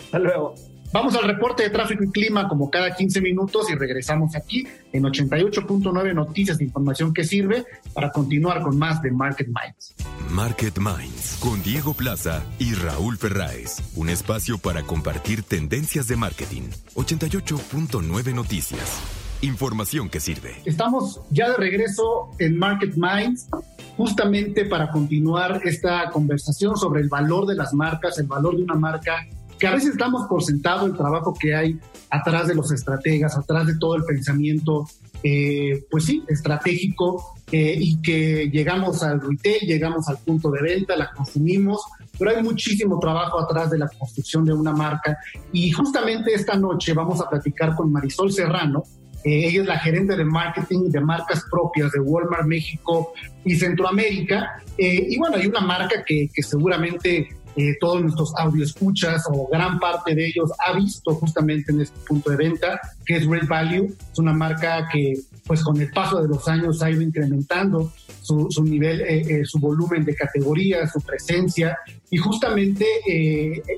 Hasta 0.06 0.20
luego. 0.20 0.56
Vamos 0.92 1.16
al 1.16 1.26
reporte 1.26 1.64
de 1.64 1.70
tráfico 1.70 2.04
y 2.04 2.10
clima 2.10 2.48
como 2.48 2.72
cada 2.72 2.96
15 2.96 3.22
minutos 3.22 3.70
y 3.70 3.76
regresamos 3.76 4.36
aquí 4.36 4.68
en 4.92 5.04
88.9 5.04 6.16
Noticias 6.16 6.58
de 6.58 6.64
Información 6.64 7.14
que 7.14 7.24
sirve 7.24 7.66
para 7.94 8.12
continuar 8.12 8.64
con 8.64 8.78
más 8.78 9.00
de 9.04 9.12
Market 9.12 9.48
Minds. 9.48 9.94
Market 10.32 10.80
Minds 10.80 11.38
con 11.40 11.62
Diego 11.62 11.94
Plaza 11.94 12.44
y 12.58 12.74
Raúl 12.74 13.18
Ferráez. 13.18 13.78
Un 13.96 14.10
espacio 14.10 14.58
para 14.58 14.82
compartir 14.82 15.44
tendencias 15.44 16.08
de 16.08 16.16
marketing. 16.16 16.64
88.9 16.96 18.34
Noticias. 18.34 19.29
Información 19.42 20.10
que 20.10 20.20
sirve. 20.20 20.56
Estamos 20.66 21.22
ya 21.30 21.50
de 21.50 21.56
regreso 21.56 22.32
en 22.40 22.60
Market 22.60 22.96
Minds 22.96 23.48
justamente 23.96 24.66
para 24.66 24.92
continuar 24.92 25.62
esta 25.64 26.10
conversación 26.12 26.76
sobre 26.76 27.02
el 27.02 27.08
valor 27.08 27.46
de 27.46 27.56
las 27.56 27.74
marcas, 27.74 28.20
el 28.20 28.28
valor 28.28 28.58
de 28.58 28.64
una 28.64 28.76
marca, 28.76 29.26
que 29.58 29.68
a 29.68 29.72
veces 29.72 29.98
damos 29.98 30.28
por 30.28 30.44
sentado 30.44 30.86
el 30.86 30.96
trabajo 30.96 31.34
que 31.34 31.56
hay 31.56 31.80
atrás 32.10 32.50
de 32.50 32.56
los 32.56 32.72
estrategas, 32.72 33.38
atrás 33.38 33.66
de 33.68 33.78
todo 33.78 33.96
el 33.96 34.04
pensamiento, 34.04 34.88
eh, 35.24 35.86
pues 35.90 36.06
sí, 36.06 36.24
estratégico, 36.28 37.36
eh, 37.52 37.76
y 37.80 38.02
que 38.02 38.50
llegamos 38.50 39.04
al 39.04 39.22
retail, 39.22 39.62
llegamos 39.62 40.08
al 40.10 40.18
punto 40.18 40.52
de 40.52 40.62
venta, 40.62 40.96
la 40.96 41.12
consumimos, 41.12 41.82
pero 42.18 42.32
hay 42.32 42.44
muchísimo 42.44 43.00
trabajo 43.00 43.40
atrás 43.40 43.72
de 43.72 43.78
la 43.78 43.88
construcción 43.88 44.44
de 44.46 44.54
una 44.54 44.72
marca. 44.72 45.18
Y 45.52 45.72
justamente 45.72 46.34
esta 46.34 46.56
noche 46.56 46.94
vamos 46.94 47.20
a 47.22 47.30
platicar 47.30 47.76
con 47.76 47.92
Marisol 47.92 48.32
Serrano, 48.32 48.84
eh, 49.24 49.48
ella 49.48 49.62
es 49.62 49.68
la 49.68 49.80
gerente 49.80 50.16
de 50.16 50.24
marketing 50.24 50.90
de 50.90 51.02
marcas 51.02 51.44
propias 51.52 51.92
de 51.92 52.00
Walmart 52.00 52.46
México 52.46 53.14
y 53.44 53.56
Centroamérica. 53.56 54.64
Eh, 54.78 55.08
y 55.10 55.18
bueno, 55.18 55.36
hay 55.38 55.48
una 55.48 55.62
marca 55.62 56.04
que, 56.06 56.30
seguramente 56.42 57.28
eh, 57.56 57.76
todos 57.82 58.02
nuestros 58.02 58.34
escuchas 58.62 59.24
o 59.30 59.50
gran 59.52 59.80
parte 59.80 60.16
de 60.16 60.28
ellos 60.28 60.52
ha 60.66 60.74
visto 60.74 61.16
justamente 61.16 61.72
en 61.72 61.82
este 61.82 62.00
punto 62.08 62.30
de 62.30 62.38
venta, 62.38 62.80
que 63.06 63.18
es 63.18 63.26
Red 63.26 63.48
Value. 63.48 63.94
Es 64.12 64.20
una 64.20 64.34
marca 64.34 64.88
que 64.92 65.16
pues 65.50 65.64
con 65.64 65.82
el 65.82 65.90
paso 65.90 66.22
de 66.22 66.28
los 66.28 66.48
años 66.48 66.80
ha 66.84 66.92
ido 66.92 67.02
incrementando 67.02 67.92
su, 68.22 68.48
nivel, 68.64 69.02
eh, 69.02 69.44
su 69.44 69.58
volumen 69.58 70.06
de 70.06 70.16
categorías, 70.16 70.94
su 70.94 71.02
presencia 71.02 71.76
y 72.12 72.18
justamente 72.18 72.86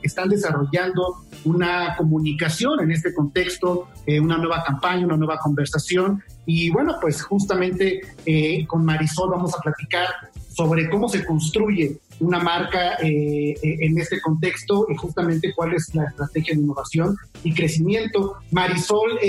están 0.03 0.27
desarrollando 0.27 1.23
una 1.45 1.95
comunicación 1.95 2.81
en 2.81 2.91
este 2.91 3.13
contexto, 3.13 3.87
eh, 4.05 4.19
una 4.19 4.37
nueva 4.37 4.63
campaña, 4.63 5.05
una 5.05 5.17
nueva 5.17 5.39
conversación. 5.39 6.21
Y 6.45 6.69
bueno, 6.69 6.97
pues 7.01 7.21
justamente 7.21 8.01
eh, 8.25 8.65
con 8.67 8.83
Marisol 8.83 9.29
vamos 9.29 9.53
a 9.55 9.59
platicar 9.59 10.07
sobre 10.49 10.89
cómo 10.89 11.07
se 11.07 11.25
construye 11.25 11.97
una 12.21 12.39
marca 12.39 12.95
eh, 13.03 13.53
en 13.61 13.97
este 13.97 14.21
contexto 14.21 14.85
y 14.89 14.95
justamente 14.95 15.53
cuál 15.55 15.73
es 15.73 15.93
la 15.93 16.05
estrategia 16.05 16.55
de 16.55 16.61
innovación 16.61 17.17
y 17.43 17.53
crecimiento. 17.53 18.35
Marisol 18.51 19.19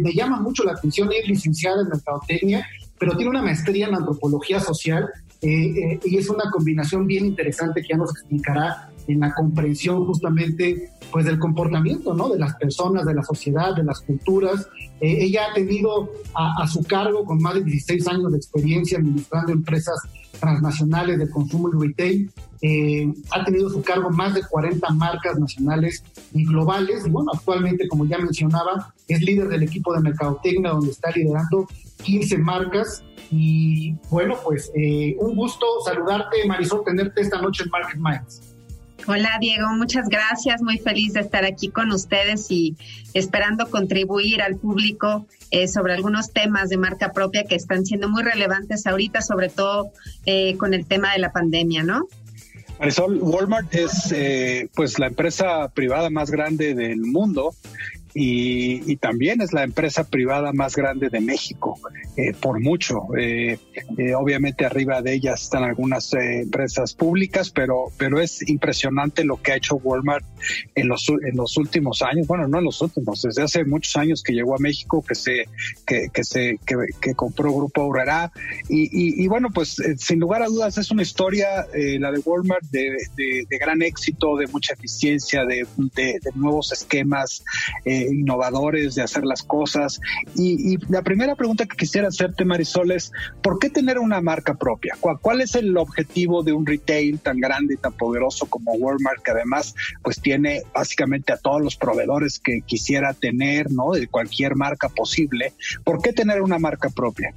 me 0.00 0.12
llama 0.12 0.40
mucho 0.40 0.64
la 0.64 0.72
atención, 0.72 1.10
es 1.12 1.28
licenciada 1.28 1.82
en 1.82 1.88
mercadotecnia, 1.88 2.66
pero 2.98 3.16
tiene 3.16 3.30
una 3.30 3.42
maestría 3.42 3.88
en 3.88 3.94
antropología 3.94 4.60
social 4.60 5.08
y 5.40 6.16
es 6.16 6.28
una 6.28 6.50
combinación 6.52 7.06
bien 7.06 7.26
interesante 7.26 7.82
que 7.82 7.88
ya 7.88 7.96
nos 7.96 8.10
explicará 8.10 8.92
en 9.06 9.20
la 9.20 9.32
comprensión 9.34 10.06
justamente 10.06 10.90
pues 11.10 11.26
del 11.26 11.38
comportamiento, 11.38 12.14
¿no? 12.14 12.30
De 12.30 12.38
las 12.38 12.54
personas, 12.56 13.04
de 13.04 13.14
la 13.14 13.22
sociedad, 13.22 13.74
de 13.76 13.84
las 13.84 14.00
culturas. 14.00 14.68
Eh, 15.00 15.24
ella 15.24 15.46
ha 15.50 15.54
tenido 15.54 16.10
a, 16.34 16.66
su 16.66 16.82
cargo, 16.84 17.24
con 17.24 17.40
más 17.40 17.54
de 17.54 17.64
16 17.64 18.08
años 18.08 18.32
de 18.32 18.38
experiencia 18.38 18.98
administrando 18.98 19.52
empresas 19.52 20.00
transnacionales 20.42 21.20
de 21.20 21.30
consumo 21.30 21.70
y 21.70 21.86
retail, 21.86 22.30
eh, 22.62 23.12
ha 23.30 23.44
tenido 23.44 23.70
su 23.70 23.80
cargo 23.80 24.10
más 24.10 24.34
de 24.34 24.42
40 24.42 24.90
marcas 24.90 25.38
nacionales 25.38 26.02
y 26.34 26.44
globales. 26.44 27.06
Y 27.06 27.10
bueno, 27.10 27.30
actualmente, 27.32 27.86
como 27.86 28.04
ya 28.06 28.18
mencionaba, 28.18 28.92
es 29.06 29.22
líder 29.22 29.48
del 29.48 29.62
equipo 29.62 29.94
de 29.94 30.00
Mercadotecnia, 30.00 30.70
donde 30.70 30.90
está 30.90 31.12
liderando 31.12 31.68
15 32.02 32.38
marcas. 32.38 33.04
Y 33.30 33.94
bueno, 34.10 34.34
pues 34.44 34.70
eh, 34.74 35.16
un 35.20 35.36
gusto 35.36 35.64
saludarte, 35.84 36.44
Marisol, 36.46 36.82
tenerte 36.84 37.20
esta 37.20 37.40
noche 37.40 37.62
en 37.62 37.70
Market 37.70 38.00
Minds. 38.00 38.51
Hola 39.08 39.36
Diego, 39.40 39.66
muchas 39.76 40.08
gracias, 40.08 40.62
muy 40.62 40.78
feliz 40.78 41.12
de 41.14 41.20
estar 41.20 41.44
aquí 41.44 41.70
con 41.70 41.90
ustedes 41.90 42.50
y 42.50 42.76
esperando 43.14 43.68
contribuir 43.68 44.42
al 44.42 44.56
público 44.56 45.26
eh, 45.50 45.66
sobre 45.66 45.94
algunos 45.94 46.32
temas 46.32 46.68
de 46.68 46.76
marca 46.76 47.12
propia 47.12 47.42
que 47.42 47.56
están 47.56 47.84
siendo 47.84 48.08
muy 48.08 48.22
relevantes 48.22 48.86
ahorita, 48.86 49.20
sobre 49.20 49.48
todo 49.48 49.90
eh, 50.24 50.56
con 50.56 50.72
el 50.72 50.86
tema 50.86 51.12
de 51.12 51.18
la 51.18 51.32
pandemia, 51.32 51.82
¿no? 51.82 52.06
Marisol, 52.78 53.18
Walmart 53.20 53.74
es 53.74 54.12
eh, 54.12 54.68
pues 54.74 54.98
la 55.00 55.08
empresa 55.08 55.68
privada 55.68 56.08
más 56.08 56.30
grande 56.30 56.74
del 56.74 57.00
mundo 57.00 57.54
y, 58.14 58.96
también 58.96 59.40
es 59.40 59.52
la 59.52 59.64
empresa 59.64 60.04
privada 60.04 60.52
más 60.52 60.76
grande 60.76 61.08
de 61.08 61.20
México, 61.20 61.78
eh, 62.16 62.34
por 62.38 62.60
mucho. 62.60 63.00
Eh, 63.18 63.58
eh, 63.98 64.14
obviamente 64.14 64.64
arriba 64.64 65.00
de 65.02 65.14
ellas 65.14 65.42
están 65.42 65.64
algunas 65.64 66.12
empresas 66.12 66.94
públicas, 66.94 67.50
pero, 67.50 67.86
pero 67.96 68.20
es 68.20 68.48
impresionante 68.48 69.24
lo 69.24 69.40
que 69.40 69.52
ha 69.52 69.56
hecho 69.56 69.76
Walmart 69.76 70.24
en 70.74 70.88
los, 70.88 71.08
en 71.08 71.36
los 71.36 71.56
últimos 71.56 72.02
años, 72.02 72.26
bueno, 72.26 72.46
no 72.48 72.58
en 72.58 72.64
los 72.64 72.80
últimos, 72.82 73.22
desde 73.22 73.42
hace 73.42 73.64
muchos 73.64 73.96
años 73.96 74.22
que 74.22 74.32
llegó 74.32 74.54
a 74.54 74.58
México, 74.58 75.02
que 75.06 75.14
se, 75.14 75.48
que, 75.86 76.24
se, 76.24 76.58
que, 76.66 77.14
compró 77.14 77.52
Grupo 77.52 77.82
Aurrera. 77.82 78.30
Y, 78.68 79.22
y, 79.22 79.26
bueno, 79.28 79.48
pues 79.52 79.76
sin 79.96 80.20
lugar 80.20 80.42
a 80.42 80.46
dudas 80.46 80.78
es 80.78 80.90
una 80.90 81.02
historia, 81.02 81.66
la 81.74 82.12
de 82.12 82.18
Walmart, 82.24 82.64
de, 82.70 82.96
de, 83.16 83.58
gran 83.58 83.82
éxito, 83.82 84.36
de 84.36 84.46
mucha 84.48 84.74
eficiencia, 84.74 85.44
de, 85.44 85.66
de 85.94 86.20
nuevos 86.34 86.72
esquemas. 86.72 87.44
Eh, 87.84 88.01
innovadores, 88.08 88.94
de 88.94 89.02
hacer 89.02 89.24
las 89.24 89.42
cosas. 89.42 90.00
Y, 90.36 90.78
la 90.90 91.02
primera 91.02 91.34
pregunta 91.36 91.66
que 91.66 91.76
quisiera 91.76 92.08
hacerte, 92.08 92.44
Marisol, 92.44 92.90
es 92.92 93.12
¿por 93.42 93.58
qué 93.58 93.70
tener 93.70 93.98
una 93.98 94.20
marca 94.20 94.54
propia? 94.54 94.96
¿Cuál, 95.00 95.40
es 95.40 95.54
el 95.54 95.76
objetivo 95.76 96.42
de 96.42 96.52
un 96.52 96.66
retail 96.66 97.18
tan 97.18 97.38
grande 97.38 97.74
y 97.74 97.76
tan 97.76 97.92
poderoso 97.92 98.46
como 98.46 98.72
Walmart, 98.72 99.22
que 99.22 99.30
además 99.30 99.74
pues 100.02 100.20
tiene 100.20 100.62
básicamente 100.74 101.32
a 101.32 101.36
todos 101.36 101.60
los 101.60 101.76
proveedores 101.76 102.38
que 102.38 102.60
quisiera 102.62 103.14
tener, 103.14 103.70
¿no? 103.70 103.92
De 103.92 104.06
cualquier 104.06 104.54
marca 104.56 104.88
posible. 104.88 105.52
¿Por 105.84 106.00
qué 106.02 106.12
tener 106.12 106.42
una 106.42 106.58
marca 106.58 106.90
propia? 106.90 107.34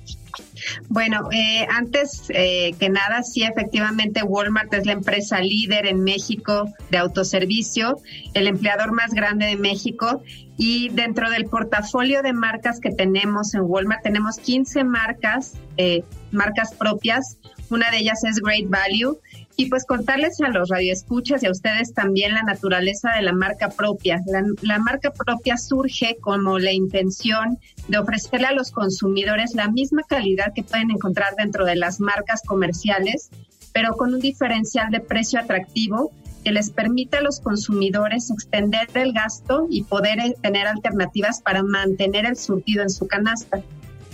Bueno, 0.90 1.30
eh, 1.32 1.66
antes 1.70 2.24
eh, 2.30 2.74
que 2.80 2.90
nada, 2.90 3.24
sí, 3.24 3.44
efectivamente, 3.44 4.24
Walmart 4.24 4.74
es 4.74 4.86
la 4.86 4.94
empresa 4.94 5.40
líder 5.40 5.86
en 5.86 6.04
México 6.04 6.74
de 6.92 6.98
autoservicio, 6.98 7.98
el 8.34 8.48
empleador 8.48 8.92
más 8.92 9.14
grande 9.14 9.46
de 9.46 9.56
México 9.56 10.22
y 10.58 10.90
dentro 10.90 11.30
del 11.30 11.46
portafolio 11.46 12.22
de 12.22 12.34
marcas 12.34 12.80
que 12.80 12.90
tenemos 12.92 13.54
en 13.56 13.62
Walmart, 13.64 14.04
tenemos 14.04 14.38
15 14.38 14.84
marcas, 14.84 15.54
eh, 15.78 16.04
marcas 16.32 16.74
propias. 16.74 17.38
Una 17.70 17.90
de 17.92 17.98
ellas 17.98 18.24
es 18.24 18.40
Great 18.40 18.70
Value. 18.70 19.20
Y 19.58 19.68
pues 19.70 19.86
contarles 19.86 20.42
a 20.42 20.50
los 20.50 20.70
radioescuchas 20.70 21.42
y 21.42 21.46
a 21.46 21.52
ustedes 21.52 21.94
también 21.94 22.34
la 22.34 22.44
naturaleza 22.44 23.12
de 23.16 23.22
la 23.22 23.32
marca 23.32 23.70
propia. 23.70 24.22
La, 24.28 24.44
la, 24.62 24.80
marca 24.80 25.12
propia 25.12 25.58
surge 25.58 26.18
como 26.20 26.60
la 26.60 26.74
intención 26.74 27.58
de 27.88 27.98
ofrecerle 27.98 28.48
a 28.48 28.54
los 28.54 28.72
consumidores 28.72 29.56
la 29.56 29.70
misma 29.70 30.04
calidad 30.04 30.52
que 30.54 30.64
pueden 30.64 30.92
encontrar 30.92 31.36
dentro 31.38 31.66
de 31.66 31.78
las 31.78 32.02
marcas 32.02 32.42
comerciales, 32.46 33.30
pero 33.74 33.94
con 33.96 34.14
un 34.14 34.20
diferencial 34.20 34.92
de 34.92 35.00
precio 35.00 35.40
atractivo 35.40 36.12
que 36.46 36.52
les 36.52 36.70
permite 36.70 37.18
a 37.18 37.22
los 37.22 37.40
consumidores 37.40 38.30
extender 38.30 38.88
el 38.94 39.14
gasto 39.14 39.66
y 39.68 39.84
poder 39.84 40.20
eh, 40.20 40.36
tener 40.42 40.68
alternativas 40.68 41.42
para 41.42 41.64
mantener 41.64 42.28
el 42.28 42.38
surtido 42.38 42.84
en 42.84 42.92
su 42.92 43.08
canasta. 43.08 43.62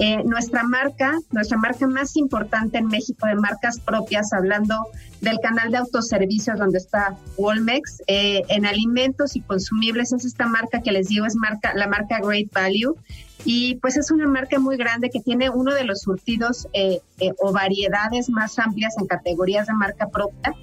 Eh, 0.03 0.23
nuestra 0.25 0.63
marca, 0.63 1.19
nuestra 1.29 1.59
marca 1.59 1.85
más 1.85 2.17
importante 2.17 2.79
en 2.79 2.87
México 2.87 3.27
de 3.27 3.35
marcas 3.35 3.79
propias, 3.79 4.33
hablando 4.33 4.75
del 5.21 5.39
canal 5.39 5.69
de 5.69 5.77
autoservicios 5.77 6.57
donde 6.57 6.79
está 6.79 7.15
Walmex, 7.37 8.01
eh, 8.07 8.41
en 8.47 8.65
alimentos 8.65 9.35
y 9.35 9.41
consumibles 9.41 10.11
es 10.11 10.25
esta 10.25 10.47
marca 10.47 10.81
que 10.81 10.91
les 10.91 11.09
digo, 11.09 11.27
es 11.27 11.35
marca, 11.35 11.73
la 11.75 11.85
marca 11.85 12.19
Great 12.19 12.51
Value. 12.51 12.95
Y 13.45 13.75
pues 13.75 13.95
es 13.95 14.09
una 14.09 14.27
marca 14.27 14.57
muy 14.57 14.75
grande 14.75 15.11
que 15.11 15.19
tiene 15.19 15.51
uno 15.51 15.71
de 15.75 15.83
los 15.83 16.01
surtidos 16.01 16.67
o 17.39 17.51
variedades 17.51 18.29
más 18.29 18.57
amplias 18.57 18.95
en 18.99 19.05
categorías 19.05 19.67
de 19.67 19.73
marca 19.73 20.09
propia 20.09 20.55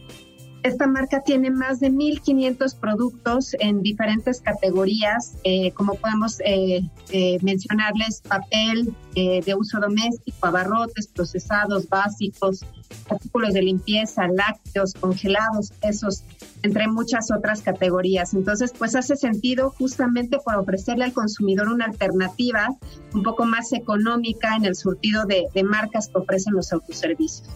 esta 0.62 0.86
marca 0.86 1.22
tiene 1.22 1.50
más 1.50 1.80
de 1.80 1.90
1.500 1.90 2.76
productos 2.76 3.54
en 3.60 3.82
diferentes 3.82 4.40
categorías, 4.40 5.36
eh, 5.44 5.72
como 5.72 5.94
podemos 5.94 6.40
eh, 6.44 6.82
eh, 7.10 7.38
mencionarles 7.42 8.22
papel 8.22 8.94
de 9.14 9.52
uso 9.58 9.80
doméstico, 9.80 10.46
abarrotes, 10.46 11.08
procesados, 11.08 11.88
básicos, 11.88 12.64
artículos 13.10 13.52
de 13.52 13.62
limpieza, 13.62 14.28
lácteos, 14.28 14.94
congelados, 14.94 15.72
quesos, 15.82 16.22
entre 16.62 16.86
muchas 16.86 17.28
otras 17.36 17.62
categorías. 17.62 18.32
Entonces, 18.32 18.72
pues 18.78 18.94
hace 18.94 19.16
sentido 19.16 19.70
justamente 19.70 20.38
por 20.38 20.54
ofrecerle 20.54 21.02
al 21.02 21.12
consumidor 21.12 21.66
una 21.66 21.86
alternativa 21.86 22.68
un 23.12 23.24
poco 23.24 23.44
más 23.44 23.72
económica 23.72 24.54
en 24.54 24.66
el 24.66 24.76
surtido 24.76 25.24
de 25.26 25.64
marcas 25.64 26.06
que 26.06 26.18
ofrecen 26.18 26.54
los 26.54 26.72
autoservicios. 26.72 27.48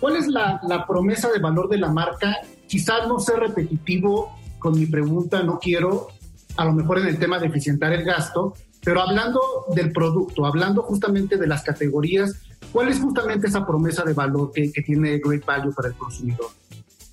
¿Cuál 0.00 0.16
es 0.16 0.26
la, 0.28 0.86
promesa 0.88 1.30
de 1.30 1.38
valor 1.38 1.68
de 1.68 1.78
la 1.78 1.92
marca? 1.92 2.38
Quizás 2.66 3.06
no 3.06 3.18
sea 3.18 3.36
repetitivo 3.36 4.34
con 4.58 4.78
mi 4.78 4.86
pregunta, 4.86 5.42
no 5.42 5.58
quiero, 5.58 6.08
a 6.56 6.64
lo 6.64 6.72
mejor 6.72 6.98
en 6.98 7.08
el 7.08 7.18
tema 7.18 7.38
de 7.38 7.48
eficientar 7.48 7.92
el 7.92 8.04
gasto, 8.04 8.54
pero 8.82 9.02
hablando 9.02 9.40
del 9.74 9.92
producto, 9.92 10.46
hablando 10.46 10.82
justamente 10.82 11.36
de 11.36 11.46
las 11.46 11.62
categorías, 11.62 12.34
¿cuál 12.72 12.88
es 12.88 12.98
justamente 12.98 13.48
esa 13.48 13.66
promesa 13.66 14.02
de 14.04 14.14
valor 14.14 14.52
que, 14.52 14.70
tiene 14.84 15.18
Great 15.18 15.44
Value 15.44 15.74
para 15.74 15.88
el 15.88 15.94
consumidor? 15.94 16.48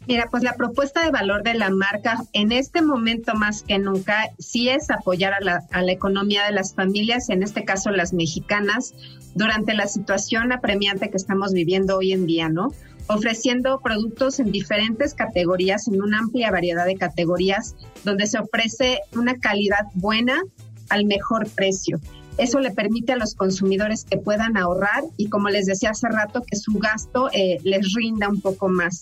Mira, 0.08 0.30
pues 0.32 0.42
la 0.42 0.54
propuesta 0.54 1.04
de 1.04 1.12
valor 1.12 1.44
de 1.44 1.54
la 1.54 1.70
marca 1.70 2.24
en 2.32 2.54
este 2.54 2.82
momento 2.82 3.36
más 3.36 3.62
que 3.64 3.78
nunca 3.78 4.30
sí 4.40 4.70
es 4.70 4.90
apoyar 4.90 5.34
a 5.34 5.42
la, 5.42 5.92
economía 5.92 6.46
de 6.46 6.54
las 6.54 6.74
familias, 6.74 7.30
en 7.30 7.44
este 7.44 7.66
caso 7.66 7.92
las 7.92 8.14
mexicanas, 8.14 8.94
durante 9.36 9.74
la 9.74 9.86
situación 9.86 10.54
apremiante 10.54 11.10
que 11.10 11.18
estamos 11.18 11.52
viviendo 11.52 11.98
hoy 11.98 12.14
en 12.14 12.26
día, 12.26 12.48
¿no? 12.48 12.70
Ofreciendo 13.08 13.82
productos 13.82 14.40
en 14.40 14.54
diferentes 14.54 15.14
categorías, 15.14 15.90
en 15.90 16.02
una 16.02 16.20
amplia 16.20 16.52
variedad 16.52 16.86
de 16.86 16.96
categorías, 16.96 17.76
donde 18.06 18.28
se 18.28 18.40
ofrece 18.40 19.02
una 19.14 19.36
calidad 19.36 19.88
buena 19.94 20.42
al 20.90 21.04
mejor 21.04 21.50
precio. 21.50 22.00
Eso 22.38 22.60
le 22.60 22.72
permite 22.72 23.14
a 23.14 23.18
los 23.18 23.36
consumidores 23.36 24.06
que 24.06 24.18
puedan 24.18 24.58
ahorrar 24.58 25.04
y, 25.18 25.28
como 25.28 25.50
les 25.50 25.66
decía 25.66 25.90
hace 25.90 26.08
rato, 26.08 26.44
que 26.44 26.56
su 26.56 26.74
gasto 26.80 27.30
eh, 27.34 27.60
les 27.64 27.94
rinda 27.94 28.30
un 28.30 28.40
poco 28.40 28.70
más. 28.70 29.02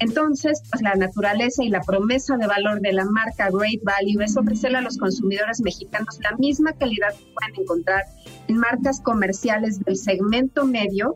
Entonces, 0.00 0.62
pues 0.70 0.82
la 0.82 0.94
naturaleza 0.94 1.62
y 1.62 1.68
la 1.68 1.80
promesa 1.80 2.36
de 2.36 2.46
valor 2.46 2.80
de 2.80 2.92
la 2.92 3.04
marca 3.04 3.48
Great 3.50 3.82
Value 3.84 4.22
es 4.22 4.36
ofrecerle 4.36 4.78
a 4.78 4.80
los 4.80 4.98
consumidores 4.98 5.60
mexicanos 5.60 6.18
la 6.20 6.36
misma 6.36 6.72
calidad 6.72 7.14
que 7.14 7.32
pueden 7.32 7.60
encontrar 7.60 8.04
en 8.48 8.56
marcas 8.56 9.00
comerciales 9.00 9.80
del 9.84 9.96
segmento 9.96 10.66
medio, 10.66 11.14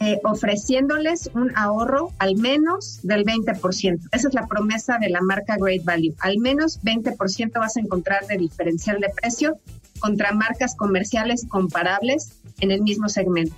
eh, 0.00 0.20
ofreciéndoles 0.24 1.30
un 1.34 1.52
ahorro 1.56 2.12
al 2.18 2.36
menos 2.36 3.00
del 3.02 3.24
20%. 3.24 4.08
Esa 4.12 4.28
es 4.28 4.34
la 4.34 4.46
promesa 4.46 4.98
de 4.98 5.10
la 5.10 5.20
marca 5.20 5.56
Great 5.58 5.84
Value. 5.84 6.14
Al 6.20 6.38
menos 6.38 6.80
20% 6.82 7.52
vas 7.60 7.76
a 7.76 7.80
encontrar 7.80 8.26
de 8.26 8.38
diferencial 8.38 9.00
de 9.00 9.10
precio 9.10 9.58
contra 10.00 10.32
marcas 10.32 10.74
comerciales 10.76 11.46
comparables 11.48 12.40
en 12.60 12.70
el 12.70 12.82
mismo 12.82 13.08
segmento. 13.08 13.54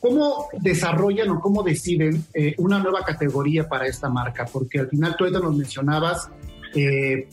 ¿Cómo 0.00 0.48
desarrollan 0.58 1.28
o 1.28 1.40
cómo 1.40 1.62
deciden 1.62 2.24
eh, 2.32 2.54
una 2.56 2.78
nueva 2.78 3.04
categoría 3.04 3.68
para 3.68 3.86
esta 3.86 4.08
marca? 4.08 4.46
Porque 4.50 4.80
al 4.80 4.88
final 4.88 5.14
tú 5.16 5.24
ahorita 5.24 5.40
nos 5.40 5.54
mencionabas 5.54 6.30
eh, 6.74 7.28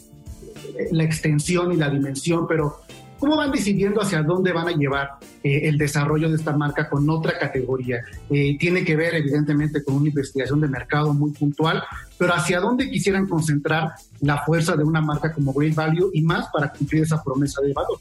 la 0.91 1.03
extensión 1.05 1.71
y 1.71 1.77
la 1.77 1.89
dimensión, 1.89 2.45
pero 2.45 2.81
¿cómo 3.19 3.37
van 3.37 3.53
decidiendo 3.53 4.01
hacia 4.01 4.21
dónde 4.21 4.51
van 4.51 4.67
a 4.67 4.73
llevar 4.73 5.11
eh, 5.43 5.61
el 5.63 5.77
desarrollo 5.77 6.27
de 6.27 6.35
esta 6.35 6.57
marca 6.57 6.89
con 6.89 7.09
otra 7.09 7.39
categoría? 7.39 8.03
tiene 8.27 8.83
que 8.83 8.97
ver 8.97 9.15
evidentemente 9.15 9.81
con 9.81 9.95
una 9.95 10.09
investigación 10.09 10.59
de 10.59 10.67
mercado 10.67 11.13
muy 11.13 11.31
puntual, 11.31 11.81
pero 12.17 12.33
hacia 12.33 12.59
dónde 12.59 12.89
quisieran 12.89 13.27
concentrar 13.27 13.93
la 14.19 14.43
fuerza 14.43 14.75
de 14.75 14.83
una 14.83 14.99
marca 14.99 15.31
como 15.31 15.53
Great 15.53 15.73
Value 15.73 16.09
y 16.13 16.21
más 16.21 16.47
para 16.51 16.69
cumplir 16.73 17.03
esa 17.03 17.23
promesa 17.23 17.61
de 17.61 17.71
valor. 17.71 17.97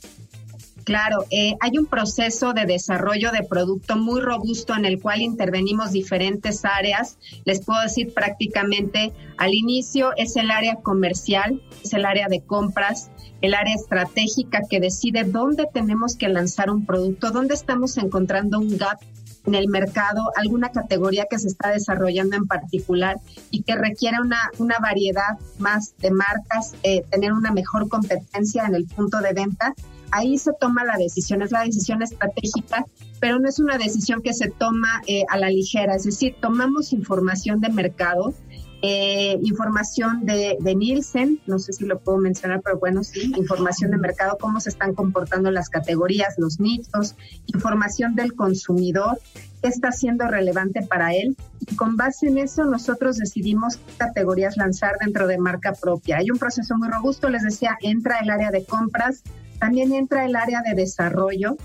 Claro, 0.86 1.24
eh, 1.32 1.56
hay 1.58 1.78
un 1.78 1.86
proceso 1.86 2.52
de 2.52 2.64
desarrollo 2.64 3.32
de 3.32 3.42
producto 3.42 3.96
muy 3.96 4.20
robusto 4.20 4.72
en 4.72 4.84
el 4.84 5.02
cual 5.02 5.20
intervenimos 5.20 5.90
diferentes 5.90 6.64
áreas. 6.64 7.18
Les 7.44 7.60
puedo 7.64 7.82
decir 7.82 8.14
prácticamente 8.14 9.12
al 9.36 9.52
inicio 9.52 10.12
es 10.16 10.36
el 10.36 10.48
área 10.48 10.76
comercial, 10.76 11.60
es 11.82 11.92
el 11.92 12.04
área 12.04 12.28
de 12.28 12.40
compras, 12.40 13.10
el 13.40 13.54
área 13.54 13.74
estratégica 13.74 14.60
que 14.70 14.78
decide 14.78 15.24
dónde 15.24 15.66
tenemos 15.74 16.14
que 16.14 16.28
lanzar 16.28 16.70
un 16.70 16.86
producto, 16.86 17.32
dónde 17.32 17.54
estamos 17.54 17.96
encontrando 17.96 18.60
un 18.60 18.78
gap 18.78 19.00
en 19.44 19.56
el 19.56 19.66
mercado, 19.66 20.30
alguna 20.36 20.70
categoría 20.70 21.26
que 21.28 21.40
se 21.40 21.48
está 21.48 21.70
desarrollando 21.70 22.36
en 22.36 22.46
particular 22.46 23.16
y 23.50 23.64
que 23.64 23.74
requiere 23.74 24.20
una, 24.20 24.38
una 24.58 24.78
variedad 24.78 25.36
más 25.58 25.96
de 25.98 26.12
marcas, 26.12 26.76
eh, 26.84 27.02
tener 27.10 27.32
una 27.32 27.50
mejor 27.50 27.88
competencia 27.88 28.66
en 28.66 28.76
el 28.76 28.86
punto 28.86 29.18
de 29.18 29.32
venta 29.32 29.74
ahí 30.16 30.38
se 30.38 30.52
toma 30.58 30.84
la 30.84 30.96
decisión, 30.96 31.42
es 31.42 31.50
la 31.52 31.62
decisión 31.62 32.02
estratégica, 32.02 32.84
pero 33.20 33.38
no 33.38 33.48
es 33.48 33.58
una 33.58 33.78
decisión 33.78 34.22
que 34.22 34.32
se 34.32 34.50
toma 34.50 35.02
eh, 35.06 35.24
a 35.28 35.38
la 35.38 35.50
ligera, 35.50 35.94
es 35.94 36.04
decir, 36.04 36.36
tomamos 36.40 36.92
información 36.92 37.60
de 37.60 37.68
mercado, 37.68 38.34
eh, 38.82 39.38
información 39.42 40.26
de, 40.26 40.58
de, 40.60 40.74
Nielsen, 40.74 41.40
no 41.46 41.58
sé 41.58 41.72
si 41.72 41.86
lo 41.86 41.98
puedo 41.98 42.18
mencionar, 42.18 42.60
pero 42.62 42.78
bueno, 42.78 43.02
sí, 43.04 43.32
información 43.36 43.90
de 43.90 43.96
mercado, 43.96 44.36
cómo 44.38 44.60
se 44.60 44.68
están 44.68 44.94
comportando 44.94 45.50
las 45.50 45.70
categorías, 45.70 46.34
los 46.38 46.60
nichos, 46.60 47.16
información 47.46 48.14
del 48.14 48.34
consumidor, 48.34 49.18
qué 49.62 49.68
está 49.68 49.92
siendo 49.92 50.28
relevante 50.28 50.82
para 50.82 51.14
él. 51.14 51.36
Y 51.60 51.74
con 51.74 51.96
base 51.96 52.28
en 52.28 52.38
eso, 52.38 52.64
nosotros 52.64 53.16
decidimos 53.16 53.78
qué 53.78 53.92
categorías 53.96 54.56
lanzar 54.56 54.96
dentro 55.00 55.26
de 55.26 55.38
marca 55.38 55.72
propia. 55.72 56.18
Hay 56.18 56.30
un 56.30 56.38
proceso 56.38 56.76
muy 56.76 56.88
robusto, 56.88 57.30
les 57.30 57.42
decía, 57.42 57.78
entra 57.80 58.18
el 58.18 58.30
área 58.30 58.50
de 58.50 58.64
compras, 58.64 59.22
también 59.58 59.92
entra 59.92 60.24
el 60.24 60.36
área 60.36 60.62
de 60.62 60.74
desarrollo 60.74 61.56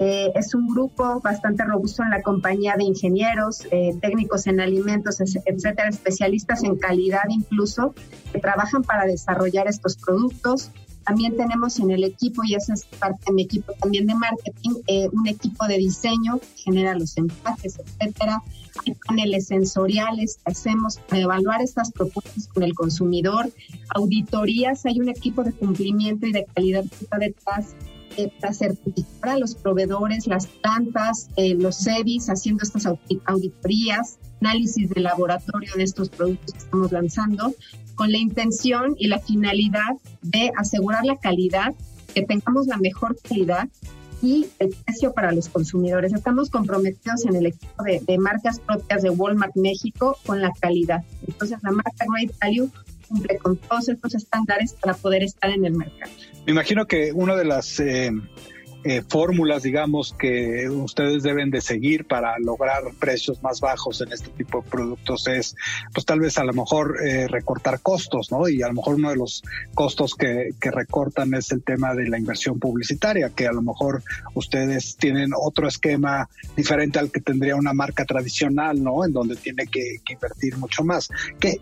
eh, 0.00 0.30
es 0.36 0.54
un 0.54 0.68
grupo 0.68 1.20
bastante 1.20 1.64
robusto 1.64 2.04
en 2.04 2.10
la 2.10 2.22
compañía 2.22 2.76
de 2.76 2.84
ingenieros, 2.84 3.66
eh, 3.72 3.96
técnicos 4.00 4.46
en 4.46 4.60
alimentos, 4.60 5.20
etcétera, 5.20 5.88
especialistas 5.88 6.62
en 6.62 6.76
calidad 6.76 7.24
incluso, 7.28 7.94
que 8.32 8.38
trabajan 8.38 8.82
para 8.82 9.06
desarrollar 9.06 9.66
estos 9.66 9.96
productos. 9.96 10.70
También 11.08 11.38
tenemos 11.38 11.78
en 11.78 11.90
el 11.90 12.04
equipo, 12.04 12.42
y 12.44 12.54
esa 12.54 12.74
es 12.74 12.84
parte 12.84 13.18
de 13.28 13.32
mi 13.32 13.42
equipo 13.42 13.72
también 13.80 14.06
de 14.06 14.14
marketing, 14.14 14.82
eh, 14.88 15.08
un 15.10 15.26
equipo 15.26 15.66
de 15.66 15.78
diseño 15.78 16.38
que 16.38 16.64
genera 16.64 16.94
los 16.94 17.16
empaques, 17.16 17.78
etcétera. 17.78 18.42
Hay 18.86 18.94
paneles 19.06 19.46
sensoriales 19.46 20.36
que 20.36 20.52
hacemos 20.52 20.98
para 21.08 21.22
evaluar 21.22 21.62
estas 21.62 21.90
propuestas 21.92 22.48
con 22.48 22.62
el 22.62 22.74
consumidor, 22.74 23.50
auditorías, 23.94 24.84
hay 24.84 25.00
un 25.00 25.08
equipo 25.08 25.42
de 25.42 25.52
cumplimiento 25.52 26.26
y 26.26 26.32
de 26.32 26.44
calidad 26.44 26.84
que 26.84 27.04
está 27.04 27.16
detrás 27.16 27.74
para 28.40 28.52
certificar 28.52 29.30
a 29.30 29.38
los 29.38 29.54
proveedores, 29.54 30.26
las 30.26 30.46
plantas, 30.46 31.28
eh, 31.36 31.54
los 31.54 31.76
CEDIS 31.76 32.28
haciendo 32.28 32.62
estas 32.62 32.86
auditorías, 33.26 34.18
análisis 34.40 34.90
de 34.90 35.00
laboratorio 35.00 35.72
de 35.76 35.84
estos 35.84 36.08
productos 36.08 36.52
que 36.52 36.58
estamos 36.58 36.92
lanzando, 36.92 37.54
con 37.94 38.12
la 38.12 38.18
intención 38.18 38.94
y 38.96 39.08
la 39.08 39.18
finalidad 39.18 39.96
de 40.22 40.52
asegurar 40.56 41.04
la 41.04 41.16
calidad, 41.16 41.74
que 42.14 42.22
tengamos 42.22 42.66
la 42.66 42.78
mejor 42.78 43.16
calidad 43.20 43.68
y 44.22 44.46
el 44.58 44.70
precio 44.84 45.12
para 45.12 45.32
los 45.32 45.48
consumidores. 45.48 46.12
Estamos 46.12 46.50
comprometidos 46.50 47.24
en 47.26 47.36
el 47.36 47.46
equipo 47.46 47.82
de, 47.84 48.00
de 48.06 48.18
marcas 48.18 48.60
propias 48.60 49.02
de 49.02 49.10
Walmart 49.10 49.54
México 49.56 50.16
con 50.26 50.40
la 50.40 50.50
calidad. 50.60 51.04
Entonces, 51.26 51.58
la 51.62 51.70
marca 51.70 52.04
Great 52.12 52.32
Value 52.40 52.70
cumple 53.08 53.38
con 53.38 53.56
todos 53.56 53.88
estos 53.88 54.14
estándares 54.14 54.74
para 54.74 54.94
poder 54.94 55.22
estar 55.22 55.50
en 55.50 55.64
el 55.64 55.74
mercado. 55.74 56.12
Me 56.46 56.52
imagino 56.52 56.86
que 56.86 57.12
una 57.12 57.36
de 57.36 57.44
las 57.44 57.80
eh, 57.80 58.10
eh, 58.84 59.02
fórmulas, 59.08 59.62
digamos, 59.62 60.14
que 60.18 60.68
ustedes 60.70 61.22
deben 61.22 61.50
de 61.50 61.60
seguir 61.60 62.06
para 62.06 62.38
lograr 62.38 62.82
precios 62.98 63.42
más 63.42 63.60
bajos 63.60 64.00
en 64.00 64.12
este 64.12 64.30
tipo 64.30 64.62
de 64.62 64.70
productos 64.70 65.26
es, 65.26 65.56
pues 65.92 66.06
tal 66.06 66.20
vez 66.20 66.38
a 66.38 66.44
lo 66.44 66.52
mejor 66.52 66.96
eh, 67.04 67.26
recortar 67.28 67.80
costos, 67.80 68.30
¿no? 68.30 68.48
Y 68.48 68.62
a 68.62 68.68
lo 68.68 68.74
mejor 68.74 68.94
uno 68.94 69.10
de 69.10 69.16
los 69.16 69.42
costos 69.74 70.14
que, 70.14 70.50
que 70.60 70.70
recortan 70.70 71.34
es 71.34 71.50
el 71.52 71.62
tema 71.62 71.94
de 71.94 72.08
la 72.08 72.18
inversión 72.18 72.58
publicitaria, 72.58 73.30
que 73.30 73.46
a 73.46 73.52
lo 73.52 73.62
mejor 73.62 74.02
ustedes 74.34 74.96
tienen 74.96 75.30
otro 75.36 75.68
esquema 75.68 76.28
diferente 76.56 76.98
al 76.98 77.10
que 77.10 77.20
tendría 77.20 77.56
una 77.56 77.72
marca 77.72 78.04
tradicional, 78.04 78.82
¿no? 78.82 79.04
En 79.04 79.12
donde 79.12 79.36
tiene 79.36 79.66
que, 79.66 80.00
invertir 80.08 80.56
mucho 80.56 80.84
más. 80.84 81.08
¿Qué, 81.38 81.60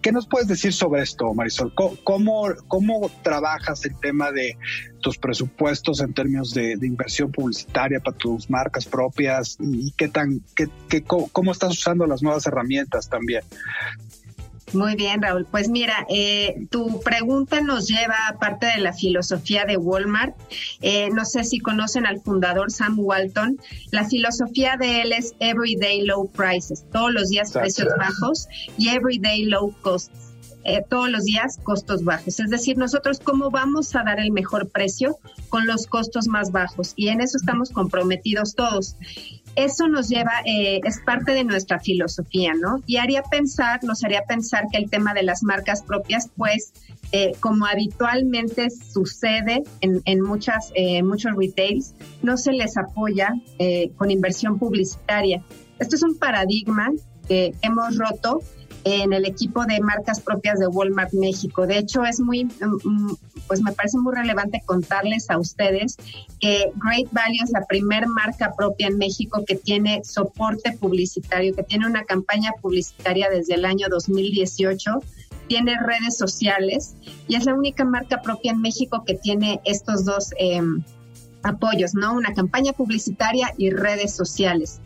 ¿Qué, 0.00 0.12
nos 0.12 0.26
puedes 0.26 0.48
decir 0.48 0.72
sobre 0.72 1.02
esto, 1.02 1.32
Marisol? 1.34 1.72
¿Cómo, 1.74 2.48
cómo 2.68 3.10
trabajas 3.22 3.84
el 3.84 3.98
tema 4.00 4.30
de 4.30 4.56
tus 5.02 5.18
presupuestos 5.18 6.00
en 6.00 6.14
términos 6.14 6.54
de, 6.54 6.78
inversión 6.82 7.30
publicitaria 7.30 8.00
para 8.00 8.16
tus 8.16 8.48
marcas 8.48 8.86
propias 8.86 9.58
y 9.60 9.92
qué 9.92 10.08
tan, 10.08 10.40
qué, 10.56 10.68
qué, 10.88 11.02
cómo, 11.02 11.52
estás 11.52 11.72
usando 11.72 12.06
las 12.06 12.22
nuevas 12.22 12.46
herramientas 12.46 13.08
también. 13.10 13.42
Muy 14.72 14.94
bien, 14.96 15.20
Raúl. 15.20 15.46
Pues 15.50 15.68
mira, 15.68 16.06
eh, 16.08 16.66
tu 16.70 17.00
pregunta 17.02 17.60
nos 17.60 17.88
lleva 17.88 18.28
a 18.28 18.38
parte 18.38 18.66
de 18.66 18.78
la 18.78 18.94
filosofía 18.94 19.66
de 19.66 19.76
Walmart. 19.76 20.34
Eh, 20.80 21.10
no 21.10 21.26
sé 21.26 21.44
si 21.44 21.58
conocen 21.58 22.06
al 22.06 22.20
fundador 22.20 22.70
Sam 22.70 22.98
Walton. 22.98 23.58
La 23.90 24.08
filosofía 24.08 24.76
de 24.78 25.02
él 25.02 25.12
es 25.12 25.34
Everyday 25.40 26.06
Low 26.06 26.30
Prices, 26.30 26.86
todos 26.90 27.12
los 27.12 27.28
días 27.28 27.52
precios 27.52 27.88
bajos 27.98 28.48
y 28.78 28.88
Everyday 28.88 29.44
Low 29.44 29.74
Costs 29.82 30.31
eh, 30.64 30.84
todos 30.88 31.10
los 31.10 31.24
días 31.24 31.58
costos 31.62 32.04
bajos. 32.04 32.38
Es 32.38 32.50
decir, 32.50 32.78
nosotros 32.78 33.20
cómo 33.20 33.50
vamos 33.50 33.94
a 33.96 34.02
dar 34.02 34.20
el 34.20 34.30
mejor 34.30 34.68
precio 34.70 35.18
con 35.48 35.66
los 35.66 35.86
costos 35.86 36.28
más 36.28 36.52
bajos 36.52 36.92
y 36.96 37.08
en 37.08 37.20
eso 37.20 37.36
estamos 37.36 37.70
comprometidos 37.70 38.54
todos. 38.54 38.96
Eso 39.54 39.88
nos 39.88 40.08
lleva, 40.08 40.32
eh, 40.46 40.80
es 40.84 41.00
parte 41.04 41.32
de 41.32 41.44
nuestra 41.44 41.78
filosofía, 41.78 42.52
¿no? 42.54 42.82
Y 42.86 42.96
haría 42.96 43.22
pensar, 43.22 43.82
nos 43.84 44.02
haría 44.02 44.22
pensar 44.22 44.64
que 44.72 44.78
el 44.78 44.88
tema 44.88 45.12
de 45.12 45.24
las 45.24 45.42
marcas 45.42 45.82
propias, 45.82 46.30
pues, 46.36 46.72
eh, 47.12 47.32
como 47.40 47.66
habitualmente 47.66 48.68
sucede 48.70 49.62
en, 49.80 50.00
en 50.06 50.22
muchas, 50.22 50.72
muchos 51.04 51.32
retails, 51.36 51.94
no 52.22 52.38
se 52.38 52.52
les 52.52 52.78
apoya 52.78 53.34
con 53.96 54.10
inversión 54.10 54.58
publicitaria. 54.58 55.44
Esto 55.78 55.96
es 55.96 56.02
un 56.02 56.16
paradigma 56.16 56.90
que 57.28 57.54
hemos 57.62 57.96
roto 57.96 58.40
en 58.84 59.12
el 59.12 59.24
equipo 59.24 59.64
de 59.64 59.80
marcas 59.80 60.20
propias 60.20 60.58
de 60.58 60.66
Walmart 60.66 61.12
México. 61.12 61.66
De 61.66 61.78
hecho, 61.78 62.04
es 62.04 62.20
muy, 62.20 62.44
mm, 62.44 63.14
pues 63.46 63.62
me 63.62 63.72
parece 63.72 63.98
muy 63.98 64.14
relevante 64.14 64.62
contarles 64.64 65.30
a 65.30 65.38
ustedes 65.38 65.96
que 66.40 66.72
Great 66.76 67.12
Value 67.12 67.44
es 67.44 67.50
la 67.50 67.64
primer 67.66 68.06
marca 68.06 68.52
propia 68.56 68.88
en 68.88 68.98
México 68.98 69.44
que 69.46 69.56
tiene 69.56 70.02
soporte 70.04 70.72
publicitario, 70.72 71.54
que 71.54 71.62
tiene 71.62 71.86
una 71.86 72.04
campaña 72.04 72.52
publicitaria 72.60 73.28
desde 73.30 73.54
el 73.54 73.64
año 73.64 73.86
2018 73.90 75.00
tiene 75.48 75.76
redes 75.84 76.16
sociales 76.16 76.94
y 77.28 77.34
es 77.34 77.44
la 77.44 77.52
única 77.52 77.84
marca 77.84 78.22
propia 78.22 78.52
en 78.52 78.60
México 78.60 79.04
que 79.04 79.14
tiene 79.14 79.60
estos 79.64 80.04
dos 80.04 80.30
em, 80.38 80.82
apoyos, 81.42 81.94
¿no? 81.94 82.14
Una 82.14 82.32
campaña 82.32 82.72
publicitaria 82.72 83.52
y 83.58 83.70
redes 83.70 84.14
sociales. 84.14 84.80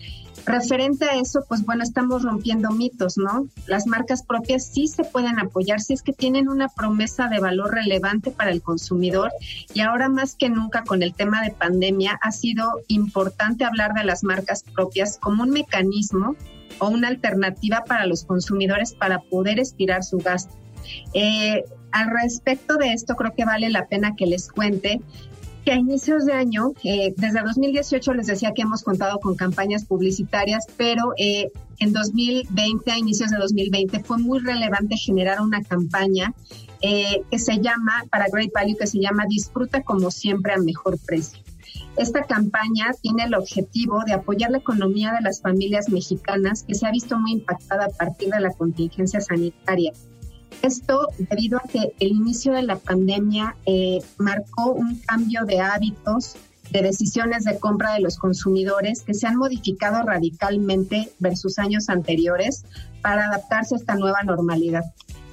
Referente 0.47 1.07
a 1.07 1.19
eso, 1.19 1.45
pues 1.49 1.65
bueno, 1.65 1.83
estamos 1.83 2.23
rompiendo 2.23 2.71
mitos, 2.71 3.19
¿no? 3.19 3.49
Las 3.67 3.87
marcas 3.87 4.23
propias 4.23 4.65
sí 4.65 4.87
se 4.87 5.03
pueden 5.03 5.41
apoyar 5.41 5.81
si 5.81 5.95
es 5.95 6.03
que 6.03 6.13
tienen 6.13 6.49
una 6.49 6.69
promesa 6.69 7.27
de 7.27 7.41
valor 7.41 7.75
relevante 7.75 8.31
para 8.31 8.53
el 8.53 8.63
consumidor 8.63 9.33
y 9.75 9.81
ahora 9.81 10.09
más 10.09 10.37
que 10.37 10.49
nunca 10.49 10.85
con 10.85 11.03
el 11.03 11.15
tema 11.15 11.43
de 11.43 11.51
pandemia 11.51 12.19
ha 12.23 12.31
sido 12.31 12.81
importante 12.87 13.65
hablar 13.65 13.93
de 13.95 14.05
las 14.05 14.23
marcas 14.23 14.63
propias 14.63 15.19
como 15.19 15.43
un 15.43 15.51
mecanismo 15.51 16.37
o 16.79 16.89
una 16.89 17.09
alternativa 17.09 17.83
para 17.85 18.07
los 18.07 18.25
consumidores 18.25 18.95
para 18.95 19.19
poder 19.19 19.59
estirar 19.59 20.05
su 20.05 20.19
gasto. 20.19 20.55
Eh, 21.13 21.65
al 21.91 22.11
respecto 22.11 22.77
de 22.77 22.93
esto, 22.93 23.17
creo 23.17 23.35
que 23.35 23.45
vale 23.45 23.71
la 23.71 23.87
pena 23.87 24.15
que 24.17 24.27
les 24.27 24.49
cuente 24.49 25.01
que 25.67 25.73
a 25.73 25.77
inicios 25.77 26.25
de 26.25 26.33
año, 26.33 26.75
eh, 26.85 27.13
desde 27.17 27.43
2018 27.43 28.15
les 28.15 28.29
decía 28.29 28.53
que 28.55 28.63
hemos 28.63 28.85
contado 28.85 29.19
con 29.19 29.35
campañas 29.35 29.85
publicitarias, 29.85 30.65
pero 30.77 31.13
eh, 31.19 31.51
en 31.81 31.93
2020, 31.93 32.89
a 32.93 32.97
inicios 32.97 33.31
de 33.31 33.39
2020, 33.39 33.99
fue 34.05 34.19
muy 34.19 34.39
relevante 34.39 34.97
generar 34.97 35.41
una 35.41 35.61
campaña 35.63 36.33
eh, 36.83 37.21
que 37.33 37.41
se 37.41 37.59
llama, 37.59 38.05
para 38.13 38.29
Great 38.29 38.53
Value, 38.55 38.77
que 38.77 38.87
se 38.87 39.01
llama 39.01 39.25
Disfruta 39.29 39.83
como 39.83 40.13
siempre 40.13 40.53
a 40.53 40.59
mejor 40.59 41.01
precio. 41.05 41.41
Esta 41.97 42.23
campaña 42.23 42.93
tiene 43.03 43.25
el 43.25 43.35
objetivo 43.35 44.05
de 44.07 44.13
apoyar 44.13 44.53
la 44.53 44.59
economía 44.59 45.15
de 45.15 45.23
las 45.23 45.41
familias 45.41 45.89
mexicanas 45.89 46.63
que 46.63 46.77
se 46.77 46.87
ha 46.87 46.93
visto 46.93 47.19
muy 47.19 47.33
impactada 47.33 47.87
a 47.87 47.89
partir 47.89 48.29
de 48.29 48.39
la 48.39 48.53
contingencia 48.53 49.21
sanitaria. 49.21 49.93
Esto 50.63 51.09
debido 51.19 51.59
a 51.59 51.63
que 51.63 51.93
el 52.01 52.09
inicio 52.09 52.53
de 52.53 52.63
la 52.63 52.77
pandemia 52.77 53.57
eh, 53.67 53.99
marcó 54.19 54.73
un 54.73 54.99
cambio 55.07 55.45
de 55.45 55.61
hábitos, 55.61 56.37
de 56.71 56.83
decisiones 56.83 57.45
de 57.45 57.59
compra 57.59 57.95
de 57.95 58.01
los 58.01 58.19
consumidores 58.19 59.03
que 59.03 59.15
se 59.15 59.27
han 59.27 59.37
modificado 59.37 60.03
radicalmente 60.03 61.13
versus 61.21 61.59
años 61.59 61.89
anteriores 61.89 62.65
para 63.03 63.27
adaptarse 63.27 63.75
a 63.75 63.79
esta 63.79 63.95
nueva 63.95 64.23
normalidad. 64.25 64.85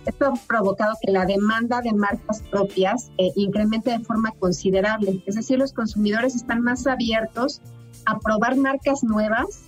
Esto 0.06 0.26
ha 0.28 0.48
provocado 0.48 0.96
que 1.02 1.12
la 1.12 1.26
demanda 1.26 1.82
de 1.82 1.94
marcas 1.94 2.44
propias 2.52 3.10
eh, 3.18 3.32
incremente 3.36 3.92
de 3.92 4.00
forma 4.00 4.32
considerable. 4.38 5.24
Es 5.26 5.36
decir, 5.36 5.58
los 5.58 5.74
consumidores 5.74 6.36
están 6.36 6.62
más 6.62 6.86
abiertos 6.88 7.62
a 8.06 8.20
probar 8.20 8.58
marcas 8.58 9.04
nuevas 9.04 9.64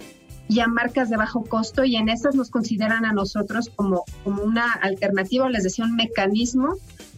y 0.48 0.60
a 0.60 0.68
marcas 0.68 1.10
de 1.10 1.18
bajo 1.18 1.43
costo 1.43 1.84
y 1.84 1.96
en 1.96 2.10
esas 2.10 2.36
nos 2.36 2.50
consideran 2.50 3.06
a 3.06 3.14
nosotros 3.14 3.72
como, 3.76 4.04
como 4.24 4.43
una 4.43 4.72
alternativa, 4.72 5.50
les 5.50 5.64
decía, 5.64 5.86
un 5.86 5.96
mecanismo 5.96 6.76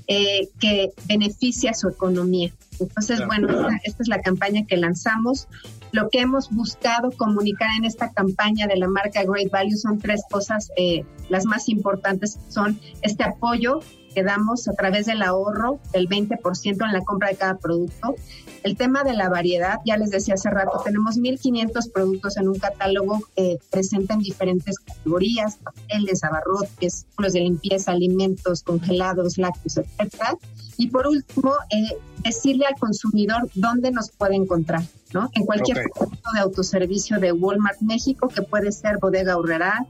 eh, 0.08 0.48
que 0.60 0.92
beneficia 1.06 1.74
su 1.74 1.90
economía. 1.90 2.54
Entonces, 2.80 3.26
bueno, 3.26 3.68
esta, 3.84 4.04
es 4.04 4.08
la 4.08 4.22
campaña 4.22 4.66
que 4.66 4.78
lanzamos. 4.78 5.48
Lo 5.92 6.10
que 6.10 6.20
hemos 6.20 6.50
buscado 6.50 7.12
comunicar 7.12 7.70
en 7.78 7.86
esta 7.86 8.12
campaña 8.12 8.68
de 8.68 8.78
la 8.78 8.88
marca 8.88 9.24
Great 9.24 9.52
Value 9.52 9.76
son 9.76 10.00
tres 10.00 10.22
cosas, 10.30 10.72
eh, 10.78 11.04
las 11.30 11.46
más 11.46 11.70
importantes 11.70 12.40
son 12.50 12.80
este 13.02 13.24
apoyo 13.24 13.82
quedamos 14.18 14.68
a 14.68 14.74
través 14.74 15.06
del 15.06 15.22
ahorro 15.22 15.80
del 15.94 16.10
20% 16.10 16.66
en 16.66 16.92
la 16.92 17.02
compra 17.02 17.30
de 17.30 17.36
cada 17.36 17.56
producto. 17.58 18.16
El 18.64 18.76
tema 18.76 19.04
de 19.04 19.14
la 19.14 19.30
variedad, 19.30 19.76
ya 19.86 19.96
les 19.96 20.10
decía 20.10 20.34
hace 20.34 20.50
rato, 20.50 20.82
tenemos 20.84 21.20
1.500 21.20 21.92
productos 21.92 22.36
en 22.38 22.48
un 22.48 22.58
catálogo 22.58 23.20
que 23.36 23.60
presentan 23.70 24.18
diferentes 24.18 24.80
categorías, 24.80 25.58
papeles, 25.58 26.24
abarrotes, 26.24 27.06
los 27.20 27.34
de 27.34 27.42
limpieza, 27.42 27.92
alimentos, 27.92 28.64
congelados, 28.64 29.38
lácteos, 29.38 29.78
etcétera. 29.78 30.36
Y 30.78 30.90
por 30.90 31.06
último, 31.06 31.54
eh, 31.70 31.96
decirle 32.24 32.66
al 32.66 32.80
consumidor 32.80 33.48
dónde 33.54 33.92
nos 33.92 34.10
puede 34.10 34.36
encontrar, 34.36 34.82
¿no? 35.14 35.30
En 35.34 35.46
cualquier 35.46 35.90
punto 35.96 36.30
de 36.34 36.40
autoservicio 36.40 37.20
de 37.20 37.34
Walmart 37.34 37.82
México, 37.82 38.30
que 38.30 38.42
puede 38.42 38.72
ser 38.72 38.98
Bodega 39.00 39.38
Urrera, 39.38 39.86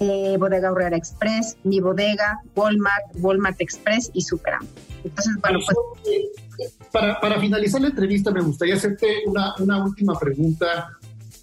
eh, 0.00 0.36
Bodega 0.38 0.72
Urrera 0.72 0.96
Express, 0.96 1.56
Mi 1.64 1.80
Bodega, 1.80 2.40
Walmart, 2.54 3.04
Walmart 3.16 3.60
Express 3.60 4.10
y 4.14 4.22
Superam. 4.22 4.66
Entonces, 5.04 5.34
pues... 5.40 5.66
Eh, 6.06 6.70
para, 6.92 7.40
finalizar 7.40 7.80
la 7.80 7.88
entrevista, 7.88 8.30
me 8.30 8.40
gustaría 8.40 8.74
hacerte 8.74 9.22
una, 9.26 9.54
una 9.58 9.84
última 9.84 10.18
pregunta 10.18 10.90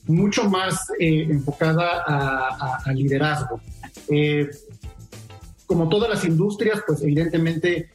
mucho 0.08 0.50
más 0.50 0.90
eh, 1.00 1.28
enfocada 1.30 2.04
a, 2.06 2.92
liderazgo. 2.94 3.60
como 5.66 5.90
todas 5.90 6.10
las 6.10 6.26
industrias, 6.26 6.82
pues 6.86 7.02
evidentemente 7.02 7.90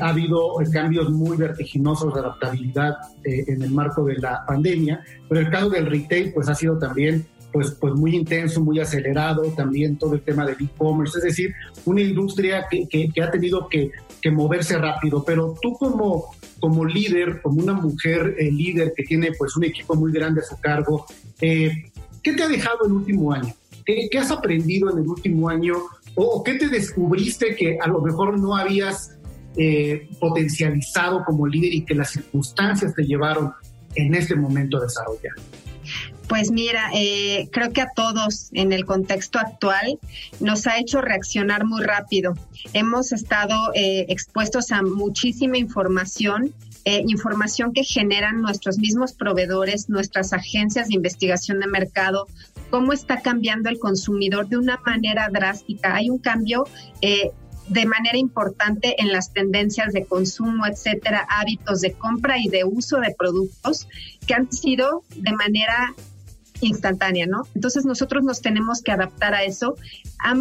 ha 0.00 0.08
habido 0.08 0.54
cambios 0.72 1.10
muy 1.10 1.36
vertiginosos 1.36 2.12
de 2.14 2.20
adaptabilidad 2.20 2.94
en 3.24 3.62
el 3.62 3.70
marco 3.70 4.04
de 4.04 4.16
la 4.18 4.44
pandemia, 4.46 5.02
pero 5.28 5.40
el 5.40 5.50
caso 5.50 5.70
del 5.70 5.86
retail 5.86 6.32
pues 6.32 6.48
ha 6.48 6.54
sido 6.54 6.78
también 6.78 7.26
pues, 7.52 7.72
pues 7.72 7.94
muy 7.94 8.16
intenso, 8.16 8.60
muy 8.60 8.80
acelerado, 8.80 9.42
también 9.54 9.96
todo 9.96 10.14
el 10.14 10.22
tema 10.22 10.46
del 10.46 10.56
e-commerce, 10.60 11.18
es 11.18 11.24
decir, 11.24 11.54
una 11.84 12.00
industria 12.00 12.66
que, 12.70 12.86
que, 12.88 13.22
ha 13.22 13.30
tenido 13.30 13.68
que, 13.68 13.90
que, 14.20 14.30
moverse 14.30 14.78
rápido, 14.78 15.22
pero 15.24 15.54
tú 15.60 15.74
como, 15.74 16.34
como 16.60 16.84
líder, 16.84 17.42
como 17.42 17.62
una 17.62 17.74
mujer 17.74 18.36
eh, 18.38 18.50
líder 18.50 18.92
que 18.96 19.02
tiene 19.04 19.32
pues 19.38 19.56
un 19.56 19.64
equipo 19.64 19.94
muy 19.94 20.12
grande 20.12 20.40
a 20.40 20.44
su 20.44 20.58
cargo, 20.60 21.04
eh, 21.40 21.70
¿qué 22.22 22.32
te 22.32 22.42
ha 22.42 22.48
dejado 22.48 22.86
el 22.86 22.92
último 22.92 23.32
año? 23.32 23.54
¿Qué, 23.84 24.08
¿Qué, 24.10 24.18
has 24.18 24.30
aprendido 24.30 24.90
en 24.90 24.98
el 24.98 25.08
último 25.08 25.48
año? 25.48 25.74
¿O 26.14 26.42
qué 26.42 26.54
te 26.54 26.68
descubriste 26.68 27.54
que 27.56 27.78
a 27.80 27.88
lo 27.88 28.00
mejor 28.00 28.38
no 28.38 28.56
habías 28.56 29.18
eh, 29.56 30.08
potencializado 30.18 31.24
como 31.24 31.46
líder 31.46 31.74
y 31.74 31.84
que 31.84 31.94
las 31.94 32.10
circunstancias 32.10 32.94
te 32.94 33.02
llevaron 33.02 33.52
en 33.94 34.14
este 34.14 34.34
momento 34.34 34.78
a 34.78 34.82
desarrollar? 34.82 35.34
Pues 36.28 36.50
mira, 36.50 36.90
eh, 36.94 37.48
creo 37.52 37.72
que 37.72 37.82
a 37.82 37.90
todos 37.94 38.48
en 38.52 38.72
el 38.72 38.86
contexto 38.86 39.38
actual 39.38 39.98
nos 40.40 40.66
ha 40.66 40.78
hecho 40.78 41.00
reaccionar 41.00 41.64
muy 41.64 41.82
rápido. 41.82 42.34
Hemos 42.72 43.12
estado 43.12 43.72
eh, 43.74 44.06
expuestos 44.08 44.72
a 44.72 44.82
muchísima 44.82 45.58
información, 45.58 46.54
eh, 46.84 47.04
información 47.06 47.72
que 47.72 47.84
generan 47.84 48.40
nuestros 48.40 48.78
mismos 48.78 49.12
proveedores, 49.12 49.88
nuestras 49.88 50.32
agencias 50.32 50.88
de 50.88 50.94
investigación 50.94 51.60
de 51.60 51.66
mercado, 51.66 52.26
cómo 52.70 52.92
está 52.92 53.20
cambiando 53.20 53.68
el 53.68 53.78
consumidor 53.78 54.48
de 54.48 54.56
una 54.56 54.80
manera 54.86 55.28
drástica. 55.30 55.94
Hay 55.94 56.08
un 56.08 56.18
cambio 56.18 56.64
de 57.72 57.86
manera 57.86 58.18
importante 58.18 59.00
en 59.00 59.12
las 59.12 59.32
tendencias 59.32 59.92
de 59.92 60.04
consumo, 60.04 60.66
etcétera, 60.66 61.26
hábitos 61.28 61.80
de 61.80 61.92
compra 61.92 62.38
y 62.38 62.48
de 62.48 62.64
uso 62.64 62.98
de 62.98 63.14
productos 63.16 63.88
que 64.26 64.34
han 64.34 64.52
sido 64.52 65.04
de 65.16 65.32
manera 65.32 65.94
instantánea, 66.60 67.26
¿no? 67.26 67.42
Entonces 67.54 67.84
nosotros 67.84 68.22
nos 68.24 68.40
tenemos 68.40 68.82
que 68.82 68.92
adaptar 68.92 69.34
a 69.34 69.42
eso. 69.42 69.76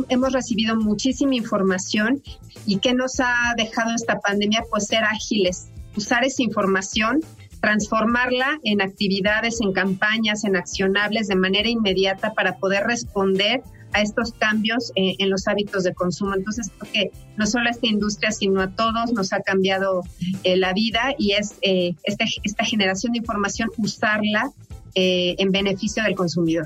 hemos 0.09 0.33
recibido 0.33 0.75
muchísima 0.75 1.35
información 1.35 2.21
y 2.65 2.77
¿qué 2.77 2.93
nos 2.93 3.19
ha 3.19 3.53
dejado 3.57 3.95
esta 3.95 4.19
pandemia? 4.19 4.63
Pues 4.69 4.87
ser 4.87 5.03
ágiles, 5.03 5.69
usar 5.95 6.23
esa 6.23 6.43
información 6.43 7.21
transformarla 7.61 8.59
en 8.63 8.81
actividades, 8.81 9.61
en 9.61 9.71
campañas, 9.71 10.43
en 10.43 10.55
accionables 10.55 11.27
de 11.27 11.35
manera 11.35 11.69
inmediata 11.69 12.33
para 12.33 12.57
poder 12.57 12.85
responder 12.85 13.61
a 13.93 14.01
estos 14.01 14.33
cambios 14.33 14.91
eh, 14.95 15.15
en 15.19 15.29
los 15.29 15.47
hábitos 15.47 15.83
de 15.83 15.93
consumo. 15.93 16.35
Entonces, 16.35 16.71
creo 16.77 16.91
que 16.91 17.11
no 17.37 17.45
solo 17.45 17.67
a 17.67 17.71
esta 17.71 17.87
industria, 17.87 18.31
sino 18.31 18.61
a 18.61 18.69
todos 18.69 19.13
nos 19.13 19.33
ha 19.33 19.41
cambiado 19.41 20.03
eh, 20.43 20.57
la 20.57 20.73
vida 20.73 21.13
y 21.17 21.33
es 21.33 21.55
eh, 21.61 21.93
esta, 22.03 22.25
esta 22.43 22.63
generación 22.63 23.13
de 23.13 23.19
información, 23.19 23.69
usarla 23.77 24.51
eh, 24.93 25.35
en 25.37 25.51
beneficio 25.51 26.03
del 26.03 26.15
consumidor. 26.15 26.65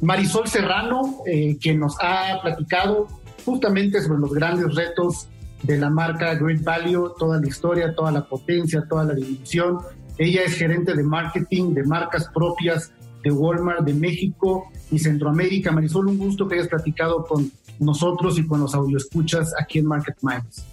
Marisol 0.00 0.48
Serrano, 0.48 1.22
eh, 1.26 1.56
quien 1.60 1.78
nos 1.78 1.96
ha 2.00 2.40
platicado 2.42 3.06
justamente 3.44 4.02
sobre 4.02 4.18
los 4.18 4.32
grandes 4.32 4.74
retos 4.74 5.28
de 5.62 5.78
la 5.78 5.88
marca 5.88 6.34
Great 6.34 6.62
Value, 6.62 7.12
toda 7.18 7.40
la 7.40 7.46
historia, 7.46 7.94
toda 7.94 8.10
la 8.10 8.26
potencia, 8.26 8.84
toda 8.88 9.04
la 9.04 9.14
dimensión. 9.14 9.78
Ella 10.18 10.42
es 10.42 10.54
gerente 10.54 10.94
de 10.94 11.02
marketing 11.02 11.72
de 11.74 11.84
marcas 11.84 12.28
propias 12.34 12.92
de 13.26 13.32
Walmart 13.32 13.80
de 13.80 13.92
México 13.92 14.70
y 14.92 15.00
Centroamérica. 15.00 15.72
Marisol, 15.72 16.06
un 16.06 16.16
gusto 16.16 16.46
que 16.46 16.54
hayas 16.54 16.68
platicado 16.68 17.24
con 17.24 17.50
nosotros 17.80 18.38
y 18.38 18.46
con 18.46 18.60
los 18.60 18.72
audioescuchas 18.72 19.52
aquí 19.60 19.80
en 19.80 19.86
Market 19.86 20.16
Minds. 20.22 20.64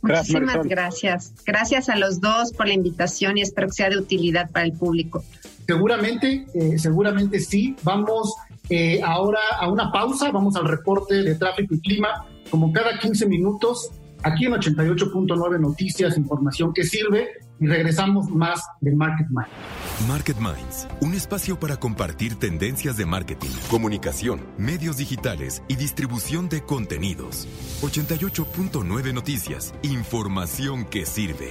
Muchísimas 0.00 0.66
gracias. 0.66 1.34
Gracias 1.44 1.90
a 1.90 1.96
los 1.96 2.22
dos 2.22 2.52
por 2.52 2.68
la 2.68 2.72
invitación 2.72 3.36
y 3.36 3.42
espero 3.42 3.66
que 3.66 3.74
sea 3.74 3.90
de 3.90 3.98
utilidad 3.98 4.50
para 4.50 4.64
el 4.64 4.72
público. 4.72 5.22
Seguramente, 5.66 6.46
eh, 6.54 6.78
seguramente 6.78 7.38
sí. 7.38 7.76
Vamos 7.82 8.34
eh, 8.70 9.02
ahora 9.04 9.40
a 9.60 9.70
una 9.70 9.92
pausa, 9.92 10.30
vamos 10.30 10.56
al 10.56 10.68
reporte 10.68 11.22
de 11.22 11.34
tráfico 11.34 11.74
y 11.74 11.80
clima, 11.80 12.26
como 12.50 12.72
cada 12.72 12.98
15 12.98 13.26
minutos, 13.26 13.90
aquí 14.22 14.46
en 14.46 14.52
88.9 14.52 15.60
Noticias, 15.60 16.16
información 16.16 16.72
que 16.72 16.84
sirve, 16.84 17.28
y 17.60 17.66
regresamos 17.66 18.30
más 18.30 18.64
de 18.80 18.94
Market 18.94 19.28
Minds. 19.28 20.08
Market 20.08 20.36
Minds, 20.38 20.88
un 21.02 21.12
espacio 21.14 21.60
para 21.60 21.76
compartir 21.76 22.36
tendencias 22.36 22.96
de 22.96 23.04
marketing, 23.04 23.50
comunicación, 23.70 24.40
medios 24.56 24.96
digitales 24.96 25.62
y 25.68 25.76
distribución 25.76 26.48
de 26.48 26.62
contenidos. 26.62 27.46
88.9 27.82 29.12
Noticias, 29.12 29.74
información 29.82 30.86
que 30.86 31.04
sirve. 31.04 31.50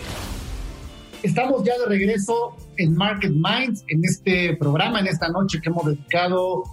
Estamos 1.21 1.63
ya 1.63 1.77
de 1.77 1.85
regreso 1.85 2.55
en 2.77 2.95
Market 2.95 3.31
Minds, 3.31 3.83
en 3.87 4.03
este 4.03 4.55
programa, 4.55 4.99
en 4.99 5.07
esta 5.07 5.29
noche 5.29 5.59
que 5.61 5.69
hemos 5.69 5.85
dedicado 5.85 6.63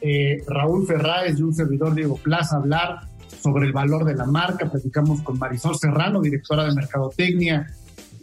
eh, 0.00 0.42
Raúl 0.48 0.86
Ferráez 0.86 1.38
y 1.38 1.42
un 1.42 1.52
servidor 1.52 1.94
Diego 1.94 2.16
Plaza 2.16 2.56
a 2.56 2.60
hablar 2.60 3.08
sobre 3.42 3.66
el 3.66 3.72
valor 3.72 4.04
de 4.04 4.14
la 4.14 4.24
marca. 4.24 4.70
Platicamos 4.70 5.20
con 5.20 5.38
Marisol 5.38 5.76
Serrano, 5.76 6.22
directora 6.22 6.64
de 6.64 6.74
Mercadotecnia 6.74 7.66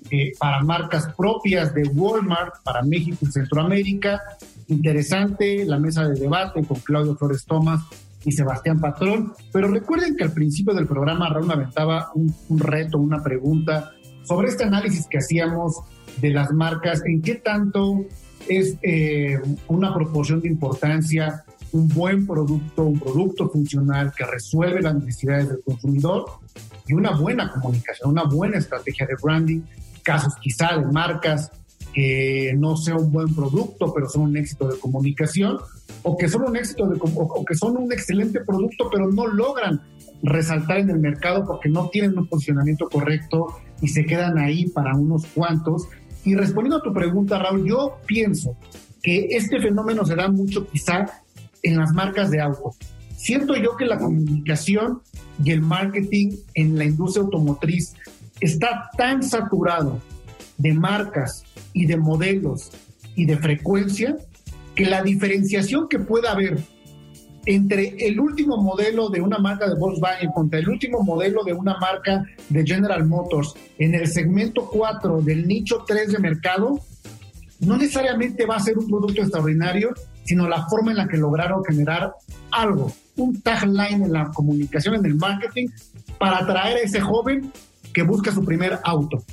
eh, 0.10 0.32
para 0.40 0.62
marcas 0.64 1.08
propias 1.16 1.74
de 1.74 1.84
Walmart 1.84 2.64
para 2.64 2.82
México 2.84 3.18
y 3.22 3.26
Centroamérica. 3.28 4.22
Interesante 4.68 5.66
la 5.66 5.80
mesa 5.80 6.08
de 6.08 6.20
debate 6.20 6.64
con 6.64 6.80
Claudio 6.80 7.16
Flores 7.16 7.46
Tomás 7.46 7.82
y 8.26 8.32
Sebastián 8.32 8.80
Patrón. 8.80 9.34
Pero 9.52 9.68
recuerden 9.68 10.16
que 10.16 10.24
al 10.24 10.32
principio 10.32 10.74
del 10.74 10.88
programa 10.88 11.30
Raúl 11.30 11.52
aventaba 11.52 12.12
un, 12.16 12.34
un 12.50 12.60
reto, 12.60 12.98
una 12.98 13.22
pregunta 13.22 13.92
sobre 14.24 14.50
este 14.50 14.64
análisis 14.64 15.08
que 15.08 15.18
hacíamos 15.18 15.82
de 16.22 16.30
las 16.30 16.52
marcas, 16.52 17.02
en 17.06 17.22
qué 17.22 17.36
tanto 17.36 18.06
es 18.48 18.78
eh, 18.82 19.40
una 19.68 19.94
proporción 19.94 20.42
de 20.42 20.48
importancia 20.48 21.44
un 21.74 21.88
buen 21.88 22.26
producto, 22.26 22.84
un 22.84 23.00
producto 23.00 23.50
funcional 23.50 24.14
que 24.16 24.26
resuelve 24.26 24.82
las 24.82 24.96
necesidades 24.96 25.50
del 25.50 25.62
consumidor 25.64 26.26
y 26.88 26.94
una 26.94 27.18
buena 27.18 27.52
comunicación, 27.52 28.12
una 28.12 28.24
buena 28.24 28.60
estrategia 28.60 29.08
de 29.08 29.16
branding, 29.22 29.62
casos 30.04 30.34
quizá 30.42 30.78
de 30.78 30.86
marcas 30.92 31.52
que 31.94 32.54
no 32.58 32.76
sea 32.76 32.96
un 32.96 33.12
buen 33.12 33.34
producto, 33.34 33.94
pero 33.94 34.10
son 34.10 34.24
un 34.24 34.38
éxito 34.38 34.68
de 34.68 34.80
comunicación, 34.80 35.58
o 36.02 36.18
que 36.18 36.28
son 36.28 36.44
un 36.44 36.56
éxito 36.56 36.88
de, 36.88 37.00
o 37.02 37.46
que 37.46 37.56
son 37.56 37.78
un 37.78 37.92
excelente 37.92 38.42
producto, 38.42 38.90
pero 38.92 39.12
no 39.12 39.28
logran 39.28 39.82
resaltar 40.24 40.80
en 40.80 40.90
el 40.90 41.00
mercado 41.00 41.46
porque 41.46 41.70
no 41.70 41.90
tienen 41.90 42.18
un 42.18 42.28
posicionamiento 42.28 42.90
correcto 42.90 43.60
y 43.82 43.90
se 43.90 44.06
quedan 44.06 44.38
ahí 44.38 44.68
para 44.70 44.96
unos 44.96 45.26
cuantos. 45.28 45.88
Y 46.24 46.36
respondiendo 46.36 46.78
a 46.78 46.82
tu 46.82 46.94
pregunta, 46.94 47.38
Raúl, 47.38 47.68
yo 47.68 47.98
pienso 48.06 48.58
que 49.02 49.28
este 49.32 49.60
fenómeno 49.60 50.06
se 50.06 50.16
da 50.16 50.30
mucho 50.30 50.66
quizá 50.66 51.06
en 51.62 51.78
las 51.78 51.92
marcas 51.92 52.32
de 52.32 52.42
auto. 52.42 52.72
Siento 53.16 53.56
yo 53.56 53.76
que 53.78 53.86
la 53.86 53.98
comunicación 53.98 55.02
y 55.44 55.52
el 55.52 55.62
marketing 55.62 56.32
en 56.56 56.78
la 56.78 56.86
industria 56.86 57.24
automotriz 57.24 57.94
está 58.44 58.90
tan 58.98 59.24
saturado 59.24 60.02
de 60.58 60.74
marcas 60.74 61.44
y 61.72 61.86
de 61.86 61.98
modelos 61.98 62.72
y 63.16 63.26
de 63.26 63.38
frecuencia 63.38 64.18
que 64.76 64.86
la 64.86 65.02
diferenciación 65.02 65.88
que 65.88 66.00
pueda 66.00 66.32
haber 66.32 66.60
entre 67.46 67.96
el 68.06 68.20
último 68.20 68.58
modelo 68.58 69.10
de 69.10 69.22
una 69.22 69.38
marca 69.38 69.68
de 69.68 69.76
Volkswagen 69.76 70.32
contra 70.32 70.60
el 70.60 70.70
último 70.70 71.04
modelo 71.04 71.44
de 71.44 71.54
una 71.54 71.78
marca 71.78 72.24
de 72.50 72.66
General 72.66 73.06
Motors 73.06 73.54
en 73.78 73.96
el 73.96 74.08
segmento 74.08 74.70
4 74.70 75.22
del 75.22 75.48
nicho 75.48 75.84
3 75.86 76.14
de 76.14 76.20
mercado, 76.20 76.80
no 77.60 77.78
necesariamente 77.78 78.46
va 78.46 78.56
a 78.58 78.60
ser 78.60 78.78
un 78.78 78.88
producto 78.88 79.22
extraordinario, 79.22 79.94
sino 80.24 80.48
la 80.48 80.66
forma 80.68 80.92
en 80.92 80.98
la 80.98 81.08
que 81.08 81.18
lograron 81.18 81.64
generar 81.64 82.14
algo, 82.52 82.92
un 83.18 83.42
tagline 83.42 84.04
en 84.04 84.14
la 84.14 84.32
comunicación, 84.32 84.96
en 84.96 85.06
el 85.06 85.16
marketing, 85.16 85.68
para 86.18 86.40
atraer 86.40 86.78
a 86.78 86.82
ese 86.82 87.02
joven 87.02 87.52
que 87.94 88.04
busca 88.04 88.32
su 88.32 88.44
primer 88.44 88.80
auto. 88.84 89.24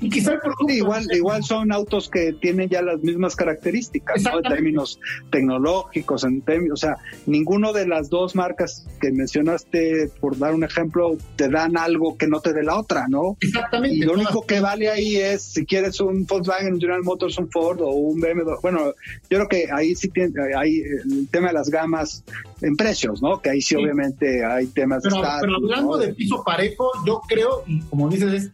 Y 0.00 0.10
quizá 0.10 0.32
el 0.32 0.40
producto... 0.40 0.72
igual, 0.72 1.06
igual 1.12 1.42
son 1.42 1.72
autos 1.72 2.08
que 2.08 2.32
tienen 2.32 2.68
ya 2.68 2.82
las 2.82 3.00
mismas 3.00 3.34
características, 3.34 4.22
¿no? 4.22 4.38
En 4.38 4.42
términos 4.42 5.00
tecnológicos, 5.30 6.24
en 6.24 6.42
términos, 6.42 6.82
o 6.82 6.86
sea, 6.86 6.96
ninguno 7.26 7.72
de 7.72 7.86
las 7.86 8.08
dos 8.08 8.34
marcas 8.34 8.86
que 9.00 9.10
mencionaste, 9.10 10.10
por 10.20 10.38
dar 10.38 10.54
un 10.54 10.64
ejemplo, 10.64 11.16
te 11.36 11.48
dan 11.48 11.76
algo 11.76 12.16
que 12.16 12.28
no 12.28 12.40
te 12.40 12.52
dé 12.52 12.62
la 12.62 12.78
otra, 12.78 13.06
¿no? 13.08 13.36
Exactamente. 13.40 13.96
Y 13.96 14.00
lo 14.00 14.12
único 14.12 14.46
que 14.46 14.60
vale 14.60 14.88
ahí 14.88 15.16
es 15.16 15.42
si 15.42 15.66
quieres 15.66 16.00
un 16.00 16.26
Volkswagen, 16.26 16.80
General 16.80 17.02
Motors, 17.02 17.38
un 17.38 17.50
Ford 17.50 17.80
o 17.80 17.90
un 17.90 18.20
BMW. 18.20 18.60
Bueno, 18.62 18.94
yo 19.28 19.38
creo 19.38 19.48
que 19.48 19.68
ahí 19.72 19.94
sí 19.94 20.08
tiene, 20.08 20.32
hay 20.56 20.80
el 20.80 21.28
tema 21.28 21.48
de 21.48 21.54
las 21.54 21.70
gamas 21.70 22.22
en 22.60 22.76
precios, 22.76 23.22
¿no? 23.22 23.40
Que 23.40 23.50
ahí 23.50 23.60
sí, 23.60 23.74
obviamente 23.74 24.44
hay 24.44 24.66
temas 24.66 25.02
pero, 25.02 25.16
de 25.16 25.28
Pero 25.40 25.56
hablando 25.56 25.98
de 25.98 26.14
piso 26.14 26.42
parejo, 26.44 26.90
yo 27.06 27.20
creo, 27.28 27.64
y 27.66 27.80
como 27.82 28.08
dices, 28.08 28.32
es 28.32 28.50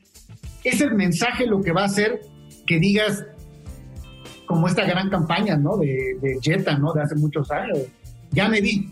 es 0.65 0.81
el 0.81 0.95
mensaje 0.95 1.47
lo 1.47 1.61
que 1.61 1.73
va 1.73 1.83
a 1.83 1.87
hacer 1.87 2.21
que 2.67 2.79
digas, 2.79 3.25
como 4.47 4.67
esta 4.67 4.85
gran 4.85 5.11
campaña, 5.11 5.57
¿no? 5.57 5.77
De, 5.77 6.17
de 6.21 6.39
Jetta, 6.41 6.79
¿no? 6.79 6.93
De 6.93 7.03
hace 7.03 7.15
muchos 7.15 7.51
años. 7.51 7.79
Ya 8.31 8.49
me 8.49 8.61
vi, 8.61 8.89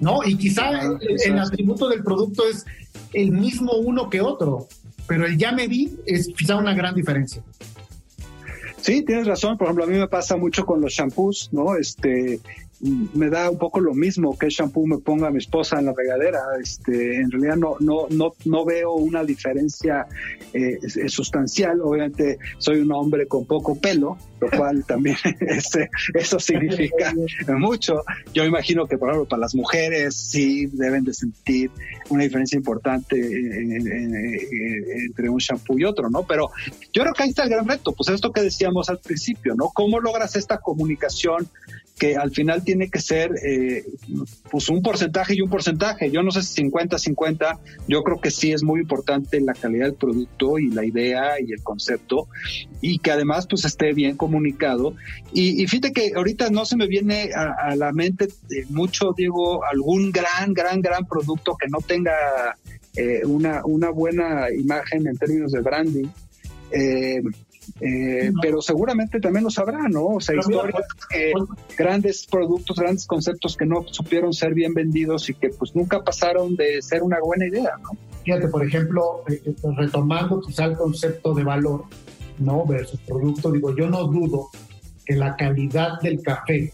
¿no? 0.00 0.20
Y 0.24 0.36
quizá 0.36 0.70
el, 0.80 1.38
atributo 1.38 1.88
del 1.88 2.02
producto 2.02 2.44
es 2.48 2.64
el 3.12 3.32
mismo 3.32 3.72
uno 3.74 4.08
que 4.08 4.20
otro, 4.20 4.68
pero 5.06 5.26
el 5.26 5.36
ya 5.36 5.52
me 5.52 5.66
vi 5.68 5.98
es 6.06 6.28
quizá 6.36 6.56
una 6.56 6.74
gran 6.74 6.94
diferencia. 6.94 7.42
Sí, 8.80 9.02
tienes 9.02 9.26
razón. 9.26 9.58
Por 9.58 9.66
ejemplo, 9.66 9.84
a 9.84 9.88
mí 9.88 9.98
me 9.98 10.08
pasa 10.08 10.36
mucho 10.36 10.64
con 10.64 10.80
los 10.80 10.92
shampoos, 10.92 11.50
¿no? 11.52 11.76
Este, 11.76 12.40
me 12.80 13.28
da 13.28 13.50
un 13.50 13.58
poco 13.58 13.80
lo 13.80 13.92
mismo 13.92 14.38
que 14.38 14.46
el 14.46 14.52
shampoo 14.52 14.86
me 14.86 14.98
ponga 14.98 15.30
mi 15.30 15.38
esposa 15.38 15.78
en 15.78 15.86
la 15.86 15.94
regadera. 15.96 16.40
Este, 16.62 17.16
en 17.16 17.30
realidad 17.30 17.56
no, 17.56 17.76
no, 17.80 18.06
no, 18.10 18.34
no 18.44 18.64
veo 18.64 18.94
una 18.94 19.24
diferencia 19.24 20.06
eh, 20.52 20.78
sustancial. 21.08 21.80
Obviamente 21.80 22.38
soy 22.58 22.78
un 22.78 22.92
hombre 22.92 23.26
con 23.26 23.46
poco 23.46 23.74
pelo, 23.80 24.16
lo 24.40 24.50
cual 24.50 24.84
también 24.88 25.16
ese, 25.40 25.90
eso 26.14 26.38
significa 26.38 27.12
mucho. 27.48 28.02
Yo 28.32 28.44
imagino 28.44 28.86
que, 28.86 28.96
por 28.96 29.08
ejemplo, 29.08 29.28
para 29.28 29.40
las 29.40 29.54
mujeres 29.54 30.14
sí 30.14 30.66
deben 30.66 31.04
de 31.04 31.14
sentir 31.14 31.70
una 32.10 32.24
diferencia 32.24 32.56
importante 32.56 33.16
entre 35.04 35.28
un 35.28 35.38
shampoo 35.38 35.78
y 35.78 35.84
otro, 35.84 36.10
¿no? 36.10 36.24
Pero 36.24 36.50
yo 36.92 37.02
creo 37.02 37.14
que 37.14 37.24
ahí 37.24 37.30
está 37.30 37.42
el 37.44 37.50
gran 37.50 37.66
reto, 37.66 37.92
pues 37.92 38.08
esto 38.08 38.32
que 38.32 38.42
decíamos 38.42 38.88
al 38.88 38.98
principio, 38.98 39.54
¿no? 39.54 39.70
¿Cómo 39.74 40.00
logras 40.00 40.36
esta 40.36 40.58
comunicación 40.58 41.48
que 41.98 42.16
al 42.16 42.30
final 42.30 42.64
tiene 42.64 42.88
que 42.88 43.00
ser 43.00 43.32
eh, 43.44 43.84
pues 44.50 44.68
un 44.68 44.82
porcentaje 44.82 45.34
y 45.34 45.40
un 45.40 45.50
porcentaje. 45.50 46.10
Yo 46.10 46.22
no 46.22 46.30
sé 46.30 46.42
si 46.42 46.62
50-50, 46.62 47.58
yo 47.88 48.02
creo 48.02 48.20
que 48.20 48.30
sí 48.30 48.52
es 48.52 48.62
muy 48.62 48.80
importante 48.80 49.40
la 49.40 49.52
calidad 49.52 49.86
del 49.86 49.94
producto 49.94 50.58
y 50.58 50.70
la 50.70 50.84
idea 50.84 51.40
y 51.40 51.52
el 51.52 51.62
concepto 51.62 52.28
y 52.80 52.98
que 52.98 53.10
además 53.10 53.46
pues 53.48 53.64
esté 53.64 53.92
bien 53.92 54.16
comunicado. 54.16 54.94
Y, 55.32 55.66
fíjate 55.66 55.92
que 55.92 56.12
ahorita 56.14 56.50
no 56.50 56.64
se 56.64 56.76
me 56.76 56.86
viene 56.86 57.30
a, 57.34 57.74
la 57.76 57.92
mente 57.92 58.28
mucho, 58.70 59.12
Diego, 59.16 59.64
algún 59.64 60.12
gran, 60.12 60.54
gran, 60.54 60.80
gran 60.80 61.06
producto 61.06 61.56
que 61.56 61.68
no 61.68 61.78
tenga 61.78 62.12
eh, 62.96 63.22
una, 63.24 63.64
una 63.64 63.90
buena 63.90 64.50
imagen 64.50 65.06
en 65.06 65.16
términos 65.16 65.52
de 65.52 65.60
branding. 65.60 66.06
Eh, 66.70 67.22
eh, 67.80 68.32
pero 68.40 68.60
seguramente 68.60 69.20
también 69.20 69.44
lo 69.44 69.50
sabrá, 69.50 69.88
¿no? 69.88 70.06
O 70.06 70.20
sea, 70.20 70.36
historias, 70.36 70.84
grandes 71.76 72.26
productos, 72.26 72.76
grandes 72.76 73.06
conceptos 73.06 73.56
que 73.56 73.66
no 73.66 73.84
supieron 73.90 74.32
ser 74.32 74.54
bien 74.54 74.74
vendidos 74.74 75.28
y 75.30 75.34
que 75.34 75.50
pues 75.50 75.74
nunca 75.74 76.02
pasaron 76.02 76.56
de 76.56 76.82
ser 76.82 77.02
una 77.02 77.18
buena 77.20 77.46
idea, 77.46 77.70
¿no? 77.82 77.90
Fíjate, 78.24 78.48
por 78.48 78.66
ejemplo, 78.66 79.24
eh, 79.28 79.40
eh, 79.44 79.54
retomando 79.76 80.40
quizá 80.40 80.64
el 80.64 80.76
concepto 80.76 81.34
de 81.34 81.44
valor, 81.44 81.84
¿no? 82.38 82.66
Versus 82.66 83.00
producto, 83.00 83.50
digo, 83.52 83.74
yo 83.76 83.88
no 83.88 84.04
dudo 84.04 84.48
que 85.04 85.14
la 85.14 85.36
calidad 85.36 86.00
del 86.02 86.20
café 86.22 86.72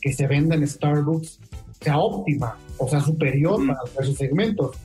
que 0.00 0.12
se 0.12 0.26
vende 0.26 0.56
en 0.56 0.66
Starbucks 0.66 1.38
sea 1.80 1.98
óptima, 1.98 2.56
o 2.78 2.88
sea, 2.88 3.00
superior 3.00 3.60
para 3.66 4.04
esos 4.04 4.16
segmentos 4.16 4.76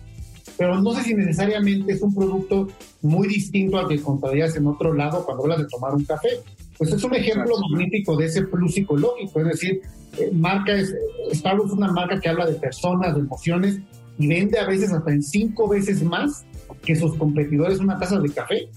pero 0.57 0.81
no 0.81 0.93
sé 0.93 1.03
si 1.03 1.13
necesariamente 1.13 1.93
es 1.93 2.01
un 2.01 2.13
producto 2.13 2.67
muy 3.01 3.27
distinto 3.27 3.77
al 3.77 3.87
que 3.87 3.95
encontrarías 3.95 4.55
en 4.55 4.67
otro 4.67 4.93
lado 4.93 5.25
cuando 5.25 5.43
hablas 5.43 5.59
de 5.59 5.67
tomar 5.67 5.93
un 5.93 6.05
café. 6.05 6.29
Pues 6.77 6.91
es 6.91 7.03
un 7.03 7.15
ejemplo 7.15 7.55
magnífico 7.69 8.17
de 8.17 8.25
ese 8.25 8.43
plus 8.43 8.73
psicológico, 8.73 9.39
es 9.39 9.47
decir, 9.47 9.81
eh, 10.17 10.29
marca 10.33 10.73
es, 10.73 10.93
Starbucks 11.33 11.71
es 11.71 11.77
una 11.77 11.91
marca 11.91 12.19
que 12.19 12.29
habla 12.29 12.45
de 12.45 12.53
personas, 12.55 13.15
de 13.15 13.21
emociones 13.21 13.79
y 14.17 14.27
vende 14.27 14.59
a 14.59 14.67
veces 14.67 14.91
hasta 14.91 15.11
en 15.11 15.21
cinco 15.21 15.67
veces 15.67 16.03
más 16.03 16.45
que 16.83 16.95
sus 16.95 17.15
competidores 17.15 17.79
una 17.79 17.97
taza 17.97 18.19
de 18.19 18.29
café. 18.29 18.69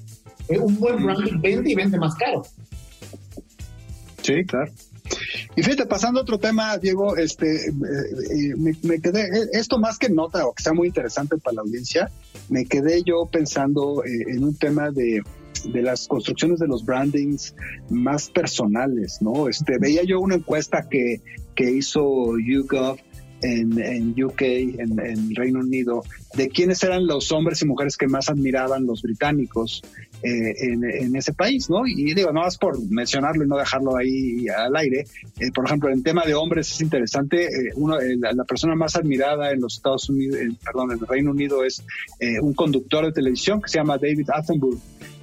Eh, 0.48 0.58
un 0.58 0.78
buen 0.78 1.04
branding 1.04 1.40
vende 1.40 1.70
y 1.70 1.74
vende 1.74 1.98
más 1.98 2.14
caro. 2.14 2.42
Sí, 4.22 4.44
claro. 4.44 4.70
Y 5.56 5.62
fíjate, 5.62 5.86
pasando 5.86 6.20
a 6.20 6.22
otro 6.22 6.38
tema, 6.38 6.78
Diego, 6.78 7.16
este, 7.16 7.66
eh, 7.66 7.70
eh, 7.70 8.54
me, 8.56 9.00
quedé, 9.00 9.22
eh, 9.22 9.48
esto 9.52 9.78
más 9.78 9.98
que 9.98 10.08
nota 10.08 10.46
o 10.46 10.54
que 10.54 10.62
sea 10.62 10.72
muy 10.72 10.88
interesante 10.88 11.36
para 11.38 11.56
la 11.56 11.62
audiencia, 11.62 12.10
me 12.48 12.64
quedé 12.64 13.02
yo 13.02 13.26
pensando 13.26 14.02
en 14.04 14.44
un 14.44 14.56
tema 14.56 14.90
de, 14.90 15.22
de 15.64 15.82
las 15.82 16.06
construcciones 16.06 16.58
de 16.58 16.68
los 16.68 16.84
brandings 16.84 17.54
más 17.90 18.30
personales, 18.30 19.18
¿no? 19.20 19.48
Este, 19.48 19.78
veía 19.78 20.02
yo 20.04 20.20
una 20.20 20.36
encuesta 20.36 20.88
que, 20.88 21.20
que 21.54 21.70
hizo 21.70 22.38
YouGov 22.38 22.98
en, 23.42 23.78
en 23.80 24.24
UK, 24.24 24.42
en, 24.42 24.98
en, 24.98 25.34
Reino 25.34 25.60
Unido, 25.60 26.02
de 26.34 26.48
quiénes 26.48 26.82
eran 26.82 27.06
los 27.06 27.30
hombres 27.32 27.62
y 27.62 27.66
mujeres 27.66 27.96
que 27.96 28.08
más 28.08 28.28
admiraban 28.28 28.86
los 28.86 29.02
británicos 29.02 29.82
eh, 30.22 30.54
en, 30.60 31.14
ese 31.16 31.32
país, 31.32 31.68
¿no? 31.70 31.86
Y 31.86 32.14
digo, 32.14 32.32
no 32.32 32.40
más 32.40 32.58
por 32.58 32.80
mencionarlo 32.90 33.44
y 33.44 33.48
no 33.48 33.56
dejarlo 33.56 33.96
ahí 33.96 34.46
al 34.48 34.74
aire. 34.76 35.06
Eh, 35.38 35.50
por 35.52 35.66
ejemplo, 35.66 35.90
en 35.90 36.02
tema 36.02 36.24
de 36.24 36.34
hombres 36.34 36.70
es 36.70 36.80
interesante, 36.80 37.44
eh, 37.44 37.72
uno, 37.76 38.00
eh, 38.00 38.16
la, 38.18 38.32
la, 38.32 38.44
persona 38.44 38.74
más 38.74 38.96
admirada 38.96 39.52
en 39.52 39.60
los 39.60 39.76
Estados 39.76 40.08
Unidos, 40.08 40.38
perdón, 40.64 40.92
en 40.92 40.98
el 40.98 41.06
Reino 41.06 41.30
Unido 41.30 41.64
es 41.64 41.82
un 42.42 42.54
conductor 42.54 43.04
de 43.04 43.12
televisión 43.12 43.60
que 43.60 43.68
se 43.68 43.78
llama 43.78 43.98
David 43.98 44.28
Attenborough. 44.32 44.80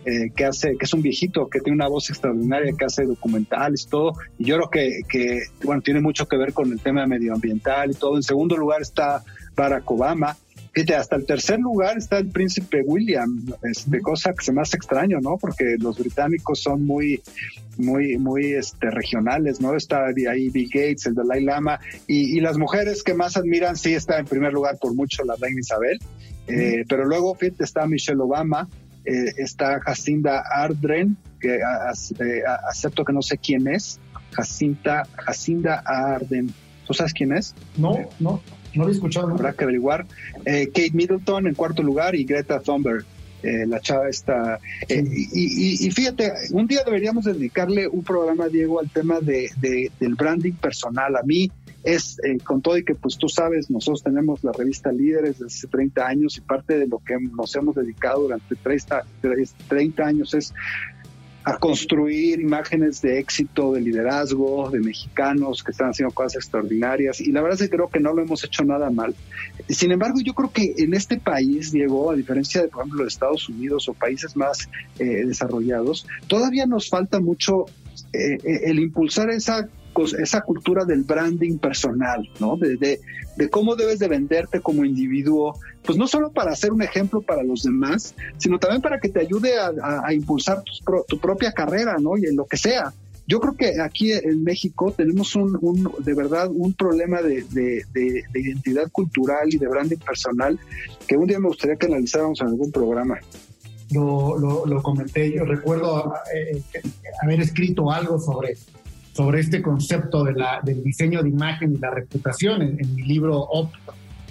Eh, 0.08 0.30
que 0.36 0.46
hace, 0.46 0.78
que 0.78 0.86
es 0.86 0.94
un 0.94 1.02
viejito, 1.02 1.50
que 1.50 1.60
tiene 1.62 1.78
una 1.78 1.88
voz 1.88 2.12
extraordinaria, 2.12 2.76
que 2.78 2.86
hace 2.86 3.06
documentales 3.06 3.86
y 3.86 3.90
todo. 3.90 4.14
Y 4.38 4.46
yo 4.46 4.58
creo 4.58 4.70
que, 5.10 5.40
bueno, 5.64 5.82
tiene 5.82 6.00
mucho 6.00 6.28
que 6.28 6.38
ver 6.38 6.54
con 6.54 6.72
el 6.72 6.80
tema 6.80 7.08
medioambiental 7.08 7.90
y 7.90 7.96
todo. 7.96 8.16
En 8.16 8.22
segundo 8.22 8.56
lugar 8.56 8.84
está 8.84 9.24
Barack 9.56 9.90
Obama. 9.90 10.38
Fíjate, 10.76 10.96
hasta 10.96 11.16
el 11.16 11.26
tercer 11.26 11.58
lugar 11.60 11.98
está 11.98 12.18
el 12.18 12.28
príncipe 12.28 12.84
William, 12.86 13.46
este, 13.64 14.02
cosa 14.02 14.34
que 14.34 14.44
se 14.44 14.52
me 14.52 14.62
hace 14.62 14.76
extraño, 14.76 15.22
¿no? 15.22 15.38
Porque 15.38 15.78
los 15.80 15.98
británicos 15.98 16.60
son 16.60 16.86
muy, 16.86 17.22
muy, 17.78 18.18
muy 18.18 18.52
este, 18.52 18.92
regionales, 18.92 19.62
¿no? 19.62 19.74
Está 19.74 20.08
ahí 20.08 20.50
Bill 20.50 20.68
Gates, 20.68 21.06
el 21.06 21.16
Dalai 21.16 21.46
Lama, 21.46 21.80
y, 22.08 22.38
y 22.38 22.42
las 22.42 22.58
mujeres 22.58 23.04
que 23.04 23.14
más 23.14 23.38
admiran, 23.38 23.78
sí 23.78 23.94
está 23.94 24.20
en 24.20 24.26
primer 24.26 24.52
lugar 24.52 24.78
por 24.78 24.94
mucho 24.94 25.24
la 25.24 25.36
reina 25.40 25.62
Isabel, 25.62 25.98
eh, 26.48 26.84
pero 26.90 27.06
luego, 27.06 27.34
fíjate, 27.36 27.64
está 27.64 27.88
Michelle 27.88 28.22
Obama, 28.22 28.68
eh, 29.06 29.32
está 29.38 29.80
Jacinda 29.80 30.44
Ardren, 30.54 31.16
que 31.40 31.56
eh, 31.56 32.44
acepto 32.70 33.06
que 33.06 33.14
no 33.14 33.22
sé 33.22 33.38
quién 33.38 33.68
es, 33.68 34.02
Jacinta, 34.32 35.08
Jacinda 35.16 35.82
Arden. 35.86 36.54
¿Tú 36.86 36.94
sabes 36.94 37.14
quién 37.14 37.32
es? 37.32 37.56
No, 37.78 37.98
no, 38.20 38.42
no 38.76 38.84
lo 38.84 38.90
he 38.90 38.94
escuchado. 38.94 39.30
Habrá 39.30 39.54
que 39.54 39.64
averiguar. 39.64 40.06
Eh, 40.46 40.68
Kate 40.68 40.92
Middleton 40.94 41.48
en 41.48 41.56
cuarto 41.56 41.84
lugar 41.84 42.16
y 42.16 42.24
Greta 42.24 42.60
Thunberg. 42.60 43.06
la 43.44 43.80
chava 43.80 44.10
está. 44.10 44.60
y, 44.90 45.92
fíjate, 45.92 46.32
un 46.52 46.66
día 46.66 46.82
deberíamos 46.84 47.26
dedicarle 47.26 47.88
un 47.88 48.04
programa, 48.04 48.48
Diego, 48.48 48.80
al 48.80 48.90
tema 48.90 49.20
de, 49.20 49.50
del 50.00 50.16
branding 50.16 50.54
personal. 50.54 51.16
A 51.16 51.22
mí, 51.22 51.52
es 51.86 52.18
eh, 52.24 52.38
con 52.44 52.62
todo 52.62 52.78
y 52.78 52.84
que 52.84 52.96
pues 52.96 53.18
tú 53.18 53.30
sabes, 53.30 53.70
nosotros 53.70 54.04
tenemos 54.04 54.44
la 54.44 54.52
revista 54.52 54.92
Líderes 54.92 55.40
desde 55.40 55.46
hace 55.46 55.68
30 55.68 56.06
años 56.06 56.38
y 56.38 56.42
parte 56.42 56.80
de 56.80 56.88
lo 56.88 56.98
que 57.00 57.16
nos 57.20 57.56
hemos 57.56 57.76
dedicado 57.76 58.24
durante 58.24 58.56
30, 58.56 59.06
30 59.70 60.04
años 60.04 60.34
es 60.34 60.54
a 61.46 61.58
construir 61.58 62.42
imágenes 62.42 63.02
de 63.04 63.20
éxito, 63.20 63.74
de 63.74 63.82
liderazgo, 63.82 64.72
de 64.72 64.80
mexicanos 64.80 65.64
que 65.64 65.72
están 65.72 65.92
haciendo 65.92 66.14
cosas 66.14 66.38
extraordinarias. 66.38 67.22
Y 67.22 67.32
la 67.32 67.42
verdad 67.44 67.62
es 67.62 67.70
que 67.70 67.76
creo 67.76 67.88
que 67.88 68.00
no 68.00 68.14
lo 68.14 68.24
hemos 68.24 68.44
hecho 68.44 68.64
nada 68.64 68.90
mal. 68.90 69.16
Sin 69.70 69.92
embargo, 69.92 70.20
yo 70.24 70.34
creo 70.34 70.52
que 70.52 70.74
en 70.80 70.96
este 70.96 71.20
país, 71.20 71.72
Diego, 71.72 72.10
a 72.10 72.16
diferencia 72.16 72.64
de, 72.64 72.68
por 72.68 72.82
ejemplo, 72.82 73.04
de 73.04 73.10
Estados 73.10 73.48
Unidos 73.48 73.88
o 73.88 73.94
países 73.94 74.36
más 74.36 74.68
eh, 74.98 75.24
desarrollados, 75.26 76.08
todavía 76.28 76.66
nos 76.66 76.90
falta 76.90 77.20
mucho 77.20 77.66
eh, 78.12 78.38
el 78.44 78.80
impulsar 78.80 79.30
esa 79.30 79.70
esa 80.04 80.42
cultura 80.42 80.86
del 80.86 81.04
branding 81.04 81.58
personal, 81.58 82.28
¿no? 82.40 82.58
De, 82.58 82.78
de, 82.78 83.50
cómo 83.50 83.76
debes 83.76 84.00
de 84.00 84.08
venderte 84.08 84.60
como 84.62 84.86
individuo, 84.86 85.58
pues 85.84 85.98
no 85.98 86.08
solo 86.08 86.32
para 86.32 86.56
ser 86.56 86.72
un 86.72 86.82
ejemplo 86.82 87.22
para 87.22 87.44
los 87.44 87.64
demás, 87.64 88.16
sino 88.38 88.60
también 88.60 88.82
para 88.82 89.00
que 89.00 89.10
te 89.10 89.20
ayude 89.20 89.54
a, 89.60 90.14
impulsar 90.14 90.64
tu, 91.08 91.20
propia 91.20 91.52
carrera, 91.52 91.98
¿no? 92.00 92.18
Y 92.18 92.26
en 92.26 92.36
lo 92.36 92.46
que 92.46 92.58
sea. 92.58 92.94
Yo 93.28 93.40
creo 93.40 93.56
que 93.56 93.82
aquí 93.82 94.12
en 94.12 94.44
México 94.44 94.94
tenemos 94.96 95.36
un, 95.36 95.92
de 96.00 96.14
verdad 96.14 96.50
un 96.52 96.74
problema 96.74 97.24
de, 97.24 97.44
de, 97.44 97.84
de, 97.92 98.40
identidad 98.40 98.92
cultural 98.92 99.52
y 99.52 99.58
de 99.58 99.68
branding 99.68 99.98
personal 99.98 100.60
que 101.08 101.18
un 101.18 101.26
día 101.26 101.40
me 101.40 101.48
gustaría 101.48 101.76
que 101.76 101.88
analizáramos 101.88 102.40
en 102.42 102.48
algún 102.48 102.72
programa. 102.72 103.18
lo, 103.92 104.82
comenté. 104.84 105.34
Yo 105.34 105.44
recuerdo 105.44 106.14
eh, 106.36 106.62
haber 107.24 107.42
escrito 107.42 107.92
algo 107.92 108.20
sobre, 108.20 108.56
sobre 109.16 109.40
este 109.40 109.62
concepto 109.62 110.26
del 110.26 110.84
diseño 110.84 111.24
de 111.24 111.30
imagen 111.30 111.74
y 111.74 111.78
la 111.78 111.90
reputación 111.90 112.62
en, 112.62 112.96
mi 112.96 113.04
libro 113.04 113.40
OP, 113.40 113.72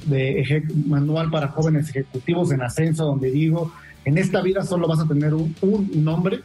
de 0.05 0.63
Manual 0.87 1.31
para 1.31 1.49
Jóvenes 1.49 1.89
Ejecutivos 1.89 2.53
en 2.53 2.61
Ascenso, 2.61 3.07
donde 3.07 3.31
digo, 3.31 3.73
en 4.05 4.19
esta 4.19 4.43
vida 4.43 4.63
solo 4.63 4.87
vas 4.87 5.01
a 5.01 5.09
tener 5.09 5.33
un, 5.33 5.55
nombre 5.95 6.41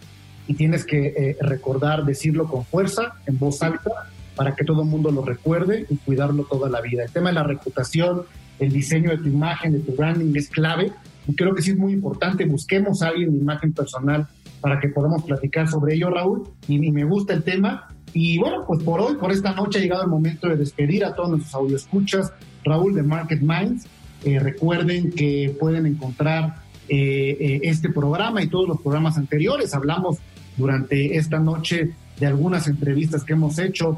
y 0.47 0.53
tienes 0.53 0.85
que 0.85 1.07
eh, 1.07 1.37
recordar, 1.41 2.05
decirlo 2.05 2.47
con 2.47 2.63
fuerza, 2.63 3.15
en 3.25 3.37
voz 3.37 3.61
alta, 3.61 3.91
para 4.37 4.55
que 4.55 4.63
todo 4.63 4.83
el 4.83 4.87
mundo 4.87 5.11
lo 5.11 5.25
recuerde 5.25 5.85
y 5.89 5.97
cuidarlo 5.97 6.45
toda 6.45 6.69
la 6.69 6.79
vida. 6.79 7.03
El 7.03 7.11
tema 7.11 7.29
de 7.29 7.35
la 7.35 7.43
reputación, 7.43 8.21
el 8.59 8.71
diseño 8.71 9.09
de 9.09 9.17
tu 9.17 9.27
imagen, 9.27 9.73
de 9.73 9.79
tu 9.79 9.91
branding 9.97 10.33
es 10.35 10.47
clave 10.47 10.93
y 11.27 11.35
creo 11.35 11.53
que 11.53 11.61
sí 11.61 11.71
es 11.71 11.77
muy 11.77 11.91
importante, 11.91 12.45
busquemos 12.45 13.01
a 13.01 13.09
alguien 13.09 13.33
de 13.33 13.37
imagen 13.37 13.73
personal 13.73 14.27
para 14.61 14.79
que 14.79 14.89
podamos 14.89 15.23
platicar 15.23 15.67
sobre 15.67 15.95
ello, 15.95 16.09
Raúl, 16.09 16.49
y, 16.67 16.79
me 16.91 17.03
gusta 17.03 17.33
el 17.33 17.43
tema. 17.43 17.87
Y 18.13 18.37
bueno, 18.37 18.63
pues 18.67 18.83
por 18.83 19.01
hoy, 19.01 19.15
por 19.15 19.31
esta 19.31 19.53
noche 19.53 19.79
ha 19.79 19.81
llegado 19.81 20.03
el 20.03 20.09
momento 20.09 20.47
de 20.47 20.57
despedir 20.57 21.05
a 21.05 21.15
todos 21.15 21.29
nuestros 21.29 21.53
audioscuchas. 21.55 22.33
Raúl 22.63 22.93
de 22.93 23.03
Market 23.03 23.41
Minds, 23.41 23.85
eh, 24.25 24.39
recuerden 24.39 25.11
que 25.11 25.55
pueden 25.59 25.85
encontrar 25.85 26.63
eh, 26.87 27.37
eh, 27.39 27.59
este 27.63 27.89
programa 27.89 28.41
y 28.41 28.47
todos 28.47 28.67
los 28.67 28.81
programas 28.81 29.17
anteriores. 29.17 29.73
Hablamos 29.73 30.17
durante 30.57 31.17
esta 31.17 31.39
noche 31.39 31.91
de 32.19 32.25
algunas 32.25 32.67
entrevistas 32.67 33.23
que 33.23 33.33
hemos 33.33 33.57
hecho 33.59 33.97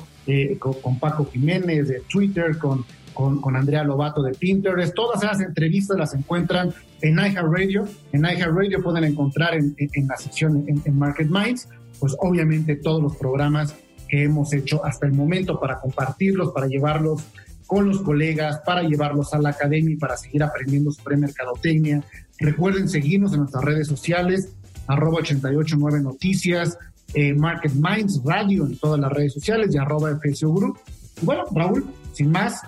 con, 0.59 0.99
Paco 0.99 1.27
Jiménez 1.31 1.87
de 1.87 2.01
Twitter, 2.01 2.57
con 2.59 2.85
con, 3.13 3.55
Andrea 3.55 3.83
Lobato 3.83 4.21
de 4.21 4.33
Pinterest. 4.33 4.93
Todas 4.93 5.23
esas 5.23 5.41
entrevistas 5.41 5.97
las 5.97 6.13
encuentran 6.13 6.73
en 7.01 7.17
iHeartRadio. 7.17 7.87
En 8.11 8.21
iHeartRadio 8.21 8.81
pueden 8.81 9.03
encontrar 9.03 9.55
en, 9.55 9.75
la 10.07 10.17
sección 10.17 10.65
en, 10.67 10.97
Market 10.97 11.27
Minds, 11.29 11.67
pues 11.99 12.15
obviamente 12.19 12.75
todos 12.75 13.01
los 13.01 13.15
programas 13.15 13.75
que 14.11 14.23
hemos 14.23 14.51
hecho 14.51 14.85
hasta 14.85 15.07
el 15.07 15.13
momento 15.13 15.57
para 15.57 15.79
compartirlos, 15.79 16.51
para 16.51 16.67
llevarlos 16.67 17.23
con 17.65 17.87
los 17.87 18.01
colegas, 18.01 18.59
para 18.65 18.83
llevarlos 18.83 19.33
a 19.33 19.39
la 19.39 19.51
academia 19.51 19.93
y 19.93 19.95
para 19.95 20.17
seguir 20.17 20.43
aprendiendo 20.43 20.91
sobre 20.91 21.15
mercadotecnia. 21.15 22.03
Recuerden 22.37 22.89
seguirnos 22.89 23.31
en 23.31 23.39
nuestras 23.39 23.63
redes 23.63 23.87
sociales, 23.87 24.49
arroba 24.85 25.19
889 25.19 26.03
Noticias, 26.03 26.77
eh, 27.13 27.33
Market 27.33 27.71
Minds 27.71 28.21
Radio 28.25 28.65
en 28.65 28.77
todas 28.77 28.99
las 28.99 29.13
redes 29.13 29.31
sociales 29.31 29.73
y 29.73 29.77
arroba 29.77 30.11
FSU 30.11 30.53
Group. 30.53 30.79
bueno, 31.21 31.43
Raúl, 31.55 31.85
sin 32.11 32.31
más, 32.31 32.59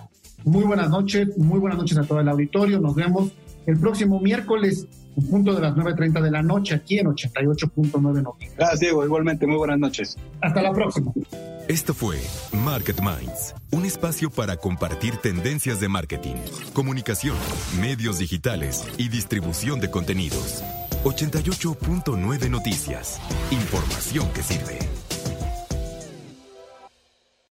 muy 0.45 0.63
buenas 0.63 0.89
noches, 0.89 1.37
muy 1.37 1.59
buenas 1.59 1.77
noches 1.77 1.97
a 1.97 2.03
todo 2.03 2.21
el 2.21 2.29
auditorio. 2.29 2.79
Nos 2.79 2.95
vemos 2.95 3.33
el 3.65 3.77
próximo 3.77 4.21
miércoles 4.21 4.87
en 5.16 5.28
punto 5.28 5.53
de 5.53 5.61
las 5.61 5.76
9.30 5.76 6.22
de 6.22 6.32
la 6.32 6.41
noche 6.41 6.76
aquí 6.76 6.99
en 6.99 7.07
88.9 7.07 8.22
Noticias. 8.22 8.55
Gracias, 8.57 8.80
Diego. 8.80 9.05
Igualmente, 9.05 9.47
muy 9.47 9.57
buenas 9.57 9.80
noches. 9.80 10.18
Hasta 10.41 10.61
la 10.61 10.72
próxima. 10.74 11.11
Esto 11.68 11.93
fue 11.93 12.20
Market 12.51 12.99
Minds, 12.99 13.55
un 13.72 13.86
espacio 13.86 14.30
para 14.30 14.57
compartir 14.57 15.16
tendencias 15.18 15.80
de 15.80 15.88
marketing, 15.88 16.36
comunicación, 16.74 17.38
medios 17.80 18.20
digitales 18.20 18.86
y 18.97 19.07
distribución 19.09 19.80
de 19.80 19.89
contenidos. 19.89 20.64
88.9 21.03 22.49
Noticias. 22.49 23.20
Información 23.51 24.28
que 24.34 24.43
sirve. 24.43 25.03